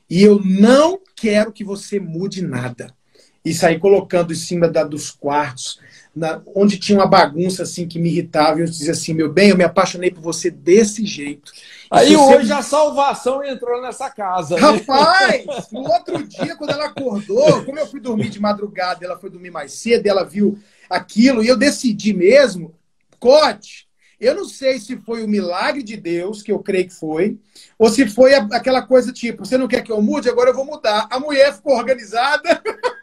E 0.08 0.22
eu 0.22 0.40
não 0.44 1.00
quero 1.16 1.52
que 1.52 1.64
você 1.64 1.98
mude 1.98 2.42
nada. 2.42 2.94
E 3.44 3.52
saí 3.52 3.78
colocando 3.78 4.32
em 4.32 4.36
cima 4.36 4.68
da, 4.68 4.84
dos 4.84 5.10
quartos, 5.10 5.78
na, 6.14 6.40
onde 6.54 6.78
tinha 6.78 6.98
uma 6.98 7.06
bagunça 7.06 7.64
assim 7.64 7.88
que 7.88 7.98
me 7.98 8.10
irritava. 8.10 8.58
E 8.58 8.62
eu 8.62 8.66
dizia 8.66 8.92
assim: 8.92 9.12
meu 9.12 9.32
bem, 9.32 9.50
eu 9.50 9.56
me 9.56 9.64
apaixonei 9.64 10.10
por 10.10 10.22
você 10.22 10.50
desse 10.50 11.04
jeito. 11.04 11.52
Aí 11.90 12.16
hoje 12.16 12.52
a 12.52 12.62
salvação 12.62 13.44
entrou 13.44 13.80
nessa 13.82 14.10
casa. 14.10 14.56
Né? 14.56 14.60
Rapaz, 14.60 15.70
no 15.70 15.80
outro 15.80 16.26
dia, 16.26 16.56
quando 16.56 16.70
ela 16.70 16.86
acordou, 16.86 17.64
como 17.64 17.78
eu 17.78 17.86
fui 17.86 18.00
dormir 18.00 18.30
de 18.30 18.40
madrugada, 18.40 19.04
ela 19.04 19.18
foi 19.18 19.30
dormir 19.30 19.50
mais 19.50 19.72
cedo, 19.72 20.06
ela 20.06 20.24
viu 20.24 20.58
aquilo, 20.88 21.42
e 21.42 21.48
eu 21.48 21.56
decidi 21.56 22.12
mesmo, 22.12 22.74
Cote, 23.18 23.88
Eu 24.20 24.34
não 24.34 24.44
sei 24.44 24.78
se 24.78 24.96
foi 24.98 25.24
o 25.24 25.28
milagre 25.28 25.82
de 25.82 25.96
Deus, 25.96 26.42
que 26.42 26.52
eu 26.52 26.58
creio 26.58 26.88
que 26.88 26.94
foi, 26.94 27.38
ou 27.78 27.88
se 27.88 28.06
foi 28.06 28.34
aquela 28.34 28.82
coisa 28.82 29.12
tipo, 29.12 29.44
você 29.44 29.56
não 29.56 29.68
quer 29.68 29.82
que 29.82 29.92
eu 29.92 30.02
mude, 30.02 30.28
agora 30.28 30.50
eu 30.50 30.54
vou 30.54 30.64
mudar. 30.64 31.06
A 31.10 31.18
mulher 31.18 31.54
ficou 31.54 31.76
organizada. 31.76 32.62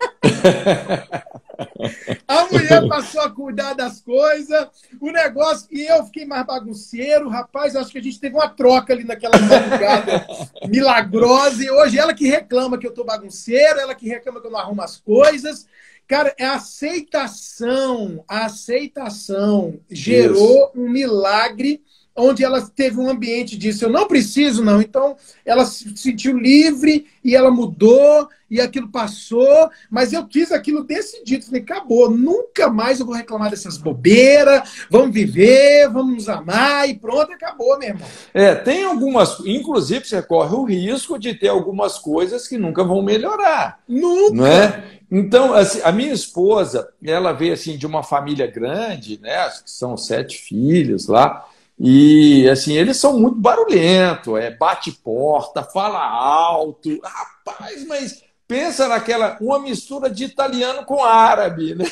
A 2.28 2.46
mulher 2.48 2.88
passou 2.88 3.22
a 3.22 3.30
cuidar 3.30 3.74
das 3.74 4.02
coisas, 4.02 4.68
o 5.00 5.12
negócio, 5.12 5.68
e 5.72 5.86
eu 5.86 6.04
fiquei 6.06 6.26
mais 6.26 6.46
bagunceiro. 6.46 7.30
Rapaz, 7.30 7.76
acho 7.76 7.92
que 7.92 7.98
a 7.98 8.04
gente 8.04 8.20
teve 8.20 8.36
uma 8.36 8.50
troca 8.50 8.94
ali 8.94 9.04
naquela 9.04 9.38
madrugada 9.38 10.26
milagrosa, 10.68 11.64
e 11.64 11.70
hoje 11.70 12.00
ela 12.00 12.14
que 12.14 12.28
reclama 12.28 12.78
que 12.78 12.88
eu 12.88 12.94
tô 12.94 13.04
bagunceiro, 13.04 13.80
ela 13.80 13.96
que 13.96 14.08
reclama 14.08 14.42
que 14.42 14.48
eu 14.48 14.52
não 14.52 14.60
arrumo 14.60 14.82
as 14.82 14.98
coisas. 14.98 15.68
Cara, 16.08 16.34
é 16.38 16.46
a 16.46 16.56
aceitação, 16.56 18.24
a 18.28 18.46
aceitação 18.46 19.80
gerou 19.90 20.66
Isso. 20.66 20.72
um 20.76 20.90
milagre 20.90 21.82
onde 22.16 22.44
ela 22.44 22.62
teve 22.62 23.00
um 23.00 23.10
ambiente 23.10 23.58
disso. 23.58 23.86
Eu 23.86 23.90
não 23.90 24.08
preciso, 24.08 24.64
não. 24.64 24.82
Então, 24.82 25.16
ela 25.46 25.66
se 25.66 25.96
sentiu 25.98 26.38
livre 26.38 27.06
e 27.24 27.36
ela 27.36 27.52
mudou 27.52 28.28
e 28.50 28.60
aquilo 28.60 28.90
passou, 28.90 29.70
mas 29.90 30.12
eu 30.12 30.28
quis 30.28 30.52
aquilo 30.52 30.84
decidido. 30.84 31.46
Falei, 31.46 31.62
acabou, 31.62 32.10
nunca 32.12 32.70
mais 32.70 33.00
eu 33.00 33.06
vou 33.06 33.16
reclamar 33.16 33.50
dessas 33.50 33.78
bobeiras, 33.78 34.86
vamos 34.90 35.14
viver, 35.14 35.90
vamos 35.90 36.16
nos 36.16 36.30
amar 36.30 36.90
e 36.90 36.96
pronto, 36.96 37.32
acabou, 37.32 37.80
meu 37.80 37.90
irmão. 37.90 38.08
É, 38.34 38.54
tem 38.54 38.84
algumas, 38.84 39.40
inclusive 39.46 40.06
você 40.06 40.22
corre 40.22 40.54
o 40.54 40.66
risco 40.66 41.18
de 41.18 41.34
ter 41.34 41.48
algumas 41.48 41.98
coisas 41.98 42.46
que 42.46 42.58
nunca 42.58 42.84
vão 42.84 43.02
melhorar. 43.02 43.80
Nunca! 43.88 44.36
Não 44.36 44.46
é? 44.46 44.84
Então, 45.10 45.54
assim, 45.54 45.82
a 45.84 45.92
minha 45.92 46.14
esposa, 46.14 46.90
ela 47.04 47.34
veio 47.34 47.54
assim 47.54 47.78
de 47.78 47.86
uma 47.86 48.02
família 48.02 48.48
grande, 48.48 49.20
né? 49.22 49.36
Acho 49.38 49.64
que 49.64 49.72
são 49.72 49.98
sete 49.98 50.38
filhos 50.38 51.08
lá. 51.08 51.46
E 51.84 52.48
assim, 52.48 52.74
eles 52.74 52.98
são 52.98 53.20
muito 53.20 53.38
barulhentos, 53.38 54.38
é 54.38 54.52
bate 54.52 54.92
porta, 54.92 55.64
fala 55.64 56.00
alto. 56.00 57.02
Rapaz, 57.04 57.88
mas 57.88 58.22
pensa 58.48 58.88
naquela 58.88 59.36
uma 59.42 59.58
mistura 59.58 60.08
de 60.08 60.26
italiano 60.26 60.86
com 60.86 61.04
árabe, 61.04 61.74
né? 61.74 61.86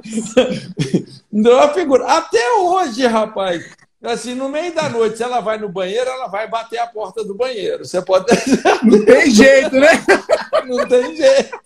Não, 1.30 1.60
a 1.60 1.74
figura. 1.74 2.06
Até 2.06 2.52
hoje, 2.54 3.06
rapaz. 3.06 3.70
Assim, 4.02 4.34
no 4.34 4.48
meio 4.48 4.74
da 4.74 4.88
noite, 4.88 5.18
se 5.18 5.22
ela 5.22 5.40
vai 5.40 5.58
no 5.58 5.68
banheiro, 5.68 6.08
ela 6.08 6.28
vai 6.28 6.48
bater 6.48 6.78
a 6.78 6.86
porta 6.86 7.22
do 7.22 7.34
banheiro. 7.34 7.84
Você 7.84 8.00
pode. 8.00 8.24
Não 8.82 9.04
tem 9.04 9.30
jeito, 9.30 9.76
né? 9.78 9.90
Não 10.66 10.88
tem 10.88 11.16
jeito. 11.16 11.60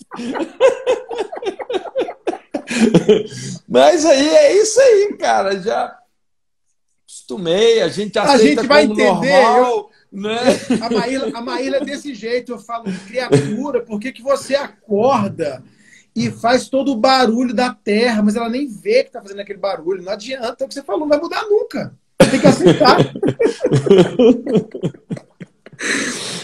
Mas 3.69 4.05
aí 4.05 4.29
é 4.31 4.53
isso 4.61 4.81
aí, 4.81 5.17
cara. 5.17 5.61
Já 5.61 6.00
acostumei, 7.31 7.81
a 7.81 7.89
gente 7.89 8.19
aceita 8.19 8.43
a 8.43 8.47
gente 8.47 8.67
vai 8.67 8.85
entender, 8.85 9.05
normal. 9.07 9.65
Eu... 9.65 9.91
Né? 10.13 10.39
A, 10.83 10.91
Maíla, 10.91 11.31
a 11.35 11.41
Maíla 11.41 11.77
é 11.77 11.85
desse 11.85 12.13
jeito, 12.15 12.51
eu 12.53 12.59
falo, 12.59 12.85
criatura, 13.07 13.81
por 13.81 14.01
que, 14.01 14.11
que 14.11 14.23
você 14.23 14.57
acorda 14.57 15.63
e 16.17 16.29
faz 16.31 16.69
todo 16.69 16.91
o 16.91 16.97
barulho 16.97 17.55
da 17.55 17.73
terra, 17.73 18.21
mas 18.21 18.35
ela 18.35 18.49
nem 18.49 18.67
vê 18.67 19.05
que 19.05 19.11
está 19.11 19.23
fazendo 19.23 19.41
aquele 19.41 19.61
barulho? 19.61 20.03
Não 20.03 20.13
adianta, 20.13 20.65
o 20.65 20.69
que 20.69 20.75
você 20.75 20.83
falou 20.83 21.03
não 21.03 21.09
vai 21.09 21.21
mudar 21.21 21.45
nunca. 21.45 21.95
Tem 22.29 22.41
que 22.41 22.47
aceitar. 22.47 22.99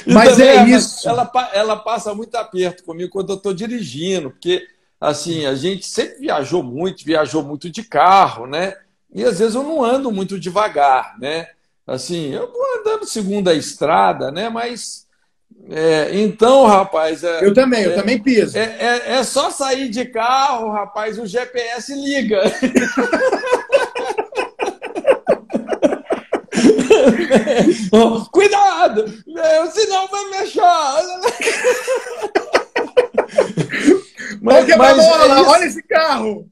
mas 0.07 0.39
é 0.39 0.65
isso. 0.69 1.09
Ela, 1.09 1.31
ela 1.53 1.77
passa 1.77 2.15
muito 2.15 2.37
aperto 2.37 2.85
comigo 2.85 3.11
quando 3.11 3.31
eu 3.31 3.37
estou 3.37 3.53
dirigindo, 3.53 4.31
porque 4.31 4.65
assim, 5.01 5.45
a 5.45 5.57
gente 5.57 5.87
sempre 5.87 6.21
viajou 6.21 6.63
muito, 6.63 7.05
viajou 7.05 7.43
muito 7.43 7.69
de 7.69 7.83
carro, 7.83 8.47
né? 8.47 8.75
E 9.17 9.25
às 9.25 9.39
vezes 9.39 9.55
eu 9.55 9.63
não 9.63 9.83
ando 9.83 10.13
muito 10.13 10.39
devagar, 10.39 11.19
né? 11.19 11.49
Assim, 11.87 12.35
eu 12.35 12.53
vou 12.53 12.63
andando 12.79 13.07
segundo 13.07 13.49
a 13.49 13.55
estrada, 13.55 14.31
né? 14.31 14.51
Mas 14.51 15.07
é, 15.71 16.11
então, 16.21 16.67
rapaz. 16.67 17.25
É, 17.25 17.43
eu 17.43 17.55
também, 17.55 17.83
eu 17.85 17.93
é, 17.93 17.95
também 17.95 18.23
piso. 18.23 18.59
É, 18.59 18.77
é, 18.79 19.15
é, 19.15 19.25
só 19.25 19.51
sair 19.51 19.89
de 19.89 20.05
carro, 20.05 20.71
rapaz, 20.71 21.19
o 21.19 21.25
GPS 21.25 21.95
liga. 21.95 22.43
Cuidado! 28.31 29.07
Senão 29.73 30.09
vai 30.09 30.25
me 30.27 30.37
achar. 30.37 31.03
mas, 34.43 34.77
mas, 34.77 34.97
bola, 34.97 35.49
olha 35.49 35.65
esse 35.65 35.83
carro! 35.83 36.47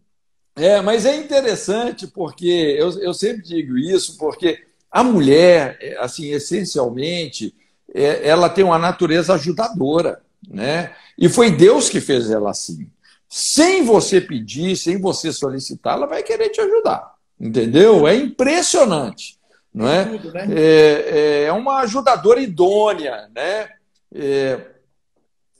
É, 0.56 0.80
mas 0.80 1.04
é 1.04 1.16
interessante 1.16 2.06
porque 2.06 2.76
eu, 2.78 2.90
eu 3.00 3.12
sempre 3.12 3.42
digo 3.42 3.76
isso, 3.76 4.16
porque 4.18 4.64
a 4.90 5.02
mulher, 5.02 5.96
assim, 5.98 6.30
essencialmente, 6.30 7.52
é, 7.92 8.28
ela 8.28 8.48
tem 8.48 8.64
uma 8.64 8.78
natureza 8.78 9.34
ajudadora, 9.34 10.22
né? 10.48 10.94
E 11.18 11.28
foi 11.28 11.50
Deus 11.50 11.88
que 11.88 12.00
fez 12.00 12.30
ela 12.30 12.50
assim. 12.50 12.88
Sem 13.28 13.84
você 13.84 14.20
pedir, 14.20 14.76
sem 14.76 15.00
você 15.00 15.32
solicitar, 15.32 15.96
ela 15.96 16.06
vai 16.06 16.22
querer 16.22 16.50
te 16.50 16.60
ajudar, 16.60 17.14
entendeu? 17.40 18.06
É 18.06 18.14
impressionante, 18.14 19.36
não 19.72 19.88
é? 19.88 20.04
Né? 20.04 20.46
é, 20.54 21.44
é 21.46 21.52
uma 21.52 21.80
ajudadora 21.80 22.40
idônea, 22.40 23.28
né? 23.34 23.68
É, 24.14 24.60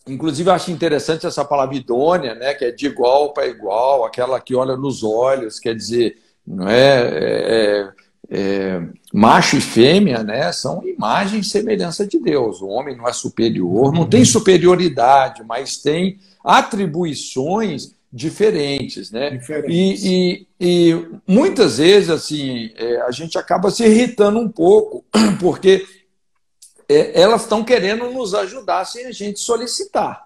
Inclusive, 0.07 0.51
eu 0.51 0.55
acho 0.55 0.71
interessante 0.71 1.27
essa 1.27 1.45
palavra 1.45 1.77
idônea, 1.77 2.35
né, 2.35 2.53
que 2.53 2.67
é 2.67 2.71
de 2.71 2.87
igual 2.87 3.33
para 3.33 3.47
igual, 3.47 4.05
aquela 4.05 4.39
que 4.39 4.55
olha 4.55 4.77
nos 4.77 5.03
olhos, 5.03 5.59
quer 5.59 5.75
dizer, 5.75 6.19
não 6.47 6.69
é, 6.69 7.01
é, 7.11 7.93
é, 8.31 8.83
macho 9.13 9.57
e 9.57 9.61
fêmea 9.63 10.23
né, 10.23 10.53
são 10.53 10.87
imagem 10.87 11.41
e 11.41 11.45
semelhança 11.45 12.07
de 12.07 12.19
Deus. 12.19 12.61
O 12.61 12.69
homem 12.69 12.97
não 12.97 13.09
é 13.09 13.13
superior, 13.13 13.93
não 13.93 14.07
tem 14.07 14.25
superioridade, 14.25 15.43
mas 15.43 15.79
tem 15.79 16.19
atribuições 16.45 17.95
diferentes. 18.13 19.11
Né? 19.11 19.31
Diferentes. 19.31 20.05
E, 20.05 20.47
e, 20.61 20.93
e 20.93 21.07
muitas 21.27 21.79
vezes 21.79 22.11
assim, 22.11 22.71
é, 22.77 23.01
a 23.03 23.11
gente 23.11 23.39
acaba 23.39 23.71
se 23.71 23.85
irritando 23.85 24.39
um 24.39 24.49
pouco, 24.49 25.05
porque 25.41 25.85
é, 26.89 27.21
elas 27.21 27.43
estão 27.43 27.65
querendo 27.65 28.11
nos 28.11 28.35
ajudar 28.35 28.85
sem 28.85 29.07
a 29.07 29.13
gente 29.13 29.41
solicitar. 29.41 30.25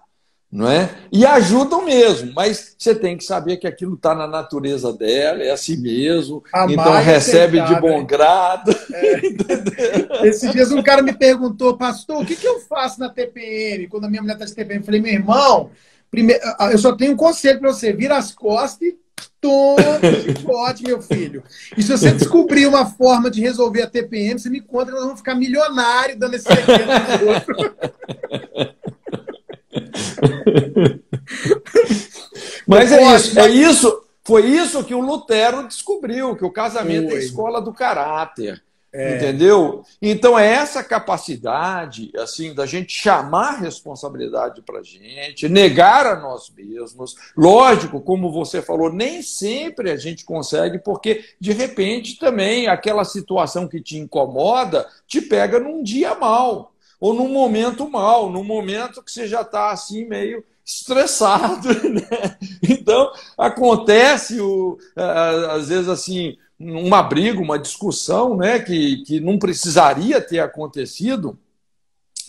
Não 0.51 0.67
é? 0.67 0.89
E 1.11 1.27
ajudam 1.27 1.85
mesmo, 1.85 2.33
mas 2.33 2.75
você 2.75 2.95
tem 2.95 3.15
que 3.15 3.23
saber 3.23 3.57
que 3.57 3.67
aquilo 3.67 3.93
está 3.93 4.15
na 4.15 4.25
natureza 4.25 4.91
dela, 4.91 5.43
é 5.43 5.51
assim 5.51 5.77
mesmo, 5.77 6.43
Amar 6.51 6.71
então 6.71 6.93
recebe 7.03 7.61
de 7.61 7.79
bom 7.79 7.99
né? 7.99 8.05
grado. 8.05 8.75
É. 8.91 10.27
Esses 10.27 10.51
dias 10.51 10.71
um 10.71 10.81
cara 10.81 11.01
me 11.01 11.13
perguntou, 11.13 11.77
pastor, 11.77 12.21
o 12.21 12.25
que, 12.25 12.35
que 12.35 12.47
eu 12.47 12.59
faço 12.61 12.99
na 12.99 13.09
TPM? 13.09 13.87
Quando 13.87 14.05
a 14.05 14.09
minha 14.09 14.21
mulher 14.21 14.33
está 14.33 14.45
de 14.45 14.53
TPM, 14.53 14.79
eu 14.79 14.85
falei, 14.85 15.01
meu 15.01 15.13
irmão, 15.13 15.69
primeiro, 16.09 16.41
eu 16.71 16.77
só 16.77 16.95
tenho 16.95 17.13
um 17.13 17.17
conselho 17.17 17.59
para 17.59 17.71
você: 17.71 17.93
vira 17.93 18.17
as 18.17 18.33
costas 18.33 18.87
e 18.87 18.97
Toma 19.41 19.99
chicote, 20.23 20.83
meu 20.83 21.01
filho. 21.01 21.43
E 21.77 21.81
se 21.81 21.89
você 21.89 22.11
descobrir 22.11 22.67
uma 22.67 22.85
forma 22.85 23.31
de 23.31 23.41
resolver 23.41 23.83
a 23.83 23.89
TPM, 23.89 24.37
você 24.39 24.49
me 24.49 24.59
conta 24.59 24.87
que 24.87 24.91
nós 24.91 25.03
vamos 25.03 25.19
ficar 25.19 25.35
milionários 25.35 26.19
dando 26.19 26.35
esse 26.35 26.45
segredo 26.45 27.27
outro. 27.27 27.55
Mas 32.67 32.91
é 32.91 33.15
isso, 33.15 33.39
é 33.39 33.49
isso. 33.49 34.03
Foi 34.23 34.45
isso 34.45 34.83
que 34.83 34.93
o 34.93 34.99
Lutero 34.99 35.67
descobriu, 35.67 36.35
que 36.35 36.45
o 36.45 36.51
casamento 36.51 37.09
Foi. 37.09 37.15
é 37.15 37.17
a 37.17 37.23
escola 37.23 37.59
do 37.61 37.73
caráter. 37.73 38.61
É. 38.91 39.17
Entendeu? 39.17 39.83
Então 40.01 40.37
é 40.37 40.47
essa 40.47 40.83
capacidade 40.83 42.11
assim 42.17 42.55
da 42.55 42.65
gente 42.65 42.91
chamar 42.91 43.59
responsabilidade 43.59 44.63
para 44.63 44.79
a 44.79 44.83
gente, 44.83 45.47
negar 45.47 46.07
a 46.07 46.19
nós 46.19 46.51
mesmos. 46.55 47.15
Lógico, 47.37 48.01
como 48.01 48.31
você 48.31 48.63
falou, 48.63 48.91
nem 48.91 49.21
sempre 49.21 49.91
a 49.91 49.95
gente 49.95 50.25
consegue, 50.25 50.79
porque 50.79 51.23
de 51.39 51.53
repente 51.53 52.17
também 52.17 52.67
aquela 52.67 53.03
situação 53.03 53.67
que 53.67 53.79
te 53.79 53.97
incomoda 53.97 54.87
te 55.07 55.21
pega 55.21 55.59
num 55.59 55.83
dia 55.83 56.15
mal, 56.15 56.73
ou 56.99 57.13
num 57.13 57.29
momento 57.29 57.87
mal, 57.87 58.31
num 58.31 58.43
momento 58.43 59.03
que 59.03 59.11
você 59.11 59.27
já 59.27 59.41
está 59.41 59.69
assim 59.69 60.05
meio 60.05 60.43
estressado. 60.65 61.69
Né? 61.89 62.37
Então 62.61 63.11
acontece 63.37 64.39
o, 64.39 64.77
às 64.95 65.69
vezes 65.69 65.89
assim 65.89 66.37
uma 66.59 67.01
briga, 67.01 67.39
uma 67.39 67.57
discussão 67.57 68.35
né, 68.35 68.59
que, 68.59 69.03
que 69.03 69.19
não 69.19 69.39
precisaria 69.39 70.19
ter 70.19 70.39
acontecido, 70.39 71.39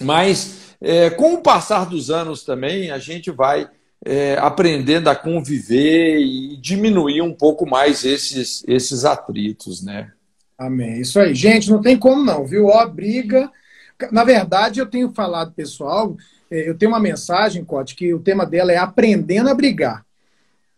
mas 0.01 0.77
é, 0.81 1.11
com 1.11 1.35
o 1.35 1.43
passar 1.43 1.85
dos 1.85 2.11
anos 2.11 2.45
também 2.45 2.91
a 2.91 2.99
gente 2.99 3.31
vai 3.31 3.69
é, 4.05 4.39
aprendendo 4.39 5.09
a 5.09 5.17
conviver 5.17 6.21
e 6.21 6.57
diminuir 6.57 7.21
um 7.21 7.35
pouco 7.35 7.69
mais 7.69 8.05
esses, 8.05 8.65
esses 8.67 9.05
atritos, 9.05 9.83
né? 9.83 10.13
Amém. 10.57 11.01
Isso 11.01 11.19
aí. 11.19 11.35
Gente, 11.35 11.71
não 11.71 11.81
tem 11.81 11.99
como 11.99 12.25
não, 12.25 12.47
viu? 12.47 12.67
Ó, 12.67 12.87
briga. 12.87 13.51
Na 14.11 14.25
verdade, 14.25 14.81
eu 14.81 14.87
tenho 14.87 15.11
falado, 15.13 15.53
pessoal, 15.53 16.17
é, 16.51 16.69
eu 16.69 16.77
tenho 16.77 16.93
uma 16.93 17.01
mensagem, 17.01 17.65
Cote, 17.65 17.95
que 17.95 18.15
o 18.15 18.21
tema 18.21 18.47
dela 18.47 18.73
é 18.73 18.77
aprendendo 18.77 19.51
a 19.51 19.55
brigar. 19.55 20.05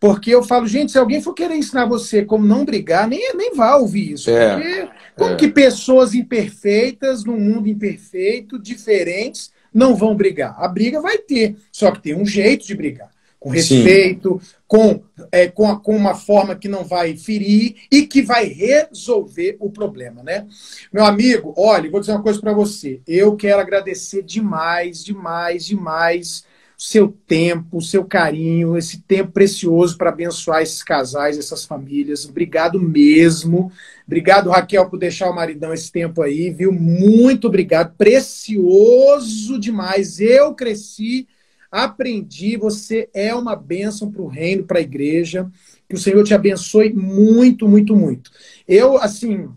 Porque 0.03 0.35
eu 0.35 0.43
falo, 0.43 0.67
gente, 0.67 0.91
se 0.91 0.99
alguém 0.99 1.23
for 1.23 1.33
querer 1.33 1.55
ensinar 1.55 1.87
você 1.87 2.25
como 2.25 2.45
não 2.45 2.65
brigar, 2.65 3.07
nem, 3.07 3.37
nem 3.37 3.55
vá 3.55 3.77
ouvir 3.77 4.15
isso. 4.15 4.29
É, 4.33 4.57
porque 4.57 4.89
como 5.17 5.31
é. 5.35 5.37
que 5.37 5.47
pessoas 5.47 6.13
imperfeitas, 6.13 7.25
num 7.25 7.39
mundo 7.39 7.69
imperfeito, 7.69 8.59
diferentes, 8.59 9.53
não 9.73 9.95
vão 9.95 10.17
brigar? 10.17 10.57
A 10.59 10.67
briga 10.67 11.01
vai 11.01 11.19
ter, 11.19 11.55
só 11.71 11.93
que 11.93 12.03
tem 12.03 12.17
um 12.17 12.27
jeito 12.27 12.67
de 12.67 12.75
brigar. 12.75 13.13
Com 13.39 13.51
respeito, 13.51 14.41
com, 14.67 15.03
é, 15.31 15.47
com, 15.47 15.71
a, 15.71 15.79
com 15.79 15.95
uma 15.97 16.17
forma 16.17 16.57
que 16.57 16.67
não 16.67 16.83
vai 16.83 17.17
ferir 17.17 17.77
e 17.89 18.03
que 18.03 18.23
vai 18.23 18.47
resolver 18.47 19.57
o 19.61 19.71
problema, 19.71 20.21
né? 20.25 20.49
Meu 20.93 21.05
amigo, 21.05 21.55
olha, 21.57 21.89
vou 21.89 22.01
dizer 22.01 22.11
uma 22.11 22.23
coisa 22.23 22.41
para 22.41 22.53
você. 22.53 23.01
Eu 23.07 23.37
quero 23.37 23.61
agradecer 23.61 24.25
demais, 24.25 25.05
demais, 25.05 25.65
demais 25.65 26.45
seu 26.85 27.17
tempo, 27.29 27.81
seu 27.81 28.05
carinho, 28.05 28.77
esse 28.77 29.01
tempo 29.03 29.31
precioso 29.31 29.97
para 29.97 30.11
abençoar 30.11 30.63
esses 30.63 30.83
casais, 30.83 31.39
essas 31.39 31.65
famílias. 31.65 32.29
Obrigado 32.29 32.81
mesmo. 32.81 33.71
Obrigado, 34.05 34.51
Raquel, 34.51 34.91
por 34.91 34.99
deixar 34.99 35.31
o 35.31 35.35
maridão 35.35 35.73
esse 35.73 35.93
tempo 35.93 36.21
aí, 36.21 36.51
viu? 36.51 36.73
Muito 36.73 37.47
obrigado. 37.47 37.95
Precioso 37.97 39.61
demais. 39.61 40.19
Eu 40.19 40.57
cresci, 40.57 41.29
aprendi. 41.71 42.57
Você 42.57 43.09
é 43.15 43.33
uma 43.33 43.55
bênção 43.55 44.11
para 44.11 44.23
o 44.23 44.27
reino, 44.27 44.65
para 44.65 44.81
a 44.81 44.83
igreja. 44.83 45.49
Que 45.89 45.95
o 45.95 45.99
Senhor 45.99 46.25
te 46.25 46.35
abençoe 46.35 46.93
muito, 46.93 47.69
muito, 47.69 47.95
muito. 47.95 48.33
Eu, 48.67 48.99
assim, 48.99 49.49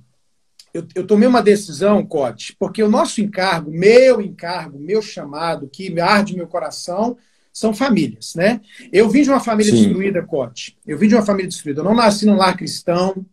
eu, 0.75 0.85
eu, 0.93 1.07
tomei 1.07 1.25
uma 1.25 1.41
decisão, 1.41 2.05
Cote, 2.05 2.53
porque 2.59 2.83
o 2.83 2.89
nosso 2.89 3.21
encargo, 3.21 3.71
meu 3.71 4.19
encargo, 4.19 4.77
meu 4.77 5.01
chamado, 5.01 5.69
que 5.71 5.97
arde 6.01 6.35
meu 6.35 6.47
coração, 6.47 7.17
são 7.53 7.73
famílias, 7.73 8.35
né? 8.35 8.59
Eu 8.91 9.09
vim 9.09 9.21
de 9.21 9.29
uma 9.29 9.39
família 9.39 9.71
Sim. 9.71 9.83
destruída, 9.83 10.21
Cote. 10.21 10.77
Eu 10.85 10.97
vim 10.97 11.07
de 11.07 11.15
uma 11.15 11.25
família 11.25 11.47
destruída. 11.47 11.79
Eu 11.79 11.85
não 11.85 11.95
nasci 11.95 12.25
num 12.25 12.35
lar 12.35 12.57
cristão. 12.57 13.25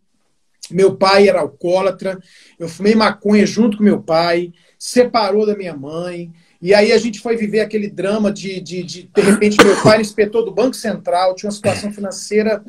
Meu 0.71 0.95
pai 0.95 1.27
era 1.27 1.41
alcoólatra. 1.41 2.17
Eu 2.57 2.69
fumei 2.69 2.95
maconha 2.95 3.45
junto 3.45 3.75
com 3.75 3.83
meu 3.83 4.01
pai. 4.01 4.53
Separou 4.79 5.45
da 5.45 5.57
minha 5.57 5.75
mãe. 5.75 6.31
E 6.61 6.73
aí 6.73 6.93
a 6.93 6.97
gente 6.97 7.19
foi 7.19 7.35
viver 7.35 7.59
aquele 7.59 7.89
drama 7.89 8.31
de, 8.31 8.61
de, 8.61 8.83
de, 8.83 9.03
de 9.13 9.21
repente, 9.21 9.61
meu 9.61 9.75
pai 9.83 9.99
inspetor 10.01 10.45
do 10.45 10.53
Banco 10.53 10.77
Central, 10.77 11.35
tinha 11.35 11.49
uma 11.49 11.55
situação 11.55 11.91
financeira 11.91 12.63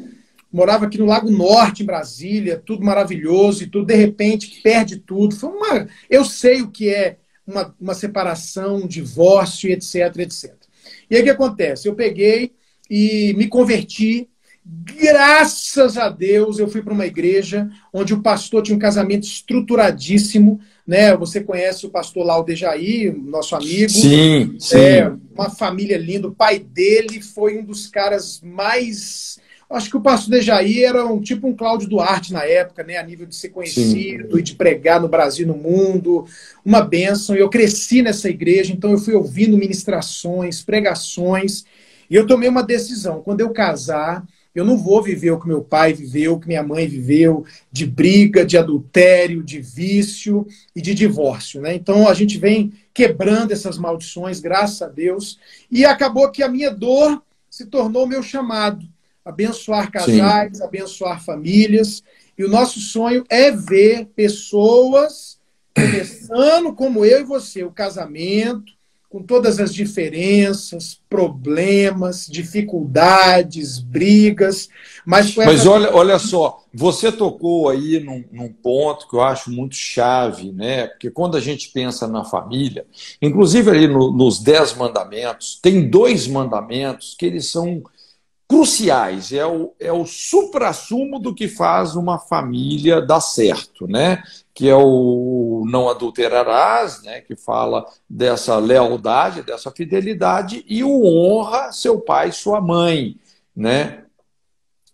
morava 0.55 0.87
aqui 0.87 0.99
no 0.99 1.07
Lago 1.07 1.29
Norte, 1.29 1.83
em 1.83 1.87
Brasília, 1.87 2.63
tudo 2.65 2.85
maravilhoso, 2.85 3.65
e 3.65 3.67
tudo, 3.67 3.87
de 3.87 3.97
repente, 3.97 4.61
perde 4.63 4.99
tudo. 4.99 5.35
Foi 5.35 5.51
uma. 5.51 5.89
Eu 6.09 6.25
sei 6.25 6.63
o 6.63 6.71
que 6.71 6.89
é 6.89 7.17
uma, 7.45 7.75
uma 7.81 7.93
separação, 7.93 8.77
um 8.77 8.87
divórcio, 8.87 9.69
etc, 9.69 10.17
etc. 10.19 10.55
E 11.11 11.17
aí 11.17 11.23
o 11.23 11.25
que 11.25 11.31
acontece? 11.31 11.89
Eu 11.89 11.97
peguei 11.97 12.53
e 12.89 13.35
me 13.37 13.49
converti. 13.49 14.29
Graças 14.65 15.99
a 15.99 16.09
Deus, 16.09 16.59
eu 16.59 16.69
fui 16.69 16.83
para 16.83 16.95
uma 16.95 17.05
igreja 17.05 17.69
onde 17.93 18.15
o 18.15 18.23
pastor 18.23 18.63
tinha 18.63 18.77
um 18.77 18.79
casamento 18.79 19.25
estruturadíssimo, 19.25 20.61
né? 20.87 21.15
Você 21.17 21.41
conhece 21.41 21.85
o 21.85 21.91
pastor 21.91 22.25
Laudejaí, 22.25 23.11
nosso 23.11 23.57
amigo. 23.57 23.91
Sim, 23.91 24.57
sim. 24.61 24.77
É, 24.77 25.13
uma 25.35 25.51
família 25.51 25.99
linda. 25.99 26.29
O 26.29 26.35
pai 26.35 26.61
dele 26.61 27.21
foi 27.21 27.59
um 27.59 27.65
dos 27.65 27.89
caras 27.89 28.41
mais 28.41 29.43
Acho 29.71 29.91
que 29.91 29.97
o 29.97 30.01
pastor 30.01 30.31
Dejaí 30.31 30.85
era 30.85 31.05
um 31.07 31.21
tipo 31.21 31.47
um 31.47 31.55
Cláudio 31.55 31.89
Duarte 31.89 32.33
na 32.33 32.45
época, 32.45 32.85
né? 32.85 32.97
A 32.97 33.03
nível 33.03 33.27
de 33.27 33.35
ser 33.35 33.49
conhecido 33.49 34.33
Sim. 34.33 34.39
e 34.39 34.43
de 34.43 34.55
pregar 34.55 35.01
no 35.01 35.09
Brasil, 35.09 35.47
no 35.47 35.57
mundo. 35.57 36.27
Uma 36.65 36.81
bênção. 36.81 37.35
Eu 37.35 37.49
cresci 37.49 38.03
nessa 38.03 38.29
igreja, 38.29 38.73
então 38.73 38.91
eu 38.91 38.99
fui 38.99 39.15
ouvindo 39.15 39.57
ministrações, 39.57 40.62
pregações. 40.62 41.65
E 42.11 42.15
eu 42.15 42.27
tomei 42.27 42.49
uma 42.49 42.62
decisão. 42.62 43.23
Quando 43.23 43.41
eu 43.41 43.51
casar, 43.51 44.25
eu 44.55 44.65
não 44.65 44.77
vou 44.77 45.03
viver 45.03 45.33
o 45.33 45.41
que 45.41 45.49
meu 45.49 45.62
pai 45.62 45.93
viveu, 45.93 46.35
o 46.35 46.41
que 46.41 46.47
minha 46.47 46.62
mãe 46.62 46.87
viveu, 46.87 47.45
de 47.73 47.85
briga, 47.85 48.47
de 48.47 48.57
adultério, 48.57 49.43
de 49.43 49.61
vício 49.61 50.47
e 50.77 50.81
de 50.81 50.95
divórcio. 50.95 51.61
Né? 51.61 51.75
Então 51.75 52.07
a 52.07 52.15
gente 52.15 52.39
vem 52.39 52.73
quebrando 52.93 53.51
essas 53.51 53.77
maldições, 53.77 54.39
graças 54.39 54.81
a 54.81 54.87
Deus. 54.87 55.39
E 55.71 55.85
acabou 55.85 56.31
que 56.31 56.43
a 56.43 56.49
minha 56.49 56.71
dor 56.71 57.21
se 57.51 57.67
tornou 57.67 58.07
meu 58.07 58.23
chamado 58.23 58.87
abençoar 59.25 59.91
casais, 59.91 60.59
Sim. 60.59 60.64
abençoar 60.64 61.25
famílias. 61.25 62.03
E 62.37 62.45
o 62.45 62.49
nosso 62.49 62.81
sonho 62.81 63.25
é 63.31 63.51
ver 63.51 64.07
pessoas 64.14 65.39
começando 65.75 66.72
como 66.72 67.05
eu 67.05 67.20
e 67.20 67.25
você, 67.25 67.64
o 67.64 67.70
casamento, 67.70 68.72
com 69.14 69.22
todas 69.22 69.61
as 69.61 69.72
diferenças, 69.72 71.01
problemas, 71.09 72.27
dificuldades, 72.27 73.79
brigas. 73.79 74.68
Mas, 75.07 75.37
mas 75.37 75.61
essa... 75.61 75.70
olha, 75.70 75.95
olha 75.95 76.18
só, 76.18 76.64
você 76.75 77.12
tocou 77.12 77.68
aí 77.68 78.01
num, 78.01 78.25
num, 78.33 78.53
ponto 78.53 79.09
que 79.09 79.14
eu 79.14 79.22
acho 79.22 79.53
muito 79.53 79.77
chave, 79.77 80.51
né? 80.51 80.89
Porque 80.89 81.12
quando 81.12 81.37
a 81.37 81.41
gente 81.41 81.70
pensa 81.70 82.09
na 82.09 82.25
família, 82.25 82.87
inclusive 83.22 83.70
ali 83.70 83.87
no, 83.87 84.11
nos 84.11 84.43
Dez 84.43 84.75
Mandamentos, 84.75 85.61
tem 85.62 85.89
dois 85.89 86.27
mandamentos 86.27 87.14
que 87.16 87.25
eles 87.25 87.47
são 87.47 87.85
cruciais, 88.55 89.33
é 89.33 89.45
o, 89.45 89.75
é 89.81 89.93
o 89.93 90.07
supra-sumo 90.07 91.19
do 91.19 91.35
que 91.35 91.49
faz 91.49 91.97
uma 91.97 92.21
família 92.21 93.03
dar 93.03 93.21
certo, 93.21 93.89
né? 93.89 94.23
que 94.55 94.69
é 94.69 94.77
o 94.77 95.65
não 95.69 95.89
adulterarás, 95.89 97.03
né? 97.03 97.21
que 97.21 97.35
fala 97.35 97.85
dessa 98.09 98.57
lealdade, 98.59 99.43
dessa 99.43 99.73
fidelidade, 99.73 100.65
e 100.69 100.85
o 100.85 101.05
honra 101.05 101.73
seu 101.73 102.01
pai 102.01 102.29
e 102.29 102.33
sua 102.33 102.61
mãe. 102.61 103.17
Né? 103.57 104.05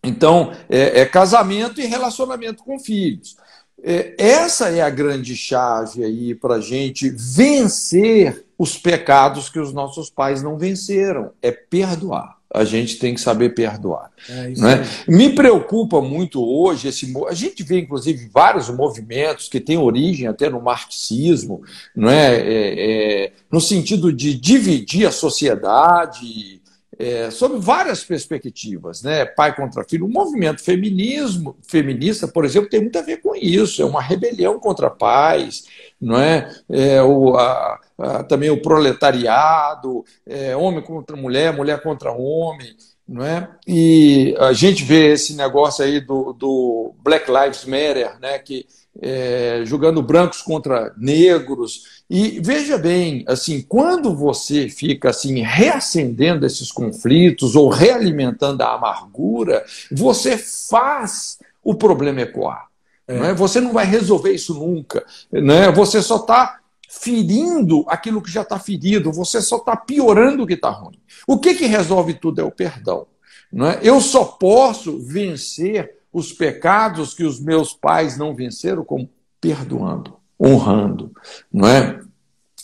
Então, 0.02 0.52
é, 0.66 1.00
é 1.00 1.04
casamento 1.04 1.82
e 1.82 1.86
relacionamento 1.86 2.64
com 2.64 2.78
filhos. 2.78 3.36
É, 3.82 4.14
essa 4.18 4.70
é 4.70 4.80
a 4.80 4.88
grande 4.88 5.36
chave 5.36 6.02
aí 6.02 6.34
para 6.34 6.62
gente 6.62 7.10
vencer 7.10 8.46
os 8.56 8.78
pecados 8.78 9.50
que 9.50 9.60
os 9.60 9.70
nossos 9.70 10.08
pais 10.08 10.42
não 10.42 10.56
venceram, 10.56 11.32
é 11.42 11.52
perdoar 11.52 12.39
a 12.52 12.64
gente 12.64 12.96
tem 12.98 13.14
que 13.14 13.20
saber 13.20 13.54
perdoar. 13.54 14.10
É, 14.28 14.48
né? 14.48 14.86
Me 15.06 15.30
preocupa 15.30 16.00
muito 16.00 16.42
hoje 16.44 16.88
esse. 16.88 17.12
A 17.28 17.34
gente 17.34 17.62
vê, 17.62 17.78
inclusive, 17.78 18.28
vários 18.32 18.68
movimentos 18.68 19.48
que 19.48 19.60
têm 19.60 19.78
origem 19.78 20.26
até 20.26 20.50
no 20.50 20.60
marxismo, 20.60 21.62
não 21.94 22.10
é? 22.10 22.36
é, 22.36 23.24
é 23.24 23.32
no 23.50 23.60
sentido 23.60 24.12
de 24.12 24.34
dividir 24.34 25.06
a 25.06 25.12
sociedade. 25.12 26.59
É, 27.02 27.30
sob 27.30 27.58
várias 27.58 28.04
perspectivas, 28.04 29.02
né? 29.02 29.24
pai 29.24 29.56
contra 29.56 29.82
filho. 29.84 30.04
O 30.04 30.12
movimento 30.12 30.62
feminismo, 30.62 31.56
feminista, 31.66 32.28
por 32.28 32.44
exemplo, 32.44 32.68
tem 32.68 32.82
muito 32.82 32.98
a 32.98 33.02
ver 33.02 33.22
com 33.22 33.34
isso. 33.34 33.80
É 33.80 33.86
uma 33.86 34.02
rebelião 34.02 34.60
contra 34.60 34.90
pais, 34.90 35.64
não 35.98 36.20
é? 36.20 36.54
é 36.68 37.02
o, 37.02 37.38
a, 37.38 37.80
ah, 37.98 38.22
também 38.24 38.50
o 38.50 38.60
proletariado, 38.60 40.04
é, 40.26 40.54
homem 40.54 40.82
contra 40.82 41.16
mulher, 41.16 41.56
mulher 41.56 41.82
contra 41.82 42.12
homem, 42.12 42.76
não 43.08 43.24
é? 43.24 43.48
E 43.66 44.36
a 44.38 44.52
gente 44.52 44.84
vê 44.84 45.12
esse 45.12 45.34
negócio 45.34 45.82
aí 45.82 46.00
do, 46.00 46.34
do 46.34 46.94
Black 47.02 47.30
Lives 47.30 47.64
Matter, 47.64 48.20
né? 48.20 48.38
Que 48.40 48.66
é, 49.00 49.62
julgando 49.64 50.02
brancos 50.02 50.42
contra 50.42 50.92
negros. 50.96 52.02
E 52.08 52.40
veja 52.40 52.76
bem, 52.76 53.24
assim, 53.28 53.62
quando 53.62 54.14
você 54.14 54.68
fica 54.68 55.10
assim 55.10 55.42
reacendendo 55.42 56.44
esses 56.44 56.72
conflitos 56.72 57.54
ou 57.54 57.68
realimentando 57.68 58.62
a 58.62 58.74
amargura, 58.74 59.64
você 59.90 60.36
faz 60.36 61.38
o 61.62 61.74
problema 61.74 62.22
ecoar. 62.22 62.68
É. 63.06 63.18
Não 63.18 63.24
é? 63.26 63.34
Você 63.34 63.60
não 63.60 63.72
vai 63.72 63.86
resolver 63.86 64.32
isso 64.32 64.54
nunca. 64.54 65.04
Né? 65.30 65.70
Você 65.70 66.02
só 66.02 66.16
está 66.16 66.60
ferindo 66.88 67.84
aquilo 67.86 68.20
que 68.20 68.30
já 68.30 68.42
está 68.42 68.58
ferido, 68.58 69.12
você 69.12 69.40
só 69.40 69.58
está 69.58 69.76
piorando 69.76 70.42
o 70.42 70.46
que 70.46 70.54
está 70.54 70.70
ruim. 70.70 70.98
O 71.26 71.38
que, 71.38 71.54
que 71.54 71.66
resolve 71.66 72.14
tudo 72.14 72.40
é 72.40 72.44
o 72.44 72.50
perdão. 72.50 73.06
Não 73.52 73.68
é? 73.68 73.78
Eu 73.82 74.00
só 74.00 74.24
posso 74.24 74.98
vencer 74.98 75.99
os 76.12 76.32
pecados 76.32 77.14
que 77.14 77.24
os 77.24 77.40
meus 77.40 77.72
pais 77.72 78.16
não 78.16 78.34
venceram 78.34 78.84
como 78.84 79.08
perdoando, 79.40 80.16
honrando, 80.40 81.12
não 81.52 81.68
é? 81.68 82.00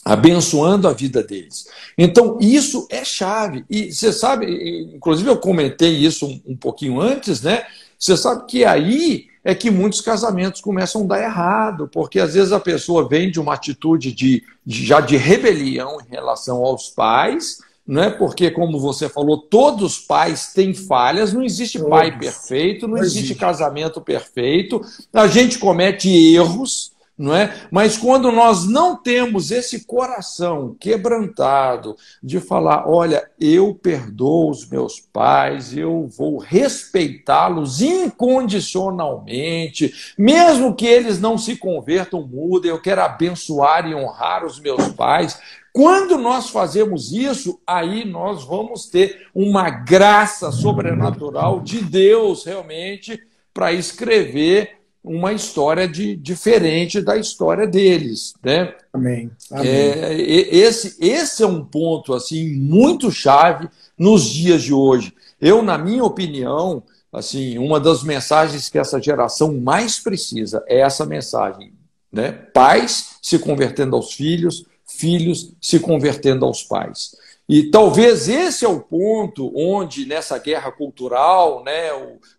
Abençoando 0.04 0.86
a 0.86 0.92
vida 0.92 1.22
deles. 1.22 1.66
Então, 1.98 2.38
isso 2.40 2.86
é 2.90 3.04
chave. 3.04 3.64
E 3.68 3.92
você 3.92 4.12
sabe, 4.12 4.92
inclusive 4.94 5.28
eu 5.28 5.36
comentei 5.36 5.96
isso 5.96 6.40
um, 6.46 6.56
pouquinho 6.56 7.00
antes, 7.00 7.42
né? 7.42 7.64
Você 7.98 8.16
sabe 8.16 8.46
que 8.46 8.64
aí 8.64 9.26
é 9.42 9.54
que 9.54 9.70
muitos 9.70 10.00
casamentos 10.00 10.60
começam 10.60 11.02
a 11.02 11.06
dar 11.06 11.22
errado, 11.22 11.88
porque 11.88 12.20
às 12.20 12.34
vezes 12.34 12.52
a 12.52 12.60
pessoa 12.60 13.08
vem 13.08 13.30
de 13.30 13.40
uma 13.40 13.54
atitude 13.54 14.12
de, 14.12 14.44
de 14.64 14.84
já 14.84 15.00
de 15.00 15.16
rebelião 15.16 15.98
em 16.00 16.10
relação 16.10 16.64
aos 16.64 16.88
pais, 16.90 17.60
não 17.86 18.02
é 18.02 18.10
porque, 18.10 18.50
como 18.50 18.80
você 18.80 19.08
falou, 19.08 19.38
todos 19.38 19.92
os 19.92 19.98
pais 19.98 20.52
têm 20.52 20.74
falhas, 20.74 21.32
não 21.32 21.42
existe 21.42 21.78
pai 21.78 22.18
perfeito, 22.18 22.88
não, 22.88 22.98
existe, 22.98 23.18
existe 23.18 23.34
casamento 23.36 24.00
perfeito, 24.00 24.80
a 25.12 25.28
gente 25.28 25.58
comete 25.58 26.08
erros, 26.34 26.96
não 27.18 27.34
é? 27.34 27.50
Mas 27.70 27.96
quando 27.96 28.30
nós 28.30 28.66
não 28.66 28.94
temos 28.94 29.50
esse 29.50 29.86
coração 29.86 30.76
quebrantado 30.78 31.96
de 32.22 32.38
falar, 32.40 32.86
olha, 32.86 33.26
eu 33.40 33.74
perdoo 33.74 34.50
os 34.50 34.68
meus 34.68 35.00
pais, 35.00 35.74
eu 35.74 36.06
vou 36.08 36.36
respeitá-los 36.38 37.80
incondicionalmente, 37.80 40.14
mesmo 40.18 40.74
que 40.74 40.86
eles 40.86 41.18
não 41.18 41.38
se 41.38 41.56
convertam, 41.56 42.20
mudem, 42.26 42.70
eu 42.70 42.82
quero 42.82 43.00
abençoar 43.00 43.88
e 43.88 43.94
honrar 43.94 44.44
os 44.44 44.60
meus 44.60 44.88
pais. 44.88 45.40
Quando 45.76 46.16
nós 46.16 46.48
fazemos 46.48 47.12
isso, 47.12 47.60
aí 47.66 48.02
nós 48.06 48.42
vamos 48.44 48.86
ter 48.86 49.26
uma 49.34 49.68
graça 49.68 50.50
sobrenatural 50.50 51.60
de 51.60 51.82
Deus 51.82 52.46
realmente 52.46 53.20
para 53.52 53.74
escrever 53.74 54.78
uma 55.04 55.34
história 55.34 55.86
de, 55.86 56.16
diferente 56.16 57.02
da 57.02 57.18
história 57.18 57.66
deles. 57.66 58.32
Né? 58.42 58.74
Amém. 58.90 59.30
Amém. 59.50 59.68
É, 59.68 60.14
esse, 60.18 60.96
esse 60.98 61.42
é 61.42 61.46
um 61.46 61.62
ponto 61.62 62.14
assim 62.14 62.56
muito 62.56 63.10
chave 63.10 63.68
nos 63.98 64.24
dias 64.24 64.62
de 64.62 64.72
hoje. 64.72 65.12
Eu, 65.38 65.62
na 65.62 65.76
minha 65.76 66.04
opinião, 66.04 66.82
assim, 67.12 67.58
uma 67.58 67.78
das 67.78 68.02
mensagens 68.02 68.70
que 68.70 68.78
essa 68.78 68.98
geração 68.98 69.52
mais 69.60 69.98
precisa 69.98 70.64
é 70.66 70.80
essa 70.80 71.04
mensagem. 71.04 71.74
Né? 72.10 72.32
Pais 72.32 73.18
se 73.20 73.38
convertendo 73.38 73.94
aos 73.94 74.14
filhos, 74.14 74.64
filhos 74.86 75.52
se 75.60 75.80
convertendo 75.80 76.44
aos 76.44 76.62
pais. 76.62 77.16
E 77.48 77.70
talvez 77.70 78.28
esse 78.28 78.64
é 78.64 78.68
o 78.68 78.80
ponto 78.80 79.52
onde, 79.56 80.04
nessa 80.04 80.36
guerra 80.38 80.72
cultural, 80.72 81.62
né, 81.62 81.90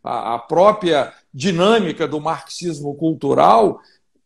a 0.03 0.37
própria 0.37 1.13
dinâmica 1.33 2.07
do 2.07 2.19
marxismo 2.19 2.93
cultural, 2.95 3.79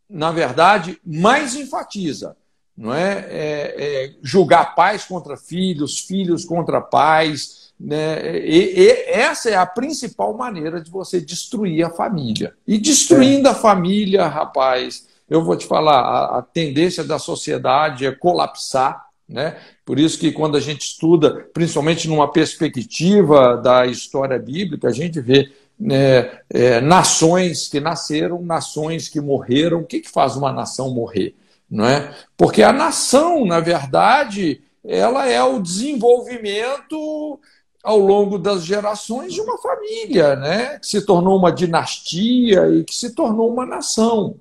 na 0.09 0.31
verdade, 0.31 0.99
mais 1.05 1.55
enfatiza. 1.55 2.35
Não 2.75 2.91
é? 2.91 3.27
é, 3.29 3.75
é 3.77 4.13
julgar 4.23 4.73
pais 4.73 5.05
contra 5.05 5.37
filhos, 5.37 5.99
filhos 5.99 6.43
contra 6.43 6.81
pais. 6.81 7.71
Né? 7.79 8.39
E, 8.39 8.81
e, 8.81 8.89
essa 9.07 9.51
é 9.51 9.55
a 9.55 9.67
principal 9.67 10.35
maneira 10.35 10.81
de 10.81 10.89
você 10.89 11.21
destruir 11.21 11.85
a 11.85 11.91
família. 11.91 12.55
E 12.65 12.79
destruindo 12.79 13.47
é. 13.47 13.51
a 13.51 13.55
família, 13.55 14.27
rapaz, 14.27 15.07
eu 15.31 15.43
vou 15.43 15.55
te 15.55 15.65
falar, 15.65 15.99
a, 16.01 16.39
a 16.39 16.41
tendência 16.41 17.03
da 17.03 17.17
sociedade 17.17 18.05
é 18.05 18.11
colapsar 18.11 19.09
né? 19.31 19.55
Por 19.85 19.97
isso 19.97 20.19
que 20.19 20.31
quando 20.31 20.57
a 20.57 20.59
gente 20.59 20.81
estuda, 20.81 21.49
principalmente 21.53 22.07
numa 22.07 22.29
perspectiva 22.29 23.55
da 23.55 23.85
história 23.85 24.37
bíblica, 24.37 24.89
a 24.89 24.91
gente 24.91 25.21
vê 25.21 25.49
né, 25.79 26.39
é, 26.49 26.81
nações 26.81 27.67
que 27.69 27.79
nasceram, 27.79 28.41
nações 28.41 29.07
que 29.07 29.21
morreram. 29.21 29.79
O 29.79 29.85
que, 29.85 30.01
que 30.01 30.09
faz 30.09 30.35
uma 30.35 30.51
nação 30.51 30.93
morrer? 30.93 31.33
Não 31.69 31.85
é? 31.85 32.13
Porque 32.35 32.61
a 32.61 32.73
nação, 32.73 33.45
na 33.45 33.61
verdade, 33.61 34.61
ela 34.83 35.27
é 35.29 35.41
o 35.41 35.61
desenvolvimento 35.61 37.39
ao 37.81 37.97
longo 37.97 38.37
das 38.37 38.63
gerações 38.63 39.33
de 39.33 39.39
uma 39.39 39.57
família, 39.57 40.35
né? 40.35 40.77
que 40.79 40.87
se 40.87 41.01
tornou 41.03 41.37
uma 41.37 41.51
dinastia 41.51 42.67
e 42.67 42.83
que 42.83 42.93
se 42.93 43.15
tornou 43.15 43.51
uma 43.51 43.65
nação. 43.65 44.35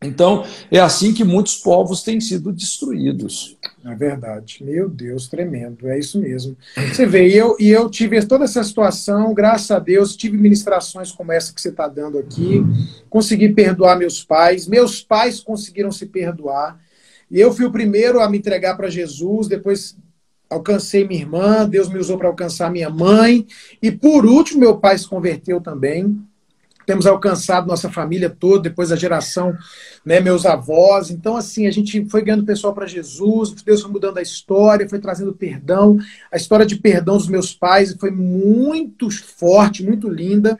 Então, 0.00 0.44
é 0.70 0.78
assim 0.78 1.12
que 1.12 1.24
muitos 1.24 1.56
povos 1.56 2.04
têm 2.04 2.20
sido 2.20 2.52
destruídos. 2.52 3.58
É 3.84 3.92
verdade. 3.96 4.62
Meu 4.62 4.88
Deus, 4.88 5.26
tremendo. 5.26 5.88
É 5.88 5.98
isso 5.98 6.20
mesmo. 6.20 6.56
Você 6.76 7.04
vê, 7.04 7.28
e 7.28 7.36
eu, 7.36 7.56
e 7.58 7.68
eu 7.68 7.90
tive 7.90 8.24
toda 8.24 8.44
essa 8.44 8.62
situação, 8.62 9.34
graças 9.34 9.72
a 9.72 9.80
Deus, 9.80 10.14
tive 10.14 10.36
ministrações 10.36 11.10
como 11.10 11.32
essa 11.32 11.52
que 11.52 11.60
você 11.60 11.70
está 11.70 11.88
dando 11.88 12.16
aqui, 12.16 12.64
consegui 13.10 13.48
perdoar 13.48 13.98
meus 13.98 14.22
pais, 14.22 14.68
meus 14.68 15.02
pais 15.02 15.40
conseguiram 15.40 15.90
se 15.90 16.06
perdoar, 16.06 16.80
e 17.28 17.40
eu 17.40 17.52
fui 17.52 17.66
o 17.66 17.72
primeiro 17.72 18.20
a 18.20 18.30
me 18.30 18.38
entregar 18.38 18.76
para 18.76 18.88
Jesus, 18.88 19.48
depois 19.48 19.96
alcancei 20.48 21.06
minha 21.06 21.20
irmã, 21.20 21.68
Deus 21.68 21.88
me 21.88 21.98
usou 21.98 22.16
para 22.16 22.28
alcançar 22.28 22.70
minha 22.70 22.88
mãe, 22.88 23.44
e 23.82 23.90
por 23.90 24.24
último, 24.24 24.60
meu 24.60 24.78
pai 24.78 24.96
se 24.96 25.08
converteu 25.08 25.60
também 25.60 26.18
temos 26.88 27.06
alcançado 27.06 27.66
nossa 27.66 27.90
família 27.90 28.30
toda, 28.30 28.62
depois 28.70 28.88
da 28.88 28.96
geração, 28.96 29.54
né, 30.02 30.20
meus 30.20 30.46
avós. 30.46 31.10
Então, 31.10 31.36
assim, 31.36 31.66
a 31.66 31.70
gente 31.70 32.08
foi 32.08 32.22
ganhando 32.22 32.46
pessoal 32.46 32.72
para 32.72 32.86
Jesus, 32.86 33.52
Deus 33.62 33.82
foi 33.82 33.90
mudando 33.90 34.16
a 34.16 34.22
história, 34.22 34.88
foi 34.88 34.98
trazendo 34.98 35.34
perdão. 35.34 35.98
A 36.32 36.38
história 36.38 36.64
de 36.64 36.76
perdão 36.76 37.18
dos 37.18 37.28
meus 37.28 37.52
pais 37.52 37.94
foi 38.00 38.10
muito 38.10 39.10
forte, 39.10 39.84
muito 39.84 40.08
linda. 40.08 40.56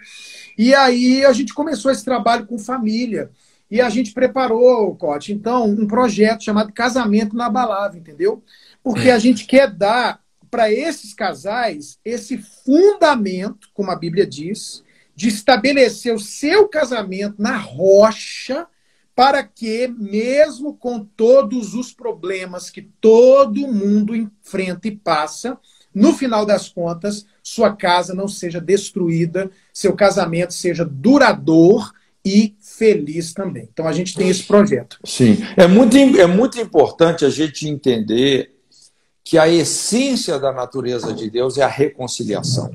E 0.58 0.74
aí 0.74 1.24
a 1.24 1.32
gente 1.32 1.54
começou 1.54 1.90
esse 1.90 2.04
trabalho 2.04 2.44
com 2.44 2.58
família. 2.58 3.30
E 3.70 3.80
a 3.80 3.88
gente 3.88 4.12
preparou, 4.12 4.94
Cote, 4.96 5.32
então, 5.32 5.64
um 5.64 5.86
projeto 5.86 6.44
chamado 6.44 6.74
Casamento 6.74 7.34
na 7.34 7.48
Balada, 7.48 7.96
entendeu? 7.96 8.42
Porque 8.82 9.08
a 9.08 9.18
gente 9.18 9.46
quer 9.46 9.70
dar 9.70 10.20
para 10.50 10.70
esses 10.70 11.14
casais 11.14 11.98
esse 12.04 12.36
fundamento, 12.36 13.70
como 13.72 13.90
a 13.90 13.96
Bíblia 13.96 14.26
diz, 14.26 14.84
de 15.18 15.26
estabelecer 15.26 16.14
o 16.14 16.20
seu 16.20 16.68
casamento 16.68 17.42
na 17.42 17.56
rocha, 17.56 18.68
para 19.16 19.42
que, 19.42 19.88
mesmo 19.88 20.74
com 20.74 21.00
todos 21.00 21.74
os 21.74 21.92
problemas 21.92 22.70
que 22.70 22.82
todo 23.00 23.66
mundo 23.66 24.14
enfrenta 24.14 24.86
e 24.86 24.92
passa, 24.92 25.58
no 25.92 26.12
final 26.12 26.46
das 26.46 26.68
contas, 26.68 27.26
sua 27.42 27.74
casa 27.74 28.14
não 28.14 28.28
seja 28.28 28.60
destruída, 28.60 29.50
seu 29.74 29.92
casamento 29.96 30.54
seja 30.54 30.84
duradouro 30.84 31.90
e 32.24 32.54
feliz 32.60 33.34
também. 33.34 33.68
Então 33.72 33.88
a 33.88 33.92
gente 33.92 34.14
tem 34.14 34.28
esse 34.28 34.44
projeto. 34.44 35.00
Sim, 35.04 35.38
é 35.56 35.66
muito, 35.66 35.96
é 35.96 36.28
muito 36.28 36.60
importante 36.60 37.24
a 37.24 37.30
gente 37.30 37.68
entender 37.68 38.54
que 39.24 39.36
a 39.36 39.48
essência 39.48 40.38
da 40.38 40.52
natureza 40.52 41.12
de 41.12 41.28
Deus 41.28 41.58
é 41.58 41.64
a 41.64 41.68
reconciliação. 41.68 42.70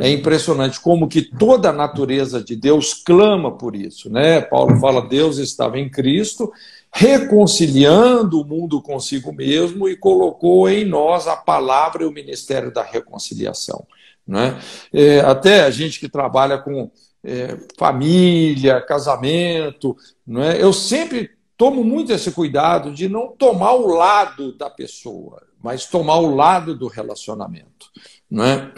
É 0.00 0.10
impressionante 0.10 0.80
como 0.80 1.08
que 1.08 1.22
toda 1.22 1.70
a 1.70 1.72
natureza 1.72 2.42
de 2.42 2.56
Deus 2.56 2.94
clama 2.94 3.56
por 3.56 3.76
isso, 3.76 4.10
né? 4.10 4.40
Paulo 4.40 4.78
fala 4.80 5.06
Deus 5.06 5.38
estava 5.38 5.78
em 5.78 5.88
Cristo, 5.88 6.50
reconciliando 6.92 8.40
o 8.40 8.44
mundo 8.44 8.80
consigo 8.80 9.32
mesmo 9.32 9.88
e 9.88 9.96
colocou 9.96 10.68
em 10.68 10.84
nós 10.84 11.26
a 11.26 11.36
palavra 11.36 12.02
e 12.02 12.06
o 12.06 12.12
ministério 12.12 12.72
da 12.72 12.82
reconciliação, 12.82 13.86
né? 14.26 14.58
É, 14.92 15.20
até 15.20 15.64
a 15.64 15.70
gente 15.70 16.00
que 16.00 16.08
trabalha 16.08 16.58
com 16.58 16.90
é, 17.22 17.56
família, 17.78 18.80
casamento, 18.80 19.96
não 20.26 20.42
é? 20.42 20.62
Eu 20.62 20.72
sempre 20.72 21.30
tomo 21.56 21.84
muito 21.84 22.12
esse 22.12 22.30
cuidado 22.30 22.92
de 22.92 23.08
não 23.08 23.28
tomar 23.28 23.72
o 23.72 23.86
lado 23.86 24.56
da 24.56 24.70
pessoa, 24.70 25.42
mas 25.62 25.86
tomar 25.86 26.16
o 26.16 26.34
lado 26.34 26.74
do 26.74 26.86
relacionamento, 26.86 27.90
não 28.30 28.44
é? 28.44 28.72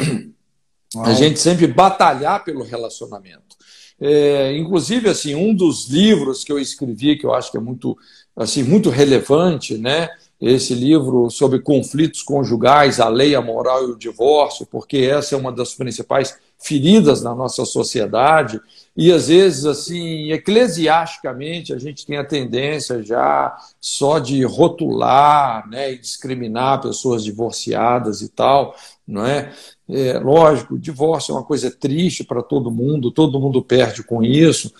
Uau. 0.94 1.04
A 1.04 1.12
gente 1.12 1.38
sempre 1.38 1.66
batalhar 1.66 2.44
pelo 2.44 2.62
relacionamento. 2.62 3.56
É, 4.00 4.56
inclusive, 4.56 5.08
assim, 5.08 5.34
um 5.34 5.52
dos 5.52 5.88
livros 5.88 6.44
que 6.44 6.52
eu 6.52 6.58
escrevi, 6.58 7.16
que 7.16 7.26
eu 7.26 7.34
acho 7.34 7.50
que 7.50 7.56
é 7.56 7.60
muito, 7.60 7.96
assim, 8.36 8.62
muito 8.62 8.90
relevante, 8.90 9.76
né? 9.76 10.08
Esse 10.40 10.72
livro 10.72 11.28
sobre 11.30 11.58
conflitos 11.58 12.22
conjugais, 12.22 13.00
a 13.00 13.08
lei, 13.08 13.34
a 13.34 13.42
moral 13.42 13.88
e 13.88 13.90
o 13.90 13.98
divórcio, 13.98 14.64
porque 14.66 14.98
essa 14.98 15.34
é 15.34 15.38
uma 15.38 15.50
das 15.50 15.74
principais 15.74 16.38
feridas 16.56 17.22
na 17.22 17.34
nossa 17.34 17.64
sociedade. 17.64 18.60
E 18.96 19.12
às 19.12 19.26
vezes, 19.26 19.66
assim, 19.66 20.30
eclesiasticamente, 20.30 21.72
a 21.72 21.78
gente 21.78 22.06
tem 22.06 22.18
a 22.18 22.24
tendência 22.24 23.02
já 23.02 23.56
só 23.80 24.20
de 24.20 24.44
rotular 24.44 25.68
né, 25.68 25.92
e 25.92 25.98
discriminar 25.98 26.80
pessoas 26.80 27.24
divorciadas 27.24 28.22
e 28.22 28.28
tal, 28.28 28.76
não 29.06 29.26
é? 29.26 29.52
É, 29.88 30.18
lógico, 30.18 30.78
divórcio 30.78 31.32
é 31.32 31.36
uma 31.36 31.44
coisa 31.44 31.70
triste 31.70 32.22
para 32.22 32.42
todo 32.42 32.70
mundo, 32.70 33.10
todo 33.10 33.40
mundo 33.40 33.62
perde 33.62 34.02
com 34.02 34.22
isso, 34.22 34.70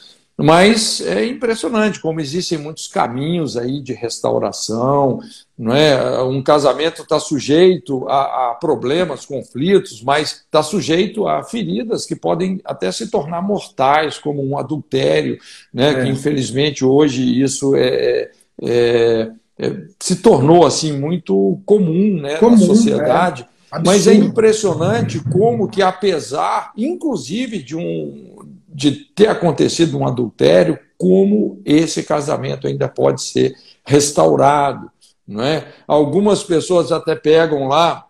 mas 0.40 1.00
é 1.00 1.26
impressionante 1.26 1.98
como 1.98 2.20
existem 2.20 2.59
muitos 2.59 2.86
caminhos 2.86 3.56
aí 3.56 3.80
de 3.80 3.92
restauração, 3.92 5.18
não 5.59 5.74
é? 5.74 6.22
Um 6.22 6.40
casamento 6.40 7.02
está 7.02 7.18
sujeito 7.18 8.06
a, 8.09 8.50
a, 8.50 8.54
problemas, 8.54 9.26
conflitos, 9.26 10.00
mas 10.00 10.44
está 10.44 10.62
sujeito 10.62 11.26
a 11.26 11.42
feridas 11.42 12.06
que 12.06 12.14
podem 12.14 12.61
até 12.64 12.92
se 12.92 13.11
tornar 13.11 13.42
mortais, 13.42 14.16
como 14.16 14.46
um 14.46 14.56
adultério, 14.56 15.38
né? 15.74 15.90
É. 15.90 16.02
Que 16.04 16.09
infelizmente 16.09 16.84
hoje 16.84 17.42
isso 17.42 17.74
é, 17.74 18.30
é, 18.62 19.32
é 19.59 19.76
se 19.98 20.16
tornou 20.16 20.64
assim 20.64 20.92
muito 20.92 21.61
comum, 21.66 22.20
né? 22.20 22.36
Comum, 22.36 22.52
na 22.52 22.59
sociedade. 22.59 23.42
É. 23.42 23.57
Absurdo. 23.70 23.86
Mas 23.86 24.06
é 24.06 24.14
impressionante 24.14 25.20
como 25.20 25.68
que, 25.68 25.82
apesar, 25.82 26.72
inclusive, 26.76 27.62
de, 27.62 27.76
um, 27.76 28.36
de 28.68 28.92
ter 28.92 29.28
acontecido 29.28 29.98
um 29.98 30.06
adultério, 30.06 30.78
como 30.96 31.60
esse 31.64 32.02
casamento 32.02 32.66
ainda 32.66 32.88
pode 32.88 33.22
ser 33.22 33.54
restaurado. 33.84 34.90
Não 35.26 35.42
é? 35.42 35.68
Algumas 35.86 36.42
pessoas 36.42 36.90
até 36.90 37.14
pegam 37.14 37.68
lá 37.68 38.08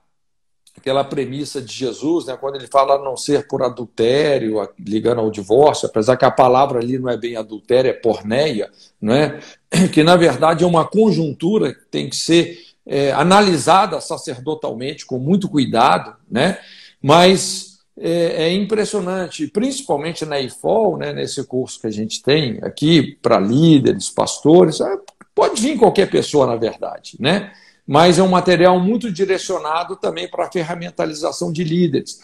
aquela 0.78 1.04
premissa 1.04 1.61
de 1.61 1.74
Jesus, 1.74 2.26
né, 2.26 2.36
quando 2.36 2.54
ele 2.54 2.68
fala 2.68 3.02
não 3.02 3.16
ser 3.16 3.46
por 3.46 3.62
adultério, 3.62 4.66
ligando 4.78 5.20
ao 5.20 5.30
divórcio, 5.30 5.88
apesar 5.88 6.16
que 6.16 6.24
a 6.24 6.30
palavra 6.30 6.78
ali 6.78 6.98
não 6.98 7.11
é 7.11 7.16
bem 7.16 7.36
adultério, 7.36 7.90
é 7.90 7.92
porneia, 7.92 8.70
não 9.00 9.12
é? 9.12 9.40
que 9.92 10.02
na 10.02 10.16
verdade 10.16 10.64
é 10.64 10.66
uma 10.66 10.86
conjuntura 10.86 11.74
que 11.74 11.84
tem 11.90 12.09
que 12.09 12.16
ser 12.16 12.67
é, 12.89 13.12
analisada 13.12 14.01
sacerdotalmente 14.01 15.05
com 15.05 15.18
muito 15.18 15.47
cuidado, 15.47 16.16
né? 16.28 16.59
mas 17.03 17.80
é, 17.99 18.45
é 18.45 18.53
impressionante, 18.55 19.47
principalmente 19.49 20.24
na 20.24 20.41
IFOL, 20.41 20.97
né, 20.97 21.12
nesse 21.12 21.45
curso 21.45 21.78
que 21.78 21.86
a 21.86 21.93
gente 21.93 22.22
tem 22.22 22.59
aqui 22.62 23.18
para 23.20 23.39
líderes, 23.39 24.09
pastores, 24.09 24.80
é, 24.80 24.97
pode 25.34 25.61
vir 25.61 25.76
qualquer 25.76 26.11
pessoa, 26.11 26.47
na 26.47 26.57
verdade, 26.57 27.16
né? 27.20 27.53
mas 27.86 28.18
é 28.18 28.22
um 28.22 28.28
material 28.28 28.80
muito 28.80 29.12
direcionado 29.12 29.95
também 29.95 30.26
para 30.26 30.47
a 30.47 30.51
ferramentalização 30.51 31.53
de 31.53 31.64
líderes. 31.64 32.20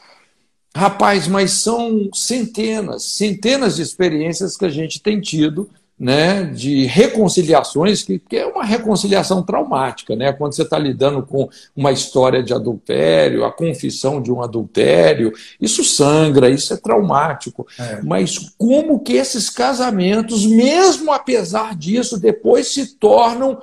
Rapaz, 0.75 1.29
mas 1.29 1.53
são 1.53 2.09
centenas, 2.13 3.05
centenas 3.05 3.77
de 3.77 3.83
experiências 3.83 4.57
que 4.57 4.65
a 4.65 4.71
gente 4.71 5.01
tem 5.01 5.21
tido 5.21 5.71
né, 5.99 6.43
de 6.45 6.87
reconciliações, 6.87 8.03
que, 8.03 8.19
que, 8.19 8.37
é 8.37 8.47
uma 8.47 8.65
reconciliação 8.65 9.43
traumática, 9.45 10.17
né? 10.17 10.33
Quando 10.33 10.55
você 10.55 10.63
está 10.63 10.77
lidando 10.77 11.25
com 11.25 11.49
uma 11.75 11.93
história 11.93 12.43
de 12.43 12.53
adultério, 12.53 13.45
a 13.45 13.53
confissão 13.53 14.21
de 14.21 14.33
um 14.33 14.43
adultério, 14.43 15.33
isso 15.61 15.85
sangra, 15.85 16.51
isso 16.51 16.75
é 16.75 16.77
traumático. 16.77 17.67
É. 17.79 18.03
Mas 18.03 18.51
como 18.59 19.01
que 19.01 19.13
esses 19.13 19.49
casamentos, 19.49 20.45
mesmo 20.45 21.13
apesar 21.13 21.77
disso, 21.77 22.19
depois 22.19 22.75
se 22.75 22.97
tornam 22.97 23.63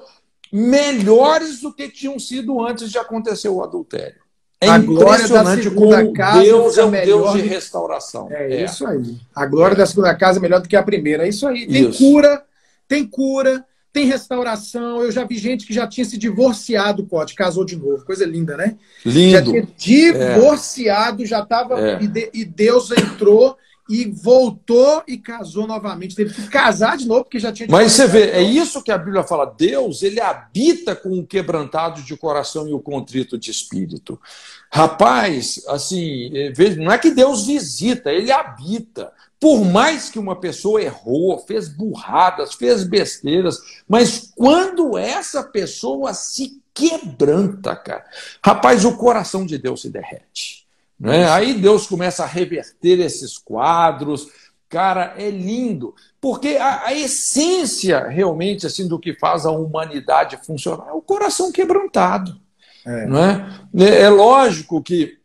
melhores 0.52 1.62
do 1.62 1.74
que 1.74 1.90
tinham 1.90 2.18
sido 2.18 2.66
antes 2.66 2.90
de 2.90 2.98
acontecer 2.98 3.50
o 3.50 3.62
adultério. 3.62 4.22
É 4.64 4.70
a 4.70 4.78
impressionante 4.78 5.72
como 5.72 6.14
casa 6.14 6.44
Deus 6.44 6.78
é 6.78 6.86
um 6.86 6.92
Deus 6.92 7.34
de 7.34 7.42
restauração. 7.42 8.28
É, 8.32 8.54
é, 8.54 8.66
isso 8.66 8.86
aí. 8.86 9.18
A 9.36 9.44
glória 9.48 9.74
é. 9.74 9.78
da 9.78 9.88
segunda 9.88 10.14
casa 10.14 10.38
é 10.38 10.42
melhor 10.42 10.62
do 10.62 10.70
que 10.70 10.76
a 10.76 10.84
primeira. 10.84 11.26
É 11.26 11.30
isso 11.30 11.48
aí. 11.48 11.66
Tem 11.66 11.90
isso. 11.90 11.98
cura, 11.98 12.44
tem 12.88 13.04
cura, 13.08 13.66
tem 13.92 14.06
restauração. 14.06 15.02
Eu 15.02 15.12
já 15.12 15.24
vi 15.26 15.36
gente 15.40 15.66
que 15.66 15.74
já 15.74 15.88
tinha 15.88 16.06
se 16.06 16.16
divorciado, 16.16 17.08
Pote, 17.08 17.34
casou 17.34 17.66
de 17.66 17.76
novo. 17.76 18.06
Coisa 18.06 18.24
linda, 18.24 18.56
né? 18.56 18.76
Lindo. 19.04 19.32
Já 19.32 19.42
tinha 19.42 19.68
divorciado, 19.76 21.24
é. 21.24 21.26
já 21.26 21.40
estava. 21.40 21.82
É. 21.82 22.00
E, 22.00 22.42
e 22.42 22.46
Deus 22.46 22.92
entrou 22.92 23.58
e 23.92 24.10
voltou 24.10 25.04
e 25.06 25.18
casou 25.18 25.68
novamente. 25.68 26.16
Teve 26.16 26.34
que 26.34 26.48
casar 26.48 26.96
de 26.96 27.06
novo, 27.06 27.26
porque 27.26 27.40
já 27.40 27.52
tinha. 27.52 27.68
Mas 27.70 27.92
você 27.92 28.08
vê, 28.08 28.32
é 28.32 28.42
isso 28.42 28.82
que 28.82 28.92
a 28.92 28.98
Bíblia 28.98 29.22
fala. 29.22 29.46
Deus, 29.46 30.02
ele 30.02 30.22
habita 30.22 30.96
com 30.96 31.20
o 31.20 31.28
quebrantado 31.28 32.02
de 32.02 32.16
coração 32.16 32.70
e 32.70 32.74
o 32.74 32.80
contrito 32.80 33.38
de 33.38 33.52
espírito. 33.52 34.18
Rapaz, 34.72 35.62
assim, 35.68 36.32
é, 36.34 36.54
não 36.78 36.90
é 36.90 36.98
que 36.98 37.12
Deus 37.12 37.46
visita, 37.46 38.10
ele 38.10 38.32
habita. 38.32 39.12
Por 39.38 39.66
mais 39.66 40.10
que 40.10 40.20
uma 40.20 40.40
pessoa 40.40 40.82
errou, 40.82 41.38
fez 41.40 41.68
burradas, 41.68 42.54
fez 42.54 42.86
besteiras, 42.86 43.58
mas 43.90 44.32
quando 44.34 44.98
essa 44.98 45.44
pessoa 45.44 46.14
se 46.14 46.62
quebranta, 46.74 47.76
cara, 47.76 48.06
rapaz, 48.42 48.86
o 48.86 48.96
coração 48.96 49.46
de 49.46 49.58
Deus 49.58 49.82
se 49.82 49.90
derrete. 49.90 50.61
Né? 51.02 51.28
Aí 51.28 51.56
Deus 51.56 51.88
começa 51.88 52.24
a 52.24 52.28
reverter 52.28 53.00
esses 53.00 53.36
quadros. 53.36 54.28
Cara, 54.70 55.16
é 55.18 55.32
lindo, 55.32 55.96
porque 56.22 56.50
a, 56.50 56.86
a, 56.86 56.94
essência 56.94 58.08
realmente 58.08 58.68
assim 58.68 58.88
do 58.88 59.00
que 59.00 59.14
faz 59.14 59.46
a 59.46 59.52
humanidade 59.52 60.40
funcionar 60.46 60.90
é 60.90 60.94
o 60.94 61.02
coração 61.02 61.52
quebrantado. 61.52 62.40
É. 62.86 63.06
Não 63.08 63.18
é? 63.18 63.62
é, 63.78 64.02
é 64.04 64.10
lógico 64.10 64.82
que 64.82 65.18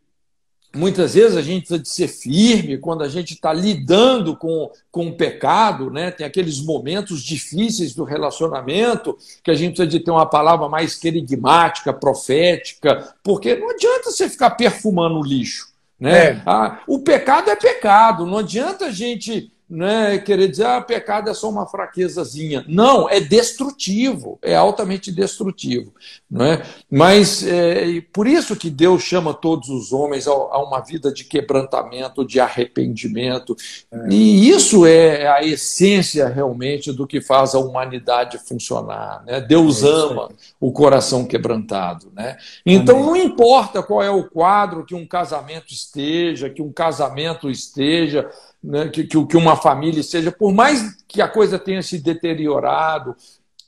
muitas 0.75 1.13
vezes 1.13 1.37
a 1.37 1.41
gente 1.41 1.67
precisa 1.67 1.79
de 1.79 1.89
ser 1.89 2.07
firme 2.07 2.77
quando 2.77 3.03
a 3.03 3.09
gente 3.09 3.33
está 3.33 3.51
lidando 3.51 4.35
com, 4.35 4.71
com 4.91 5.07
o 5.07 5.13
pecado, 5.15 5.89
né? 5.89 6.11
tem 6.11 6.25
aqueles 6.25 6.61
momentos 6.61 7.21
difíceis 7.23 7.93
do 7.93 8.03
relacionamento 8.03 9.17
que 9.43 9.51
a 9.51 9.53
gente 9.53 9.75
precisa 9.75 9.87
de 9.87 9.99
ter 9.99 10.11
uma 10.11 10.25
palavra 10.25 10.69
mais 10.69 10.95
querigmática, 10.95 11.93
profética, 11.93 13.13
porque 13.23 13.55
não 13.55 13.71
adianta 13.71 14.11
você 14.11 14.29
ficar 14.29 14.51
perfumando 14.51 15.19
o 15.19 15.23
lixo. 15.23 15.67
Né? 15.99 16.27
É. 16.27 16.41
Ah, 16.45 16.81
o 16.87 16.99
pecado 16.99 17.49
é 17.49 17.55
pecado, 17.55 18.25
não 18.25 18.37
adianta 18.37 18.85
a 18.85 18.91
gente 18.91 19.51
né, 19.69 20.17
querer 20.19 20.47
dizer 20.47 20.65
ah, 20.65 20.81
pecado 20.81 21.29
é 21.29 21.33
só 21.33 21.49
uma 21.49 21.67
fraquezazinha. 21.67 22.63
Não, 22.69 23.09
é 23.09 23.19
destrutivo, 23.19 24.39
é 24.41 24.55
altamente 24.55 25.11
destrutivo. 25.11 25.93
Não 26.29 26.45
é? 26.45 26.63
Mas 26.89 27.45
é, 27.45 28.01
por 28.13 28.27
isso 28.27 28.55
que 28.55 28.69
Deus 28.69 29.03
chama 29.03 29.33
todos 29.33 29.67
os 29.69 29.91
homens 29.91 30.25
a, 30.27 30.31
a 30.31 30.63
uma 30.63 30.79
vida 30.79 31.11
de 31.11 31.25
quebrantamento, 31.25 32.25
de 32.25 32.39
arrependimento. 32.39 33.55
É. 33.91 34.07
E 34.09 34.49
isso 34.49 34.85
é 34.85 35.27
a 35.27 35.43
essência 35.43 36.29
realmente 36.29 36.93
do 36.93 37.05
que 37.05 37.19
faz 37.19 37.53
a 37.53 37.59
humanidade 37.59 38.37
funcionar. 38.37 39.23
Né? 39.25 39.41
Deus 39.41 39.83
é 39.83 39.87
ama 39.87 40.29
o 40.61 40.71
coração 40.71 41.25
quebrantado. 41.25 42.09
Né? 42.15 42.37
Então 42.65 42.97
Amém. 42.97 43.07
não 43.07 43.15
importa 43.17 43.83
qual 43.83 44.01
é 44.01 44.09
o 44.09 44.23
quadro 44.23 44.85
que 44.85 44.95
um 44.95 45.05
casamento 45.05 45.73
esteja, 45.73 46.49
que 46.49 46.61
um 46.61 46.71
casamento 46.71 47.49
esteja 47.49 48.29
né, 48.67 48.89
que, 48.89 49.05
que 49.05 49.37
uma 49.37 49.55
família 49.55 50.03
seja, 50.03 50.29
por 50.29 50.53
mais 50.53 50.97
que 51.07 51.21
a 51.21 51.27
coisa 51.27 51.57
tenha 51.57 51.81
se 51.81 51.99
deteriorado, 51.99 53.15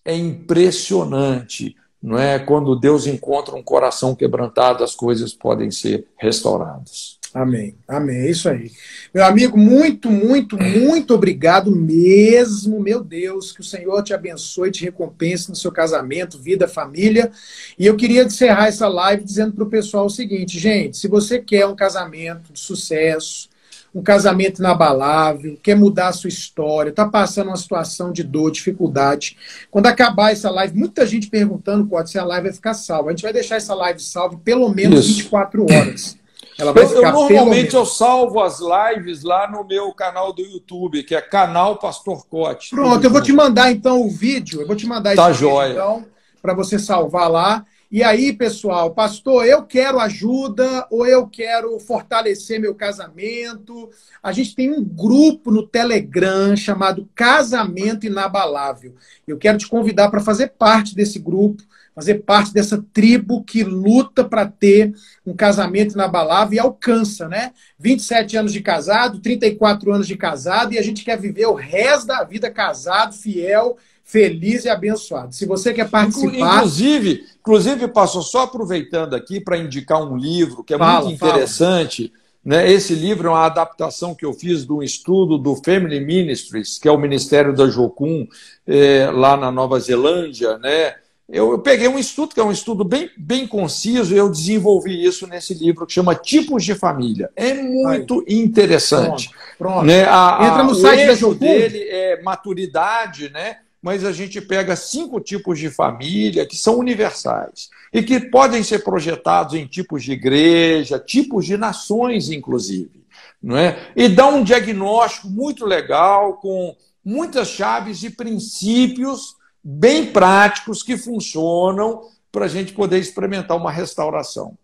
é 0.04 0.14
impressionante. 0.14 1.76
Não 2.02 2.18
é? 2.18 2.38
Quando 2.40 2.80
Deus 2.80 3.08
encontra 3.08 3.56
um 3.56 3.64
coração 3.64 4.14
quebrantado, 4.14 4.84
as 4.84 4.96
coisas 4.96 5.34
podem 5.34 5.72
ser 5.72 6.06
restauradas. 6.18 7.18
Amém. 7.34 7.76
Amém. 7.88 8.18
É 8.18 8.30
isso 8.30 8.50
aí. 8.50 8.72
Meu 9.14 9.24
amigo, 9.24 9.58
muito, 9.58 10.10
muito, 10.10 10.58
muito 10.58 11.14
obrigado 11.14 11.74
mesmo. 11.74 12.80
Meu 12.80 13.04
Deus, 13.04 13.52
que 13.52 13.62
o 13.62 13.64
Senhor 13.64 14.02
te 14.04 14.14
abençoe, 14.14 14.72
te 14.72 14.84
recompense 14.84 15.50
no 15.50 15.56
seu 15.56 15.72
casamento, 15.72 16.40
vida, 16.40 16.68
família. 16.68 17.32
E 17.78 17.86
eu 17.86 17.96
queria 17.96 18.24
encerrar 18.24 18.68
essa 18.68 18.88
live 18.88 19.24
dizendo 19.24 19.54
para 19.54 19.64
o 19.64 19.70
pessoal 19.70 20.08
o 20.08 20.10
seguinte, 20.10 20.58
gente: 20.58 20.98
se 20.98 21.08
você 21.08 21.40
quer 21.40 21.68
um 21.68 21.76
casamento 21.76 22.52
de 22.52 22.60
sucesso, 22.60 23.50
um 23.94 24.04
casamento 24.04 24.60
inabalável, 24.60 25.58
quer 25.62 25.76
mudar 25.76 26.10
a 26.10 26.14
sua 26.14 26.28
história, 26.28 26.90
está 26.90 27.08
passando 27.08 27.48
uma 27.48 27.58
situação 27.58 28.12
de 28.12 28.24
dor, 28.24 28.52
dificuldade. 28.52 29.38
Quando 29.72 29.88
acabar 29.88 30.32
essa 30.32 30.50
live, 30.50 30.78
muita 30.78 31.06
gente 31.06 31.28
perguntando 31.28 31.88
pode 31.88 32.10
se 32.10 32.20
a 32.20 32.24
live 32.24 32.48
vai 32.48 32.54
ficar 32.54 32.74
salva. 32.74 33.10
A 33.10 33.12
gente 33.12 33.24
vai 33.24 33.34
deixar 33.34 33.56
essa 33.56 33.74
live 33.74 34.00
salva 34.00 34.40
pelo 34.44 34.70
menos 34.70 35.06
Isso. 35.06 35.18
24 35.24 35.64
horas. 35.64 36.20
Ela 36.60 36.74
vai 36.74 36.84
eu, 36.84 36.90
ficar 36.90 37.08
eu, 37.08 37.14
normalmente 37.14 37.74
eu 37.74 37.86
salvo 37.86 38.42
as 38.42 38.60
lives 38.60 39.24
lá 39.24 39.50
no 39.50 39.64
meu 39.64 39.94
canal 39.94 40.34
do 40.34 40.42
YouTube, 40.42 41.04
que 41.04 41.16
é 41.16 41.22
canal 41.22 41.78
Pastor 41.78 42.26
Cote. 42.28 42.72
Pronto, 42.72 43.02
eu 43.02 43.10
vou 43.10 43.22
te 43.22 43.32
mandar 43.32 43.72
então 43.72 44.02
o 44.02 44.10
vídeo, 44.10 44.62
eu 44.62 44.68
vou 44.68 44.76
te 44.76 44.86
mandar 44.86 45.16
tá 45.16 45.32
esse 45.32 45.40
joia. 45.40 45.70
vídeo 45.70 45.82
então, 45.82 46.06
para 46.42 46.54
você 46.54 46.78
salvar 46.78 47.32
lá. 47.32 47.66
E 47.92 48.04
aí, 48.04 48.32
pessoal, 48.32 48.94
pastor, 48.94 49.48
eu 49.48 49.64
quero 49.64 50.00
ajuda 50.00 50.86
ou 50.92 51.08
eu 51.08 51.26
quero 51.26 51.80
fortalecer 51.80 52.60
meu 52.60 52.76
casamento. 52.76 53.90
A 54.22 54.32
gente 54.32 54.54
tem 54.54 54.70
um 54.72 54.84
grupo 54.84 55.50
no 55.50 55.66
Telegram 55.66 56.56
chamado 56.56 57.10
Casamento 57.16 58.06
Inabalável. 58.06 58.94
Eu 59.28 59.40
quero 59.40 59.58
te 59.58 59.68
convidar 59.68 60.12
para 60.12 60.22
fazer 60.22 60.50
parte 60.50 60.94
desse 60.94 61.18
grupo, 61.18 61.64
fazer 62.00 62.16
parte 62.24 62.54
dessa 62.54 62.84
tribo 62.94 63.44
que 63.44 63.64
luta 63.64 64.24
para 64.24 64.46
ter 64.46 64.94
um 65.26 65.36
casamento 65.36 65.94
inabalável 65.94 66.56
e 66.56 66.60
alcança, 66.60 67.28
né? 67.28 67.52
27 67.78 68.38
anos 68.38 68.54
de 68.54 68.62
casado, 68.62 69.20
34 69.20 69.94
anos 69.94 70.08
de 70.08 70.16
casado 70.16 70.74
e 70.74 70.78
a 70.78 70.82
gente 70.82 71.04
quer 71.04 71.20
viver 71.20 71.46
o 71.48 71.54
resto 71.54 72.08
da 72.08 72.24
vida 72.24 72.50
casado, 72.50 73.14
fiel 73.14 73.78
feliz 74.10 74.66
e 74.66 74.70
abençoado. 74.70 75.36
Se 75.36 75.46
você 75.46 75.72
quer 75.72 75.88
participar. 75.88 76.58
Inclusive, 76.58 77.26
inclusive 77.40 77.88
passou 77.90 78.24
só 78.24 78.44
aproveitando 78.44 79.14
aqui 79.14 79.40
para 79.40 79.58
indicar 79.58 80.02
um 80.02 80.18
livro 80.18 80.64
que 80.64 80.74
é 80.74 80.78
fala, 80.78 81.06
muito 81.06 81.14
interessante. 81.14 82.12
Né? 82.44 82.72
Esse 82.72 82.96
livro 82.96 83.28
é 83.28 83.32
uma 83.32 83.46
adaptação 83.46 84.16
que 84.16 84.26
eu 84.26 84.34
fiz 84.34 84.66
de 84.66 84.72
um 84.74 84.82
estudo 84.82 85.38
do 85.38 85.56
Family 85.58 86.00
Ministries, 86.00 86.80
que 86.80 86.88
é 86.88 86.92
o 86.92 86.98
Ministério 86.98 87.54
da 87.54 87.68
Jocum, 87.68 88.26
é, 88.66 89.12
lá 89.12 89.38
na 89.38 89.52
Nova 89.52 89.80
Zelândia. 89.80 90.58
Né? 90.58 90.96
Eu, 91.32 91.52
eu, 91.52 91.60
peguei 91.60 91.88
um 91.88 92.00
estudo, 92.00 92.34
que 92.34 92.40
é 92.40 92.44
um 92.44 92.52
estudo 92.52 92.84
bem, 92.84 93.10
bem 93.16 93.46
conciso, 93.46 94.14
e 94.14 94.18
eu 94.18 94.30
desenvolvi 94.30 95.06
isso 95.06 95.28
nesse 95.28 95.54
livro 95.54 95.86
que 95.86 95.94
chama 95.94 96.16
Tipos 96.16 96.64
de 96.64 96.74
Família. 96.74 97.30
É 97.36 97.54
muito 97.54 98.26
Aí. 98.28 98.40
interessante. 98.40 99.30
Pronto, 99.30 99.76
pronto. 99.76 99.86
Né? 99.86 100.06
A, 100.06 100.40
Entra 100.42 100.64
no 100.64 100.74
site 100.74 101.06
da 101.06 101.14
Jocum. 101.14 101.36
dele 101.36 101.84
é 101.84 102.22
maturidade, 102.24 103.30
né? 103.30 103.58
mas 103.82 104.04
a 104.04 104.12
gente 104.12 104.42
pega 104.42 104.76
cinco 104.76 105.22
tipos 105.22 105.58
de 105.58 105.70
família 105.70 106.46
que 106.46 106.58
são 106.58 106.78
universais 106.78 107.70
e 107.94 108.04
que 108.04 108.20
podem 108.20 108.62
ser 108.62 108.80
projetados 108.84 109.54
em 109.54 109.66
tipos 109.66 110.04
de 110.04 110.12
igreja, 110.12 111.00
tipos 111.00 111.46
de 111.46 111.58
nações, 111.58 112.30
inclusive. 112.30 113.04
Não 113.42 113.56
é? 113.56 113.78
E 113.96 114.10
dá 114.10 114.28
um 114.28 114.44
diagnóstico 114.44 115.30
muito 115.30 115.66
legal, 115.66 116.34
com 116.34 116.76
muitas 117.06 117.48
chaves 117.48 118.04
e 118.04 118.10
princípios 118.10 119.39
bem 119.72 120.08
práticos 120.08 120.82
que 120.82 120.98
funcionam 120.98 122.02
para 122.32 122.46
a 122.46 122.48
gente 122.48 122.74
poder 122.74 122.98
experimentar 122.98 123.56
uma 123.56 123.72
restauração. 123.72 124.58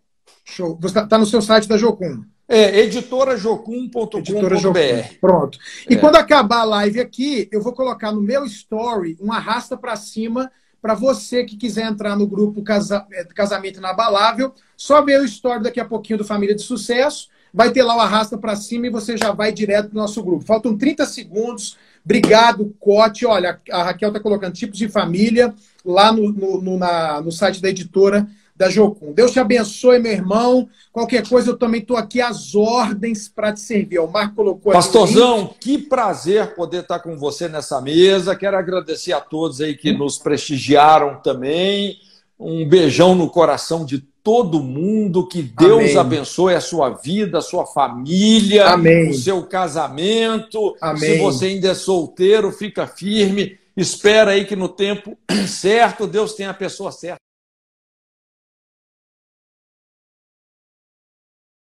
Show. 0.44 0.76
Você 0.80 0.98
está 0.98 1.06
tá 1.06 1.16
no 1.16 1.26
seu 1.26 1.40
site 1.40 1.68
da 1.68 1.78
Jocum. 1.78 2.24
É, 2.48 2.80
editorajocum.com.br. 2.80 4.18
Editora 4.18 5.10
Pronto. 5.20 5.58
E 5.88 5.94
é. 5.94 5.96
quando 5.96 6.16
acabar 6.16 6.60
a 6.60 6.64
live 6.64 7.00
aqui, 7.00 7.48
eu 7.52 7.60
vou 7.60 7.72
colocar 7.72 8.10
no 8.10 8.20
meu 8.20 8.44
story 8.46 9.16
um 9.20 9.32
arrasta 9.32 9.76
para 9.76 9.94
cima 9.94 10.50
para 10.82 10.94
você 10.94 11.44
que 11.44 11.56
quiser 11.56 11.86
entrar 11.86 12.16
no 12.16 12.26
grupo 12.26 12.62
Casa... 12.62 13.06
É, 13.12 13.24
Casamento 13.24 13.78
Inabalável. 13.78 14.52
Só 14.76 15.02
ver 15.02 15.20
o 15.20 15.24
story 15.24 15.62
daqui 15.62 15.80
a 15.80 15.84
pouquinho 15.84 16.18
do 16.18 16.24
Família 16.24 16.54
de 16.54 16.62
Sucesso. 16.62 17.28
Vai 17.54 17.70
ter 17.70 17.82
lá 17.82 17.96
o 17.96 18.00
arrasta 18.00 18.36
para 18.36 18.56
cima 18.56 18.86
e 18.86 18.90
você 18.90 19.16
já 19.16 19.32
vai 19.32 19.52
direto 19.52 19.90
para 19.90 19.98
o 19.98 20.02
nosso 20.02 20.22
grupo. 20.22 20.44
Faltam 20.44 20.76
30 20.76 21.06
segundos. 21.06 21.76
Obrigado, 22.06 22.72
Cote. 22.78 23.26
Olha, 23.26 23.60
a 23.68 23.82
Raquel 23.82 24.10
está 24.10 24.20
colocando 24.20 24.54
tipos 24.54 24.78
de 24.78 24.88
família 24.88 25.52
lá 25.84 26.12
no, 26.12 26.30
no, 26.30 26.62
no, 26.62 26.78
na, 26.78 27.20
no 27.20 27.32
site 27.32 27.60
da 27.60 27.68
editora 27.68 28.28
da 28.54 28.70
Jocum. 28.70 29.12
Deus 29.12 29.32
te 29.32 29.40
abençoe, 29.40 29.98
meu 29.98 30.12
irmão. 30.12 30.68
Qualquer 30.92 31.28
coisa, 31.28 31.50
eu 31.50 31.58
também 31.58 31.80
estou 31.80 31.96
aqui 31.96 32.20
às 32.20 32.54
ordens 32.54 33.28
para 33.28 33.52
te 33.52 33.60
servir. 33.60 33.98
O 33.98 34.06
Marco 34.06 34.36
colocou 34.36 34.72
Pastorzão, 34.72 35.52
que 35.60 35.76
prazer 35.76 36.54
poder 36.54 36.82
estar 36.82 37.00
com 37.00 37.18
você 37.18 37.48
nessa 37.48 37.80
mesa. 37.80 38.36
Quero 38.36 38.56
agradecer 38.56 39.12
a 39.12 39.20
todos 39.20 39.60
aí 39.60 39.76
que 39.76 39.92
nos 39.92 40.16
prestigiaram 40.16 41.20
também. 41.20 41.98
Um 42.38 42.66
beijão 42.68 43.16
no 43.16 43.28
coração 43.28 43.84
de 43.84 44.06
todo 44.26 44.60
mundo. 44.60 45.28
Que 45.28 45.40
Deus 45.40 45.92
Amém. 45.92 45.96
abençoe 45.98 46.56
a 46.56 46.60
sua 46.60 46.90
vida, 46.90 47.38
a 47.38 47.40
sua 47.40 47.64
família, 47.64 48.66
Amém. 48.66 49.10
o 49.10 49.14
seu 49.14 49.44
casamento. 49.44 50.76
Amém. 50.80 51.00
Se 51.00 51.18
você 51.18 51.46
ainda 51.46 51.68
é 51.68 51.74
solteiro, 51.74 52.50
fica 52.50 52.88
firme. 52.88 53.56
Espera 53.76 54.32
aí 54.32 54.44
que 54.44 54.56
no 54.56 54.68
tempo 54.68 55.16
certo 55.46 56.08
Deus 56.08 56.34
tem 56.34 56.46
a 56.46 56.54
pessoa 56.54 56.90
certa. 56.90 57.25